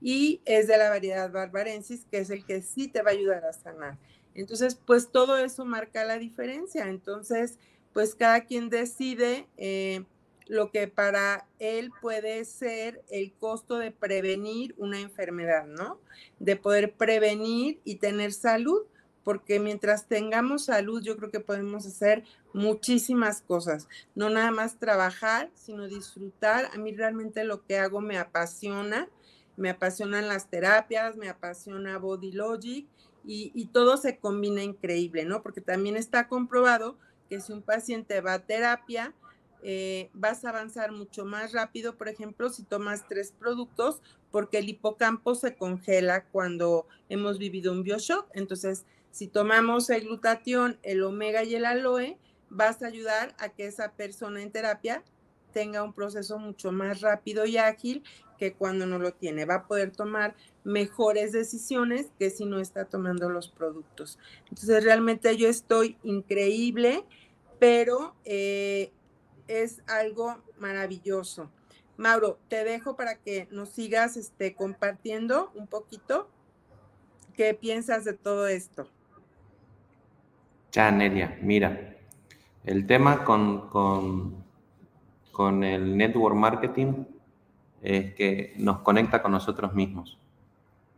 y 0.00 0.40
es 0.44 0.66
de 0.66 0.78
la 0.78 0.90
variedad 0.90 1.30
barbarensis, 1.30 2.04
que 2.10 2.18
es 2.18 2.30
el 2.30 2.44
que 2.44 2.62
sí 2.62 2.88
te 2.88 3.02
va 3.02 3.10
a 3.10 3.14
ayudar 3.14 3.44
a 3.44 3.52
sanar. 3.52 3.98
Entonces, 4.34 4.76
pues 4.76 5.10
todo 5.10 5.38
eso 5.38 5.64
marca 5.64 6.04
la 6.04 6.18
diferencia. 6.18 6.88
Entonces, 6.88 7.58
pues 7.92 8.14
cada 8.14 8.42
quien 8.42 8.70
decide 8.70 9.48
eh, 9.56 10.04
lo 10.46 10.70
que 10.70 10.86
para 10.86 11.46
él 11.58 11.90
puede 12.00 12.44
ser 12.44 13.02
el 13.10 13.32
costo 13.32 13.78
de 13.78 13.90
prevenir 13.90 14.74
una 14.78 15.00
enfermedad, 15.00 15.66
¿no? 15.66 15.98
De 16.38 16.56
poder 16.56 16.92
prevenir 16.92 17.80
y 17.84 17.96
tener 17.96 18.32
salud 18.32 18.82
porque 19.28 19.60
mientras 19.60 20.06
tengamos 20.06 20.64
salud, 20.64 21.02
yo 21.02 21.18
creo 21.18 21.30
que 21.30 21.40
podemos 21.40 21.84
hacer 21.84 22.24
muchísimas 22.54 23.42
cosas. 23.42 23.86
No 24.14 24.30
nada 24.30 24.50
más 24.50 24.78
trabajar, 24.78 25.50
sino 25.54 25.86
disfrutar. 25.86 26.70
A 26.72 26.78
mí 26.78 26.94
realmente 26.94 27.44
lo 27.44 27.62
que 27.66 27.76
hago 27.76 28.00
me 28.00 28.16
apasiona. 28.16 29.06
Me 29.58 29.70
apasionan 29.70 30.28
las 30.28 30.48
terapias, 30.48 31.16
me 31.16 31.28
apasiona 31.28 31.98
Body 31.98 32.32
Logic 32.32 32.86
y, 33.24 33.66
todo 33.72 33.98
se 33.98 34.18
combina 34.18 34.62
increíble, 34.62 35.26
¿no? 35.26 35.42
Porque 35.42 35.60
también 35.60 35.96
está 35.96 36.28
comprobado 36.28 36.96
que 37.28 37.40
si 37.40 37.52
un 37.52 37.60
paciente 37.60 38.22
va 38.22 38.34
a 38.34 38.38
terapia, 38.46 39.12
eh, 39.62 40.08
vas 40.14 40.44
a 40.44 40.48
avanzar 40.50 40.92
mucho 40.92 41.26
más 41.26 41.52
rápido, 41.52 41.96
por 41.96 42.08
ejemplo, 42.08 42.48
si 42.48 42.62
tomas 42.62 43.06
tres 43.06 43.34
productos, 43.38 44.00
porque 44.30 44.58
el 44.58 44.68
hipocampo 44.70 45.34
se 45.34 45.56
congela 45.56 46.24
cuando 46.24 46.86
hemos 47.10 47.38
vivido 47.38 47.72
un 47.72 47.82
bioshock. 47.82 48.30
Entonces, 48.32 48.86
si 49.10 49.26
tomamos 49.26 49.90
el 49.90 50.02
glutatión, 50.02 50.78
el 50.82 51.02
omega 51.02 51.44
y 51.44 51.54
el 51.54 51.66
aloe, 51.66 52.16
vas 52.48 52.82
a 52.82 52.86
ayudar 52.86 53.34
a 53.38 53.50
que 53.50 53.66
esa 53.66 53.92
persona 53.92 54.42
en 54.42 54.52
terapia 54.52 55.02
tenga 55.52 55.82
un 55.82 55.92
proceso 55.92 56.38
mucho 56.38 56.72
más 56.72 57.00
rápido 57.00 57.44
y 57.44 57.56
ágil 57.56 58.02
que 58.38 58.54
cuando 58.54 58.86
no 58.86 58.98
lo 58.98 59.12
tiene. 59.12 59.44
Va 59.44 59.54
a 59.54 59.66
poder 59.66 59.90
tomar 59.90 60.34
mejores 60.64 61.32
decisiones 61.32 62.06
que 62.18 62.30
si 62.30 62.44
no 62.44 62.58
está 62.58 62.84
tomando 62.84 63.28
los 63.28 63.48
productos. 63.48 64.18
Entonces, 64.48 64.84
realmente 64.84 65.36
yo 65.36 65.48
estoy 65.48 65.98
increíble, 66.02 67.04
pero 67.58 68.14
eh, 68.24 68.92
es 69.48 69.82
algo 69.86 70.38
maravilloso. 70.58 71.50
Mauro, 71.96 72.38
te 72.48 72.62
dejo 72.64 72.94
para 72.94 73.16
que 73.16 73.48
nos 73.50 73.70
sigas 73.70 74.16
este, 74.16 74.54
compartiendo 74.54 75.50
un 75.54 75.66
poquito 75.66 76.28
qué 77.34 77.54
piensas 77.54 78.04
de 78.04 78.12
todo 78.12 78.46
esto. 78.46 78.88
Ya, 80.70 80.92
Nelia, 80.92 81.38
mira, 81.42 81.96
el 82.64 82.86
tema 82.86 83.24
con, 83.24 83.68
con, 85.32 85.64
el 85.64 85.96
network 85.96 86.36
marketing 86.36 87.04
es 87.82 88.14
que 88.14 88.54
nos 88.58 88.80
conecta 88.80 89.22
con 89.22 89.32
nosotros 89.32 89.74
mismos. 89.74 90.18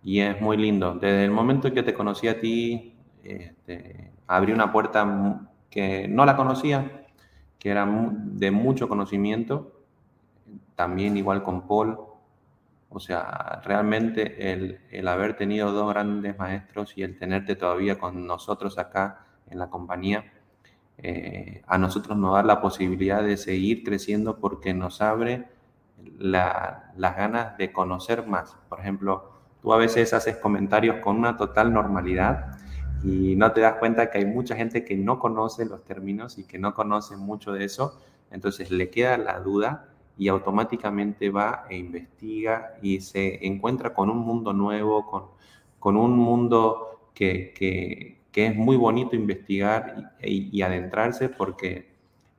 Y 0.03 0.21
es 0.21 0.41
muy 0.41 0.57
lindo. 0.57 0.95
Desde 0.95 1.25
el 1.25 1.31
momento 1.31 1.73
que 1.73 1.83
te 1.83 1.95
conocí 1.95 2.29
a 2.29 2.41
ti, 2.41 2.95
este, 3.23 4.11
abrí 4.27 4.53
una 4.53 4.73
puerta 4.73 5.49
que 5.69 6.09
no 6.09 6.25
la 6.25 6.37
conocía, 6.37 7.07
que 7.59 7.71
era 7.71 7.87
de 7.87 8.51
mucho 8.51 8.89
conocimiento, 8.89 9.73
también 10.75 11.17
igual 11.17 11.43
con 11.43 11.67
Paul. 11.67 11.99
O 12.89 12.99
sea, 12.99 13.61
realmente 13.65 14.53
el, 14.53 14.81
el 14.91 15.07
haber 15.07 15.37
tenido 15.37 15.73
dos 15.73 15.93
grandes 15.93 16.37
maestros 16.39 16.97
y 16.97 17.03
el 17.03 17.19
tenerte 17.19 17.55
todavía 17.55 17.99
con 17.99 18.27
nosotros 18.27 18.79
acá 18.79 19.27
en 19.49 19.59
la 19.59 19.69
compañía, 19.69 20.25
eh, 20.99 21.63
a 21.67 21.79
nosotros 21.79 22.17
nos 22.19 22.35
da 22.35 22.43
la 22.43 22.61
posibilidad 22.61 23.23
de 23.23 23.37
seguir 23.37 23.85
creciendo 23.85 24.39
porque 24.39 24.75
nos 24.75 25.01
abre 25.01 25.47
las 26.19 27.17
ganas 27.17 27.57
de 27.57 27.73
conocer 27.73 28.27
más. 28.27 28.57
Por 28.69 28.81
ejemplo, 28.81 29.31
tú 29.63 29.73
a 29.73 29.79
veces 29.79 30.13
haces 30.13 30.37
comentarios 30.37 30.97
con 30.97 31.17
una 31.17 31.37
total 31.37 31.73
normalidad 31.73 32.59
y 33.03 33.37
no 33.37 33.53
te 33.53 33.63
das 33.63 33.75
cuenta 33.77 34.11
que 34.11 34.19
hay 34.19 34.27
mucha 34.27 34.57
gente 34.57 34.85
que 34.85 34.97
no 34.97 35.19
conoce 35.19 35.65
los 35.65 35.85
términos 35.85 36.39
y 36.39 36.45
que 36.45 36.59
no 36.59 36.75
conoce 36.75 37.17
mucho 37.17 37.53
de 37.53 37.65
eso, 37.65 37.99
entonces 38.31 38.71
le 38.71 38.91
queda 38.91 39.17
la 39.17 39.41
duda 39.41 39.89
y 40.19 40.29
automáticamente 40.29 41.31
va 41.31 41.65
e 41.71 41.77
investiga 41.77 42.75
y 42.83 43.01
se 43.01 43.47
encuentra 43.47 43.95
con 43.95 44.11
un 44.11 44.19
mundo 44.19 44.53
nuevo, 44.53 45.07
con, 45.07 45.25
con 45.79 45.97
un 45.97 46.17
mundo 46.17 47.11
que, 47.15 47.55
que, 47.55 48.21
que 48.33 48.47
es 48.47 48.57
muy 48.57 48.77
bonito 48.77 49.17
investigar 49.17 50.15
y, 50.23 50.63
adentrarse 50.63 51.29
porque 51.29 51.95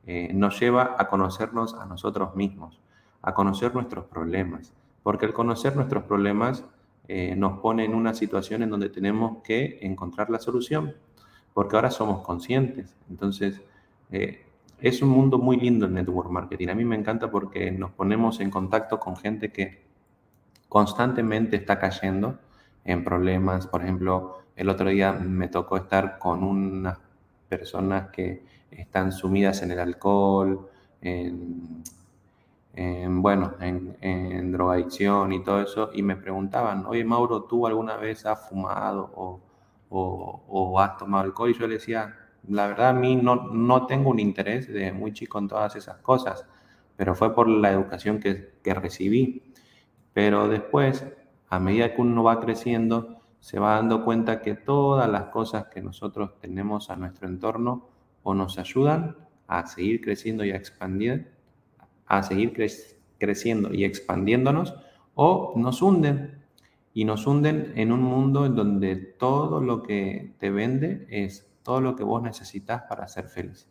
eh, 0.06 0.32
nos 0.34 0.60
lleva 0.60 0.96
a 0.98 1.08
conocernos 1.08 1.74
a 1.74 1.86
nosotros 1.86 2.36
mismos, 2.36 2.80
a 3.22 3.34
conocer 3.34 3.74
nuestros 3.74 4.06
problemas, 4.06 4.74
porque 5.04 5.26
el 5.26 5.34
conocer 5.34 5.76
nuestros 5.76 6.04
problemas 6.04 6.64
eh, 7.08 7.36
nos 7.36 7.60
pone 7.60 7.86
en 7.86 7.94
una 7.94 8.14
situación 8.14 8.64
en 8.64 8.70
donde 8.70 8.90
tenemos 8.90 9.42
que 9.44 9.80
encontrar 9.82 10.30
la 10.30 10.40
solución, 10.40 10.96
porque 11.54 11.76
ahora 11.76 11.92
somos 11.92 12.22
conscientes. 12.22 12.96
Entonces, 13.10 13.62
eh, 14.12 14.46
es 14.80 15.02
un 15.02 15.10
mundo 15.10 15.38
muy 15.38 15.58
lindo 15.58 15.86
el 15.86 15.94
network 15.94 16.30
marketing. 16.30 16.70
A 16.70 16.76
mí 16.76 16.86
me 16.86 16.96
encanta 16.96 17.30
porque 17.30 17.72
nos 17.72 17.92
ponemos 17.92 18.40
en 18.40 18.50
contacto 18.50 19.00
con 19.00 19.16
gente 19.16 19.52
que 19.52 19.84
constantemente 20.70 21.58
está 21.58 21.80
cayendo 21.80 22.40
en 22.86 23.04
problemas, 23.04 23.68
por 23.68 23.84
ejemplo, 23.84 24.40
el 24.56 24.70
otro 24.70 24.90
día 24.90 25.12
me 25.14 25.48
tocó 25.48 25.78
estar 25.78 26.18
con 26.18 26.44
unas 26.44 26.98
personas 27.48 28.10
que 28.12 28.44
están 28.72 29.12
sumidas 29.12 29.62
en 29.62 29.72
el 29.72 29.80
alcohol, 29.80 30.70
en, 31.02 31.84
bueno, 32.76 33.56
en, 33.60 34.52
drogadicción 34.52 35.34
y 35.34 35.44
todo 35.44 35.62
eso, 35.62 35.90
y 35.94 36.04
me 36.04 36.16
preguntaban, 36.16 36.86
oye 36.86 37.04
Mauro, 37.04 37.44
¿tú 37.44 37.68
alguna 37.68 37.98
vez 37.98 38.26
has 38.26 38.50
fumado 38.50 39.12
o, 39.90 40.80
has 40.80 40.98
tomado 40.98 41.26
alcohol? 41.26 41.50
Y 41.52 41.54
yo 41.54 41.68
le 41.68 41.76
decía, 41.76 42.16
la 42.48 42.68
verdad 42.68 42.90
a 42.90 42.94
mí 42.94 43.16
no, 43.16 43.48
no 43.48 43.86
tengo 43.88 44.10
un 44.10 44.20
interés 44.20 44.68
de 44.72 44.92
muy 44.92 45.14
chico 45.14 45.40
en 45.40 45.48
todas 45.48 45.76
esas 45.76 45.98
cosas, 45.98 46.46
pero 46.96 47.16
fue 47.16 47.34
por 47.36 47.48
la 47.48 47.72
educación 47.72 48.20
que, 48.20 48.54
que 48.64 48.74
recibí. 48.74 49.54
Pero 50.14 50.48
después, 50.48 51.06
a 51.50 51.60
medida 51.60 51.94
que 51.94 52.02
uno 52.02 52.24
va 52.24 52.40
creciendo, 52.40 53.22
se 53.40 53.60
va 53.60 53.76
dando 53.76 54.06
cuenta 54.06 54.42
que 54.42 54.56
todas 54.56 55.10
las 55.10 55.26
cosas 55.26 55.66
que 55.68 55.82
nosotros 55.82 56.38
tenemos 56.40 56.90
a 56.90 56.96
nuestro 56.96 57.28
entorno 57.28 57.90
o 58.24 58.34
nos 58.34 58.58
ayudan 58.60 59.18
a 59.48 59.66
seguir 59.68 60.02
creciendo 60.02 60.46
y 60.46 60.52
a 60.52 60.56
expandir, 60.56 61.32
a 62.12 62.24
seguir 62.24 62.52
creciendo 63.18 63.74
y 63.74 63.86
expandiéndonos, 63.86 64.76
o 65.16 65.54
nos 65.56 65.82
hunden 65.82 66.44
y 66.94 67.06
nos 67.06 67.26
hunden 67.26 67.72
en 67.78 67.94
un 67.94 68.02
mundo 68.02 68.46
en 68.46 68.54
donde 68.54 68.98
todo 68.98 69.62
lo 69.62 69.82
que 69.82 70.34
te 70.38 70.52
vende 70.52 71.08
es 71.10 71.50
todo 71.64 71.80
lo 71.80 71.96
que 71.96 72.04
vos 72.04 72.22
necesitas 72.22 72.82
para 72.90 73.08
ser 73.08 73.30
feliz. 73.30 73.66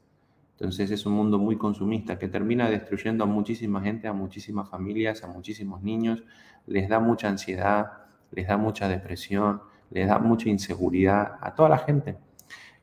Entonces 0.53 0.91
es 0.91 1.05
un 1.05 1.13
mundo 1.13 1.39
muy 1.39 1.59
consumista 1.59 2.19
que 2.19 2.29
termina 2.29 2.71
destruyendo 2.71 3.25
a 3.25 3.27
muchísima 3.27 3.83
gente, 3.83 4.09
a 4.09 4.15
muchísimas 4.15 4.71
familias, 4.71 5.23
a 5.23 5.27
muchísimos 5.27 5.83
niños, 5.83 6.25
les 6.67 6.89
da 6.89 6.99
mucha 6.99 7.29
ansiedad, 7.29 7.93
les 8.31 8.49
da 8.49 8.57
mucha 8.57 8.89
depresión, 8.89 9.61
les 9.91 10.09
da 10.09 10.19
mucha 10.19 10.49
inseguridad 10.49 11.37
a 11.43 11.55
toda 11.55 11.69
la 11.69 11.79
gente. 11.79 12.17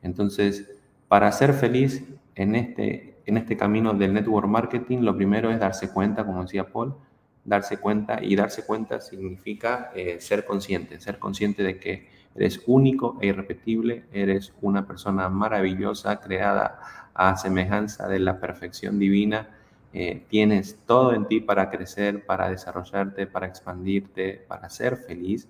Entonces, 0.03 0.69
para 1.07 1.31
ser 1.31 1.53
feliz 1.53 2.03
en 2.35 2.53
este, 2.53 3.16
en 3.27 3.37
este 3.37 3.57
camino 3.57 3.93
del 3.93 4.13
network 4.13 4.47
marketing, 4.47 4.99
lo 4.99 5.15
primero 5.15 5.51
es 5.51 5.59
darse 5.59 5.91
cuenta, 5.91 6.25
como 6.25 6.41
decía 6.41 6.71
Paul, 6.71 6.95
darse 7.43 7.77
cuenta 7.77 8.23
y 8.23 8.35
darse 8.35 8.65
cuenta 8.65 8.99
significa 9.01 9.91
eh, 9.93 10.19
ser 10.19 10.45
consciente, 10.45 10.99
ser 10.99 11.19
consciente 11.19 11.61
de 11.61 11.77
que 11.77 12.09
eres 12.35 12.63
único 12.67 13.17
e 13.21 13.27
irrepetible, 13.27 14.05
eres 14.13 14.53
una 14.61 14.87
persona 14.87 15.27
maravillosa, 15.27 16.19
creada 16.21 16.79
a 17.13 17.35
semejanza 17.35 18.07
de 18.07 18.19
la 18.19 18.39
perfección 18.39 18.97
divina, 18.97 19.49
eh, 19.93 20.23
tienes 20.29 20.77
todo 20.85 21.13
en 21.13 21.27
ti 21.27 21.41
para 21.41 21.69
crecer, 21.69 22.25
para 22.25 22.49
desarrollarte, 22.49 23.27
para 23.27 23.47
expandirte, 23.47 24.45
para 24.47 24.69
ser 24.69 24.97
feliz. 24.97 25.49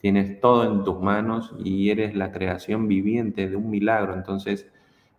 Tienes 0.00 0.40
todo 0.40 0.70
en 0.70 0.84
tus 0.84 1.00
manos 1.00 1.54
y 1.64 1.90
eres 1.90 2.14
la 2.14 2.30
creación 2.30 2.86
viviente 2.86 3.48
de 3.48 3.56
un 3.56 3.70
milagro. 3.70 4.14
Entonces, 4.14 4.66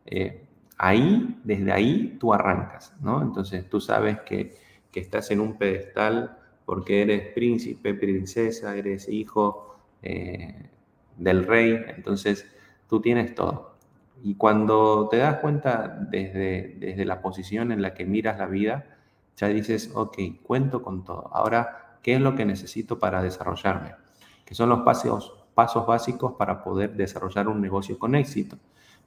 eh, 0.05 0.45
ahí, 0.79 1.39
desde 1.43 1.71
ahí, 1.71 2.17
tú 2.19 2.33
arrancas, 2.33 2.95
¿no? 3.01 3.21
Entonces, 3.21 3.69
tú 3.69 3.79
sabes 3.79 4.21
que, 4.21 4.57
estás 4.93 5.31
en 5.31 5.39
un 5.39 5.57
pedestal 5.57 6.37
porque 6.65 7.01
eres 7.01 7.33
príncipe, 7.33 7.93
princesa, 7.93 8.75
eres 8.75 9.07
hijo 9.07 9.77
eh, 10.01 10.69
del 11.15 11.45
rey. 11.45 11.79
Entonces, 11.95 12.45
tú 12.89 12.99
tienes 12.99 13.33
todo. 13.33 13.75
Y 14.23 14.35
cuando 14.35 15.07
te 15.09 15.17
das 15.17 15.37
cuenta 15.37 15.87
desde, 15.87 16.75
desde 16.79 17.05
la 17.05 17.21
posición 17.21 17.71
en 17.71 17.81
la 17.81 17.93
que 17.93 18.05
miras 18.05 18.37
la 18.37 18.47
vida, 18.47 18.97
ya 19.37 19.47
dices, 19.47 19.91
ok, 19.93 20.17
cuento 20.43 20.81
con 20.83 21.05
todo. 21.05 21.29
Ahora, 21.33 21.97
¿qué 22.03 22.15
es 22.15 22.21
lo 22.21 22.35
que 22.35 22.43
necesito 22.43 22.99
para 22.99 23.21
desarrollarme? 23.21 23.95
Que 24.43 24.53
son 24.53 24.67
los 24.67 24.81
pasos, 24.81 25.33
pasos 25.55 25.87
básicos 25.87 26.33
para 26.33 26.61
poder 26.61 26.93
desarrollar 26.95 27.47
un 27.47 27.61
negocio 27.61 27.97
con 27.97 28.15
éxito. 28.15 28.57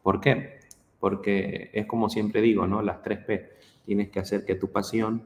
¿Por 0.03 0.21
qué? 0.23 0.62
Porque 1.03 1.69
es 1.73 1.87
como 1.87 2.09
siempre 2.09 2.41
digo, 2.41 2.69
¿no? 2.69 2.81
Las 2.81 3.03
tres 3.03 3.19
P. 3.19 3.51
Tienes 3.85 4.11
que 4.11 4.21
hacer 4.21 4.45
que 4.45 4.55
tu 4.55 4.71
pasión 4.71 5.25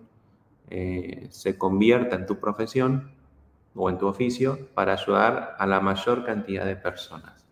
eh, 0.71 1.27
se 1.29 1.59
convierta 1.59 2.17
en 2.17 2.25
tu 2.25 2.41
profesión 2.41 3.11
o 3.75 3.91
en 3.91 3.99
tu 3.99 4.07
oficio 4.07 4.71
para 4.73 4.95
ayudar 4.95 5.55
a 5.59 5.67
la 5.67 5.81
mayor 5.81 6.25
cantidad 6.25 6.65
de 6.65 6.77
personas. 6.77 7.47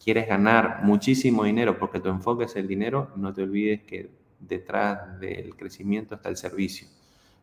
Quieres 0.00 0.28
ganar 0.28 0.84
muchísimo 0.84 1.42
dinero 1.42 1.76
porque 1.76 1.98
tu 1.98 2.10
enfoque 2.10 2.44
es 2.44 2.54
el 2.54 2.68
dinero, 2.68 3.10
no 3.16 3.34
te 3.34 3.42
olvides 3.42 3.82
que 3.82 4.08
detrás 4.38 5.18
del 5.18 5.56
crecimiento 5.56 6.14
está 6.14 6.28
el 6.28 6.36
servicio. 6.36 6.86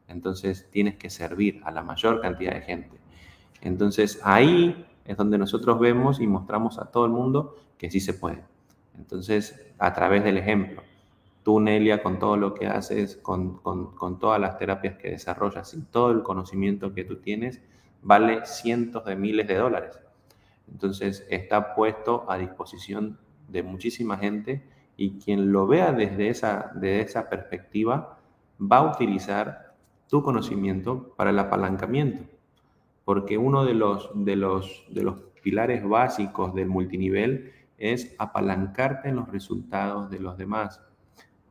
Entonces 0.08 0.70
tienes 0.72 0.96
que 0.96 1.10
servir 1.10 1.60
a 1.66 1.72
la 1.72 1.84
mayor 1.84 2.22
cantidad 2.22 2.54
de 2.54 2.62
gente. 2.62 2.98
Entonces 3.60 4.22
ahí 4.24 4.86
es 5.04 5.18
donde 5.18 5.38
nosotros 5.38 5.78
vemos 5.78 6.22
y 6.22 6.28
mostramos 6.28 6.80
a 6.80 6.86
todo 6.86 7.04
el 7.06 7.12
mundo 7.12 7.58
que 7.78 7.92
sí 7.92 8.00
se 8.00 8.14
puede. 8.14 8.50
Entonces, 8.98 9.74
a 9.78 9.94
través 9.94 10.24
del 10.24 10.38
ejemplo, 10.38 10.84
tú, 11.44 11.60
Nelia, 11.60 12.04
con 12.04 12.20
todo 12.20 12.38
lo 12.38 12.54
que 12.54 12.68
haces, 12.68 13.18
con, 13.18 13.58
con, 13.58 14.20
todas 14.20 14.40
las 14.40 14.58
terapias 14.58 14.98
que 14.98 15.12
desarrollas 15.12 15.74
y 15.74 15.82
todo 15.82 16.12
el 16.12 16.24
conocimiento 16.24 16.94
que 16.94 17.04
tú 17.04 17.18
tienes, 17.18 17.62
vale 18.02 18.46
cientos 18.46 19.06
de 19.06 19.16
miles 19.16 19.48
de 19.48 19.56
dólares. 19.56 20.00
Entonces, 20.72 21.26
está 21.30 21.76
puesto 21.76 22.30
a 22.30 22.38
disposición 22.38 23.18
de 23.48 23.64
muchísima 23.64 24.18
gente 24.18 24.64
y 24.98 25.20
quien 25.20 25.52
lo 25.52 25.68
vea 25.68 25.92
desde 25.92 26.30
esa, 26.30 26.72
de 26.76 27.02
esa 27.02 27.30
perspectiva 27.30 28.18
va 28.62 28.78
a 28.78 28.92
utilizar 28.92 29.74
tu 30.08 30.22
conocimiento 30.22 31.14
para 31.16 31.32
el 31.32 31.40
apalancamiento. 31.40 32.24
Porque 33.04 33.38
uno 33.38 33.66
de 33.66 33.74
los, 33.74 34.12
de 34.14 34.36
los, 34.36 34.86
de 34.90 35.04
los 35.04 35.16
pilares 35.42 35.88
básicos 35.88 36.54
del 36.54 36.68
multinivel 36.68 37.52
es 37.82 38.16
apalancarte 38.20 39.10
en 39.10 39.16
los 39.16 39.28
resultados 39.30 40.12
de 40.12 40.20
los 40.20 40.38
demás. 40.38 40.80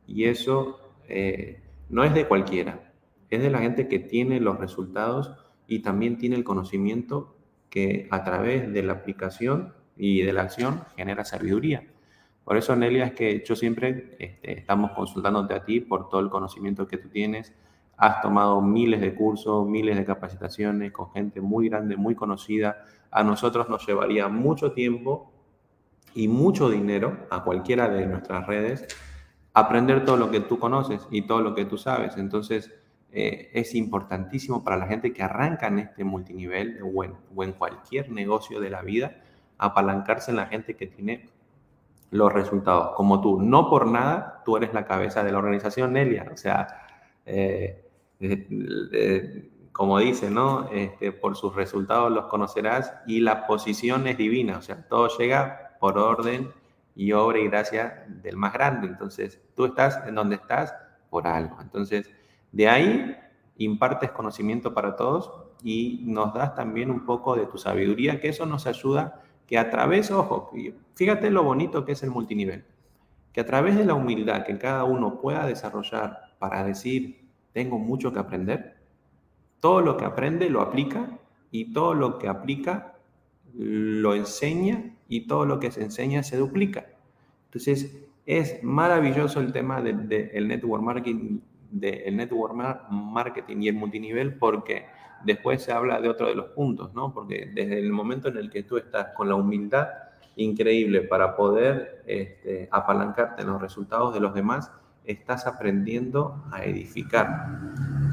Y 0.07 0.23
eso 0.23 0.79
eh, 1.09 1.61
no 1.89 2.05
es 2.05 2.13
de 2.13 2.25
cualquiera, 2.25 2.93
es 3.29 3.41
de 3.41 3.49
la 3.49 3.59
gente 3.59 3.89
que 3.89 3.99
tiene 3.99 4.39
los 4.39 4.57
resultados 4.57 5.33
y 5.67 5.79
también 5.79 6.17
tiene 6.17 6.37
el 6.37 6.45
conocimiento 6.45 7.35
que 7.69 8.07
a 8.11 8.23
través 8.23 8.71
de 8.71 8.81
la 8.81 8.93
aplicación 8.93 9.73
y 9.97 10.21
de 10.21 10.31
la 10.31 10.43
acción 10.43 10.83
genera 10.95 11.25
sabiduría. 11.25 11.83
Por 12.45 12.55
eso, 12.55 12.77
Nelia, 12.77 13.07
es 13.07 13.13
que 13.13 13.43
yo 13.45 13.55
siempre 13.57 14.15
este, 14.17 14.59
estamos 14.59 14.91
consultándote 14.91 15.53
a 15.53 15.65
ti 15.65 15.81
por 15.81 16.07
todo 16.07 16.21
el 16.21 16.29
conocimiento 16.29 16.87
que 16.87 16.97
tú 16.97 17.09
tienes. 17.09 17.53
Has 17.97 18.21
tomado 18.21 18.61
miles 18.61 19.01
de 19.01 19.13
cursos, 19.13 19.67
miles 19.67 19.97
de 19.97 20.05
capacitaciones 20.05 20.93
con 20.93 21.11
gente 21.11 21.41
muy 21.41 21.67
grande, 21.67 21.97
muy 21.97 22.15
conocida. 22.15 22.85
A 23.11 23.21
nosotros 23.21 23.67
nos 23.69 23.85
llevaría 23.85 24.29
mucho 24.29 24.71
tiempo 24.71 25.31
y 26.13 26.27
mucho 26.27 26.69
dinero 26.69 27.17
a 27.29 27.43
cualquiera 27.43 27.89
de 27.89 28.05
nuestras 28.05 28.47
redes 28.47 28.87
aprender 29.53 30.05
todo 30.05 30.17
lo 30.17 30.31
que 30.31 30.39
tú 30.39 30.59
conoces 30.59 31.07
y 31.11 31.23
todo 31.23 31.41
lo 31.41 31.55
que 31.55 31.65
tú 31.65 31.77
sabes. 31.77 32.17
Entonces, 32.17 32.71
eh, 33.11 33.49
es 33.53 33.75
importantísimo 33.75 34.63
para 34.63 34.77
la 34.77 34.87
gente 34.87 35.11
que 35.13 35.23
arranca 35.23 35.67
en 35.67 35.79
este 35.79 36.03
multinivel 36.03 36.79
o 36.83 37.03
en, 37.03 37.13
o 37.35 37.43
en 37.43 37.53
cualquier 37.53 38.09
negocio 38.09 38.59
de 38.61 38.69
la 38.69 38.81
vida, 38.81 39.17
apalancarse 39.57 40.31
en 40.31 40.37
la 40.37 40.47
gente 40.47 40.75
que 40.75 40.87
tiene 40.87 41.29
los 42.11 42.31
resultados, 42.31 42.93
como 42.95 43.21
tú. 43.21 43.41
No 43.41 43.69
por 43.69 43.87
nada, 43.87 44.41
tú 44.45 44.57
eres 44.57 44.73
la 44.73 44.85
cabeza 44.85 45.23
de 45.23 45.31
la 45.31 45.39
organización, 45.39 45.93
Nelia. 45.93 46.29
O 46.31 46.37
sea, 46.37 46.67
eh, 47.25 47.85
eh, 48.19 49.49
como 49.71 49.99
dice, 49.99 50.29
¿no? 50.29 50.69
Este, 50.71 51.11
por 51.11 51.35
sus 51.35 51.55
resultados 51.55 52.11
los 52.11 52.25
conocerás 52.25 52.93
y 53.07 53.21
la 53.21 53.47
posición 53.47 54.07
es 54.07 54.17
divina. 54.17 54.57
O 54.57 54.61
sea, 54.61 54.87
todo 54.87 55.07
llega 55.17 55.70
por 55.81 55.97
orden 55.97 56.51
y 56.95 57.11
obra 57.11 57.39
y 57.39 57.47
gracia 57.47 58.05
del 58.07 58.37
más 58.37 58.53
grande. 58.53 58.85
Entonces, 58.85 59.41
tú 59.55 59.65
estás 59.65 59.99
en 60.07 60.13
donde 60.13 60.35
estás 60.35 60.75
por 61.09 61.27
algo. 61.27 61.57
Entonces, 61.59 62.07
de 62.51 62.69
ahí 62.69 63.17
impartes 63.57 64.11
conocimiento 64.11 64.75
para 64.75 64.95
todos 64.95 65.33
y 65.63 66.03
nos 66.05 66.35
das 66.35 66.53
también 66.53 66.91
un 66.91 67.03
poco 67.03 67.35
de 67.35 67.47
tu 67.47 67.57
sabiduría, 67.57 68.21
que 68.21 68.29
eso 68.29 68.45
nos 68.45 68.67
ayuda 68.67 69.23
que 69.47 69.57
a 69.57 69.71
través, 69.71 70.11
ojo, 70.11 70.51
fíjate 70.93 71.31
lo 71.31 71.43
bonito 71.43 71.83
que 71.83 71.93
es 71.93 72.03
el 72.03 72.11
multinivel, 72.11 72.63
que 73.33 73.41
a 73.41 73.45
través 73.47 73.75
de 73.75 73.83
la 73.83 73.95
humildad 73.95 74.45
que 74.45 74.59
cada 74.59 74.83
uno 74.83 75.19
pueda 75.19 75.47
desarrollar 75.47 76.35
para 76.37 76.63
decir, 76.63 77.27
tengo 77.53 77.79
mucho 77.79 78.13
que 78.13 78.19
aprender, 78.19 78.77
todo 79.59 79.81
lo 79.81 79.97
que 79.97 80.05
aprende 80.05 80.47
lo 80.47 80.61
aplica 80.61 81.17
y 81.49 81.73
todo 81.73 81.95
lo 81.95 82.19
que 82.19 82.27
aplica 82.27 82.93
lo 83.53 84.13
enseña 84.13 84.95
y 85.11 85.27
todo 85.27 85.45
lo 85.45 85.59
que 85.59 85.71
se 85.71 85.83
enseña 85.83 86.23
se 86.23 86.37
duplica. 86.37 86.85
Entonces, 87.45 88.01
es 88.25 88.63
maravilloso 88.63 89.41
el 89.41 89.51
tema 89.51 89.81
del 89.81 90.47
network 90.47 90.81
marketing, 90.81 91.39
del 91.69 92.15
network 92.15 92.55
marketing 92.89 93.57
y 93.61 93.67
el 93.67 93.75
multinivel 93.75 94.35
porque 94.35 94.85
después 95.25 95.63
se 95.63 95.73
habla 95.73 95.99
de 95.99 96.07
otro 96.07 96.27
de 96.27 96.35
los 96.35 96.51
puntos, 96.51 96.93
¿no? 96.93 97.13
Porque 97.13 97.51
desde 97.53 97.77
el 97.77 97.91
momento 97.91 98.29
en 98.29 98.37
el 98.37 98.49
que 98.49 98.63
tú 98.63 98.77
estás 98.77 99.07
con 99.13 99.27
la 99.27 99.35
humildad 99.35 99.89
increíble 100.37 101.01
para 101.01 101.35
poder 101.35 102.03
este, 102.07 102.69
apalancarte 102.71 103.41
en 103.41 103.49
los 103.49 103.61
resultados 103.61 104.13
de 104.13 104.21
los 104.21 104.33
demás, 104.33 104.71
estás 105.03 105.45
aprendiendo 105.45 106.45
a 106.53 106.63
edificar. 106.63 107.49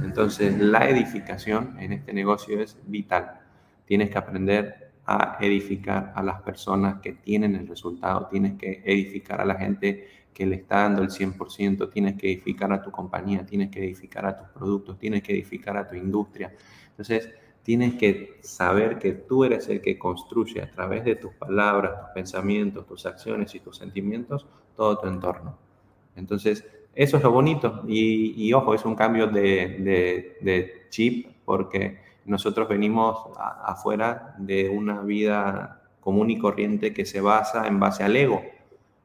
Entonces, 0.03 0.59
la 0.59 0.89
edificación 0.89 1.77
en 1.79 1.93
este 1.93 2.13
negocio 2.13 2.61
es 2.61 2.77
vital. 2.87 3.39
Tienes 3.87 4.11
que 4.11 4.19
aprender 4.19 4.88
a 5.11 5.39
edificar 5.41 6.13
a 6.15 6.23
las 6.23 6.43
personas 6.43 7.01
que 7.01 7.15
tienen 7.15 7.55
el 7.55 7.67
resultado, 7.67 8.29
tienes 8.31 8.59
que 8.59 8.83
edificar 8.85 9.41
a 9.41 9.47
la 9.47 9.55
gente 9.55 10.07
que 10.35 10.45
le 10.45 10.57
está 10.57 10.83
dando 10.83 11.03
el 11.03 11.09
100%, 11.09 11.91
tienes 11.91 12.17
que 12.17 12.31
edificar 12.31 12.71
a 12.75 12.83
tu 12.83 12.91
compañía, 12.91 13.47
tienes 13.47 13.71
que 13.71 13.83
edificar 13.83 14.27
a 14.27 14.37
tus 14.37 14.49
productos, 14.49 14.99
tienes 14.99 15.23
que 15.23 15.33
edificar 15.33 15.79
a 15.79 15.89
tu 15.89 15.97
industria. 15.97 16.53
Entonces, 16.91 17.31
tienes 17.63 17.95
que 17.95 18.39
saber 18.43 18.99
que 18.99 19.13
tú 19.13 19.45
eres 19.45 19.67
el 19.71 19.81
que 19.81 19.99
construye 19.99 20.61
a 20.61 20.71
través 20.71 21.07
de 21.07 21.17
tus 21.17 21.33
palabras, 21.33 21.99
tus 21.99 22.11
pensamientos, 22.11 22.87
tus 22.87 23.07
acciones 23.07 23.55
y 23.55 23.61
tus 23.61 23.79
sentimientos 23.79 24.47
todo 24.77 24.99
tu 24.99 25.09
entorno. 25.09 25.59
Entonces, 26.17 26.67
eso 26.95 27.17
es 27.17 27.23
lo 27.23 27.33
bonito. 27.33 27.83
Y, 27.89 28.53
ojo, 28.53 28.75
es 28.75 28.85
un 28.85 28.95
cambio 28.95 29.27
de, 29.27 30.37
de 30.43 30.87
chip 30.91 31.29
porque 31.47 32.08
nosotros 32.29 32.69
venimos 32.69 33.27
afuera 33.37 34.35
de 34.39 34.69
una 34.69 35.01
vida 35.01 35.81
común 36.01 36.31
y 36.31 36.39
corriente 36.39 36.93
que 36.93 37.07
se 37.07 37.21
basa 37.21 37.67
en 37.67 37.81
base 37.81 38.05
al 38.05 38.17
ego. 38.17 38.43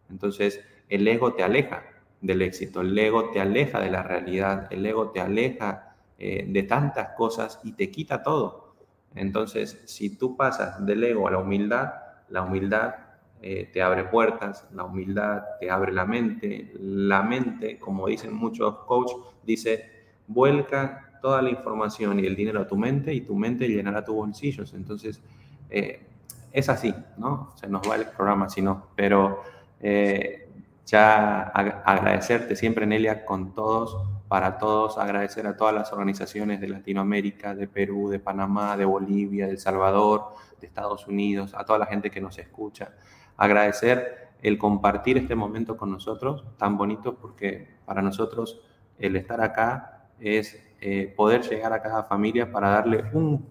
Entonces, 0.10 0.62
el 0.90 1.08
ego 1.08 1.34
te 1.34 1.44
aleja 1.44 1.84
del 2.22 2.42
éxito, 2.42 2.82
el 2.82 2.98
ego 2.98 3.32
te 3.32 3.40
aleja 3.40 3.80
de 3.80 3.90
la 3.90 4.04
realidad, 4.04 4.68
el 4.72 4.86
ego 4.86 5.10
te 5.12 5.22
aleja 5.22 5.96
eh, 6.20 6.46
de 6.48 6.64
tantas 6.64 7.10
cosas 7.18 7.60
y 7.64 7.72
te 7.72 7.90
quita 7.90 8.22
todo. 8.24 8.76
Entonces, 9.16 9.82
si 9.86 10.18
tú 10.18 10.36
pasas 10.36 10.86
del 10.86 11.04
ego 11.04 11.28
a 11.28 11.32
la 11.32 11.40
humildad, 11.40 11.94
la 12.30 12.42
humildad 12.42 12.96
eh, 13.42 13.70
te 13.72 13.82
abre 13.82 14.04
puertas, 14.04 14.68
la 14.74 14.84
humildad 14.84 15.44
te 15.60 15.72
abre 15.72 15.94
la 15.94 16.06
mente, 16.06 16.74
la 16.80 17.24
mente, 17.24 17.80
como 17.80 18.08
dicen 18.08 18.34
muchos 18.34 18.80
coaches, 18.80 19.18
dice, 19.46 20.08
vuelca 20.28 21.13
toda 21.24 21.42
la 21.42 21.50
información 21.50 22.20
y 22.20 22.26
el 22.26 22.36
dinero 22.36 22.60
a 22.60 22.68
tu 22.68 22.76
mente 22.76 23.14
y 23.14 23.22
tu 23.22 23.34
mente 23.34 23.66
llenará 23.66 24.04
tus 24.04 24.14
bolsillos. 24.14 24.74
Entonces, 24.74 25.22
eh, 25.70 26.06
es 26.52 26.68
así, 26.68 26.94
¿no? 27.16 27.54
Se 27.56 27.70
nos 27.70 27.90
va 27.90 27.96
el 27.96 28.08
programa 28.08 28.50
si 28.50 28.62
no, 28.62 28.88
pero 28.94 29.42
eh, 29.80 30.50
ya 30.86 31.44
agradecerte 31.44 32.58
siempre, 32.58 32.86
Nelia, 32.86 33.24
con 33.24 33.56
todos, 33.56 34.06
para 34.28 34.58
todos, 34.58 34.98
agradecer 34.98 35.48
a 35.48 35.56
todas 35.56 35.74
las 35.74 35.94
organizaciones 35.94 36.60
de 36.60 36.68
Latinoamérica, 36.68 37.56
de 37.56 37.70
Perú, 37.70 38.10
de 38.10 38.20
Panamá, 38.20 38.76
de 38.76 38.84
Bolivia, 38.84 39.46
de 39.46 39.54
El 39.54 39.60
Salvador, 39.60 40.36
de 40.60 40.68
Estados 40.68 41.08
Unidos, 41.08 41.54
a 41.56 41.64
toda 41.64 41.80
la 41.80 41.86
gente 41.86 42.12
que 42.12 42.20
nos 42.20 42.38
escucha. 42.38 42.92
Agradecer 43.38 44.28
el 44.42 44.58
compartir 44.58 45.18
este 45.18 45.36
momento 45.36 45.78
con 45.78 45.90
nosotros, 45.90 46.44
tan 46.58 46.78
bonito, 46.78 47.16
porque 47.16 47.78
para 47.86 48.02
nosotros 48.02 48.60
el 49.00 49.16
estar 49.16 49.40
acá 49.40 50.10
es 50.20 50.62
eh, 50.86 51.14
poder 51.16 51.44
llegar 51.44 51.72
a 51.72 51.82
cada 51.82 52.04
familia 52.04 52.52
para 52.52 52.68
darle 52.68 53.06
un 53.14 53.48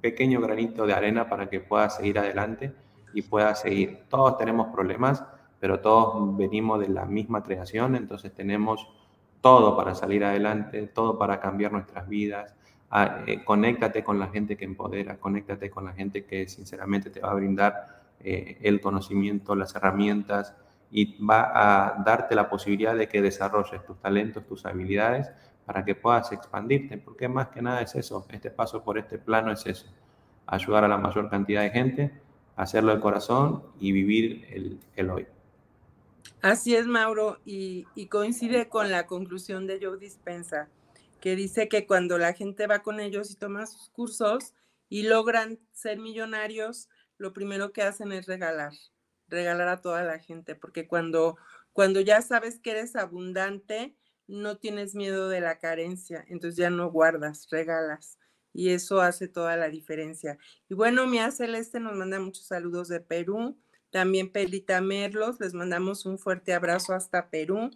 pequeño 0.00 0.40
granito 0.40 0.86
de 0.86 0.92
arena 0.92 1.28
para 1.28 1.50
que 1.50 1.58
pueda 1.58 1.90
seguir 1.90 2.20
adelante 2.20 2.72
y 3.12 3.22
pueda 3.22 3.52
seguir. 3.56 4.04
Todos 4.08 4.38
tenemos 4.38 4.68
problemas, 4.68 5.24
pero 5.58 5.80
todos 5.80 6.36
venimos 6.36 6.78
de 6.78 6.86
la 6.86 7.04
misma 7.04 7.42
creación, 7.42 7.96
entonces 7.96 8.32
tenemos 8.32 8.86
todo 9.40 9.76
para 9.76 9.96
salir 9.96 10.22
adelante, 10.22 10.86
todo 10.86 11.18
para 11.18 11.40
cambiar 11.40 11.72
nuestras 11.72 12.08
vidas. 12.08 12.54
Ah, 12.92 13.24
eh, 13.26 13.42
conéctate 13.42 14.04
con 14.04 14.20
la 14.20 14.28
gente 14.28 14.56
que 14.56 14.64
empodera, 14.64 15.16
conéctate 15.16 15.70
con 15.70 15.84
la 15.84 15.94
gente 15.94 16.26
que 16.26 16.46
sinceramente 16.46 17.10
te 17.10 17.18
va 17.18 17.32
a 17.32 17.34
brindar 17.34 18.04
eh, 18.20 18.56
el 18.62 18.80
conocimiento, 18.80 19.56
las 19.56 19.74
herramientas 19.74 20.54
y 20.92 21.20
va 21.24 21.50
a 21.52 22.04
darte 22.04 22.36
la 22.36 22.48
posibilidad 22.48 22.94
de 22.94 23.08
que 23.08 23.20
desarrolles 23.20 23.84
tus 23.84 23.98
talentos, 23.98 24.46
tus 24.46 24.64
habilidades 24.64 25.32
para 25.68 25.84
que 25.84 25.94
puedas 25.94 26.32
expandirte, 26.32 26.96
porque 26.96 27.28
más 27.28 27.48
que 27.48 27.60
nada 27.60 27.82
es 27.82 27.94
eso, 27.94 28.26
este 28.30 28.50
paso 28.50 28.82
por 28.82 28.96
este 28.96 29.18
plano 29.18 29.52
es 29.52 29.66
eso, 29.66 29.84
ayudar 30.46 30.82
a 30.84 30.88
la 30.88 30.96
mayor 30.96 31.28
cantidad 31.28 31.60
de 31.60 31.68
gente, 31.68 32.10
hacerlo 32.56 32.94
de 32.94 33.02
corazón 33.02 33.62
y 33.78 33.92
vivir 33.92 34.46
el, 34.48 34.80
el 34.96 35.10
hoy. 35.10 35.26
Así 36.40 36.74
es, 36.74 36.86
Mauro, 36.86 37.38
y, 37.44 37.84
coincide 38.06 38.70
con 38.70 38.90
la 38.90 39.06
conclusión 39.06 39.66
de 39.66 39.78
Joe 39.78 39.98
Dispensa, 39.98 40.70
que 41.20 41.36
dice 41.36 41.68
que 41.68 41.86
cuando 41.86 42.16
la 42.16 42.32
gente 42.32 42.66
va 42.66 42.78
con 42.78 42.98
ellos 42.98 43.30
y 43.30 43.34
toma 43.34 43.66
sus 43.66 43.90
cursos 43.90 44.54
y 44.88 45.02
logran 45.02 45.58
ser 45.72 45.98
millonarios, 45.98 46.88
lo 47.18 47.34
primero 47.34 47.74
que 47.74 47.82
hacen 47.82 48.12
es 48.12 48.24
regalar, 48.24 48.72
regalar 49.26 49.68
a 49.68 49.82
toda 49.82 50.02
la 50.02 50.18
gente, 50.18 50.54
porque 50.54 50.88
cuando, 50.88 51.36
cuando 51.74 52.00
ya 52.00 52.22
sabes 52.22 52.58
que 52.58 52.70
eres 52.70 52.96
abundante, 52.96 53.98
no 54.28 54.58
tienes 54.58 54.94
miedo 54.94 55.28
de 55.28 55.40
la 55.40 55.58
carencia, 55.58 56.24
entonces 56.28 56.56
ya 56.56 56.70
no 56.70 56.90
guardas, 56.90 57.48
regalas. 57.50 58.18
Y 58.54 58.70
eso 58.70 59.00
hace 59.00 59.28
toda 59.28 59.56
la 59.56 59.68
diferencia. 59.68 60.38
Y 60.68 60.74
bueno, 60.74 61.06
Mía 61.06 61.30
Celeste 61.30 61.80
nos 61.80 61.94
manda 61.94 62.20
muchos 62.20 62.46
saludos 62.46 62.88
de 62.88 63.00
Perú 63.00 63.56
también 63.90 64.30
Pelita 64.30 64.80
Merlos, 64.80 65.40
les 65.40 65.54
mandamos 65.54 66.04
un 66.04 66.18
fuerte 66.18 66.52
abrazo 66.52 66.92
hasta 66.92 67.30
Perú. 67.30 67.70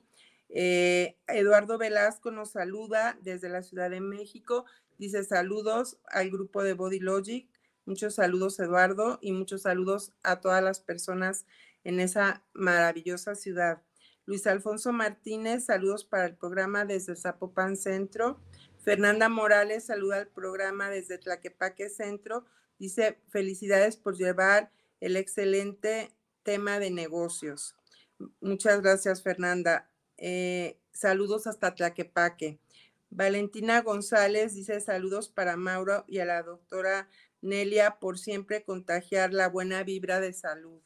Eh, 0.50 1.16
Eduardo 1.26 1.78
Velasco 1.78 2.30
nos 2.30 2.50
saluda 2.50 3.16
desde 3.22 3.48
la 3.48 3.62
Ciudad 3.62 3.88
de 3.90 4.00
México. 4.00 4.66
Dice 4.98 5.24
saludos 5.24 5.98
al 6.08 6.30
grupo 6.30 6.62
de 6.62 6.74
Body 6.74 7.00
Logic. 7.00 7.48
Muchos 7.86 8.16
saludos, 8.16 8.60
Eduardo, 8.60 9.18
y 9.22 9.32
muchos 9.32 9.62
saludos 9.62 10.12
a 10.22 10.40
todas 10.40 10.62
las 10.62 10.80
personas 10.80 11.46
en 11.82 11.98
esa 11.98 12.44
maravillosa 12.52 13.34
ciudad. 13.34 13.82
Luis 14.24 14.46
Alfonso 14.46 14.92
Martínez, 14.92 15.64
saludos 15.64 16.04
para 16.04 16.26
el 16.26 16.36
programa 16.36 16.84
desde 16.84 17.16
Zapopan 17.16 17.76
Centro. 17.76 18.40
Fernanda 18.78 19.28
Morales, 19.28 19.84
saluda 19.84 20.18
al 20.18 20.28
programa 20.28 20.90
desde 20.90 21.18
Tlaquepaque 21.18 21.88
Centro. 21.88 22.44
Dice, 22.78 23.18
felicidades 23.28 23.96
por 23.96 24.16
llevar 24.16 24.70
el 25.00 25.16
excelente 25.16 26.12
tema 26.44 26.78
de 26.78 26.90
negocios. 26.90 27.74
Muchas 28.40 28.80
gracias, 28.80 29.22
Fernanda. 29.22 29.90
Eh, 30.18 30.78
saludos 30.92 31.48
hasta 31.48 31.74
Tlaquepaque. 31.74 32.60
Valentina 33.10 33.82
González 33.82 34.54
dice 34.54 34.80
saludos 34.80 35.28
para 35.28 35.56
Mauro 35.56 36.04
y 36.08 36.20
a 36.20 36.24
la 36.24 36.42
doctora 36.42 37.08
Nelia 37.40 37.98
por 37.98 38.18
siempre 38.18 38.62
contagiar 38.62 39.34
la 39.34 39.48
buena 39.48 39.82
vibra 39.82 40.20
de 40.20 40.32
salud. 40.32 40.80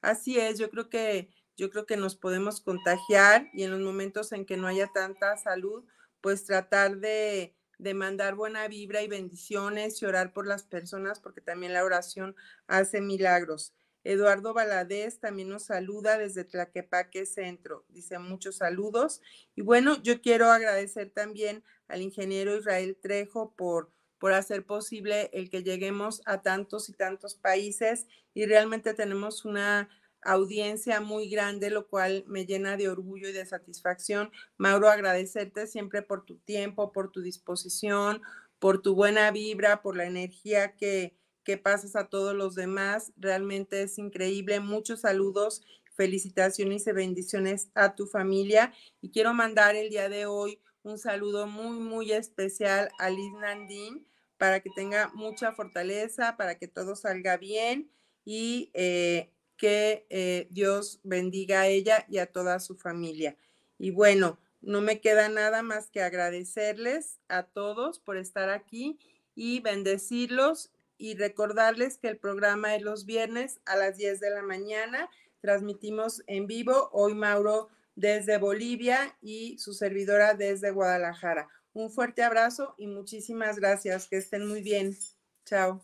Así 0.00 0.38
es, 0.38 0.58
yo 0.58 0.70
creo 0.70 0.88
que 0.88 1.28
yo 1.58 1.68
creo 1.68 1.84
que 1.84 1.98
nos 1.98 2.16
podemos 2.16 2.62
contagiar 2.62 3.50
y 3.52 3.64
en 3.64 3.70
los 3.70 3.80
momentos 3.80 4.32
en 4.32 4.46
que 4.46 4.56
no 4.56 4.66
haya 4.66 4.86
tanta 4.94 5.36
salud, 5.36 5.84
pues 6.22 6.46
tratar 6.46 6.96
de 6.96 7.54
de 7.78 7.94
mandar 7.94 8.34
buena 8.34 8.66
vibra 8.68 9.02
y 9.02 9.08
bendiciones 9.08 10.02
y 10.02 10.06
orar 10.06 10.32
por 10.32 10.46
las 10.46 10.64
personas, 10.64 11.20
porque 11.20 11.40
también 11.40 11.72
la 11.72 11.84
oración 11.84 12.34
hace 12.66 13.00
milagros. 13.00 13.72
Eduardo 14.04 14.52
Valadez 14.54 15.20
también 15.20 15.48
nos 15.48 15.64
saluda 15.64 16.18
desde 16.18 16.44
Tlaquepaque 16.44 17.26
Centro. 17.26 17.84
Dice 17.88 18.18
muchos 18.18 18.56
saludos. 18.56 19.20
Y 19.54 19.62
bueno, 19.62 20.02
yo 20.02 20.20
quiero 20.20 20.50
agradecer 20.50 21.10
también 21.10 21.62
al 21.88 22.02
ingeniero 22.02 22.56
Israel 22.56 22.96
Trejo 23.00 23.54
por, 23.54 23.92
por 24.18 24.32
hacer 24.32 24.64
posible 24.64 25.30
el 25.32 25.50
que 25.50 25.62
lleguemos 25.62 26.22
a 26.26 26.42
tantos 26.42 26.88
y 26.88 26.94
tantos 26.94 27.34
países 27.34 28.06
y 28.34 28.46
realmente 28.46 28.94
tenemos 28.94 29.44
una 29.44 29.88
audiencia 30.22 31.00
muy 31.00 31.28
grande, 31.28 31.70
lo 31.70 31.88
cual 31.88 32.24
me 32.26 32.46
llena 32.46 32.76
de 32.76 32.88
orgullo 32.88 33.28
y 33.28 33.32
de 33.32 33.46
satisfacción. 33.46 34.30
Mauro, 34.56 34.88
agradecerte 34.88 35.66
siempre 35.66 36.02
por 36.02 36.24
tu 36.24 36.38
tiempo, 36.38 36.92
por 36.92 37.10
tu 37.10 37.22
disposición, 37.22 38.22
por 38.58 38.82
tu 38.82 38.94
buena 38.94 39.30
vibra, 39.30 39.82
por 39.82 39.96
la 39.96 40.06
energía 40.06 40.74
que, 40.76 41.16
que 41.44 41.56
pasas 41.56 41.96
a 41.96 42.08
todos 42.08 42.34
los 42.34 42.54
demás. 42.54 43.12
Realmente 43.16 43.82
es 43.82 43.98
increíble. 43.98 44.60
Muchos 44.60 45.00
saludos, 45.02 45.62
felicitaciones 45.94 46.86
y 46.86 46.92
bendiciones 46.92 47.70
a 47.74 47.94
tu 47.94 48.06
familia. 48.06 48.72
Y 49.00 49.10
quiero 49.10 49.34
mandar 49.34 49.76
el 49.76 49.90
día 49.90 50.08
de 50.08 50.26
hoy 50.26 50.60
un 50.82 50.98
saludo 50.98 51.46
muy, 51.46 51.78
muy 51.78 52.12
especial 52.12 52.88
a 52.98 53.10
Liz 53.10 53.32
Nandín 53.40 54.06
para 54.38 54.60
que 54.60 54.70
tenga 54.70 55.10
mucha 55.14 55.52
fortaleza, 55.52 56.36
para 56.36 56.56
que 56.56 56.68
todo 56.68 56.96
salga 56.96 57.36
bien 57.36 57.90
y 58.24 58.70
eh, 58.74 59.32
que 59.58 60.06
eh, 60.08 60.46
Dios 60.50 61.00
bendiga 61.02 61.62
a 61.62 61.66
ella 61.66 62.06
y 62.08 62.18
a 62.18 62.26
toda 62.32 62.60
su 62.60 62.76
familia. 62.76 63.36
Y 63.78 63.90
bueno, 63.90 64.38
no 64.62 64.80
me 64.80 65.00
queda 65.00 65.28
nada 65.28 65.62
más 65.62 65.90
que 65.90 66.00
agradecerles 66.00 67.18
a 67.28 67.42
todos 67.42 67.98
por 67.98 68.16
estar 68.16 68.48
aquí 68.48 68.98
y 69.34 69.60
bendecirlos 69.60 70.72
y 70.96 71.14
recordarles 71.14 71.98
que 71.98 72.08
el 72.08 72.18
programa 72.18 72.74
es 72.74 72.82
los 72.82 73.04
viernes 73.04 73.60
a 73.66 73.76
las 73.76 73.96
10 73.96 74.20
de 74.20 74.30
la 74.30 74.42
mañana. 74.42 75.10
Transmitimos 75.40 76.22
en 76.26 76.46
vivo 76.46 76.88
hoy 76.92 77.14
Mauro 77.14 77.68
desde 77.94 78.38
Bolivia 78.38 79.16
y 79.20 79.58
su 79.58 79.74
servidora 79.74 80.34
desde 80.34 80.70
Guadalajara. 80.70 81.48
Un 81.72 81.90
fuerte 81.90 82.22
abrazo 82.22 82.74
y 82.78 82.88
muchísimas 82.88 83.58
gracias. 83.58 84.08
Que 84.08 84.16
estén 84.16 84.46
muy 84.46 84.62
bien. 84.62 84.96
Chao. 85.44 85.80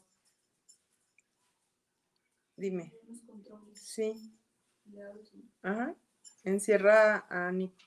Dime. 2.57 2.93
Sí. 3.85 4.32
Ajá. 5.62 5.95
Encierra 6.45 7.26
a 7.28 7.53
Nico. 7.53 7.84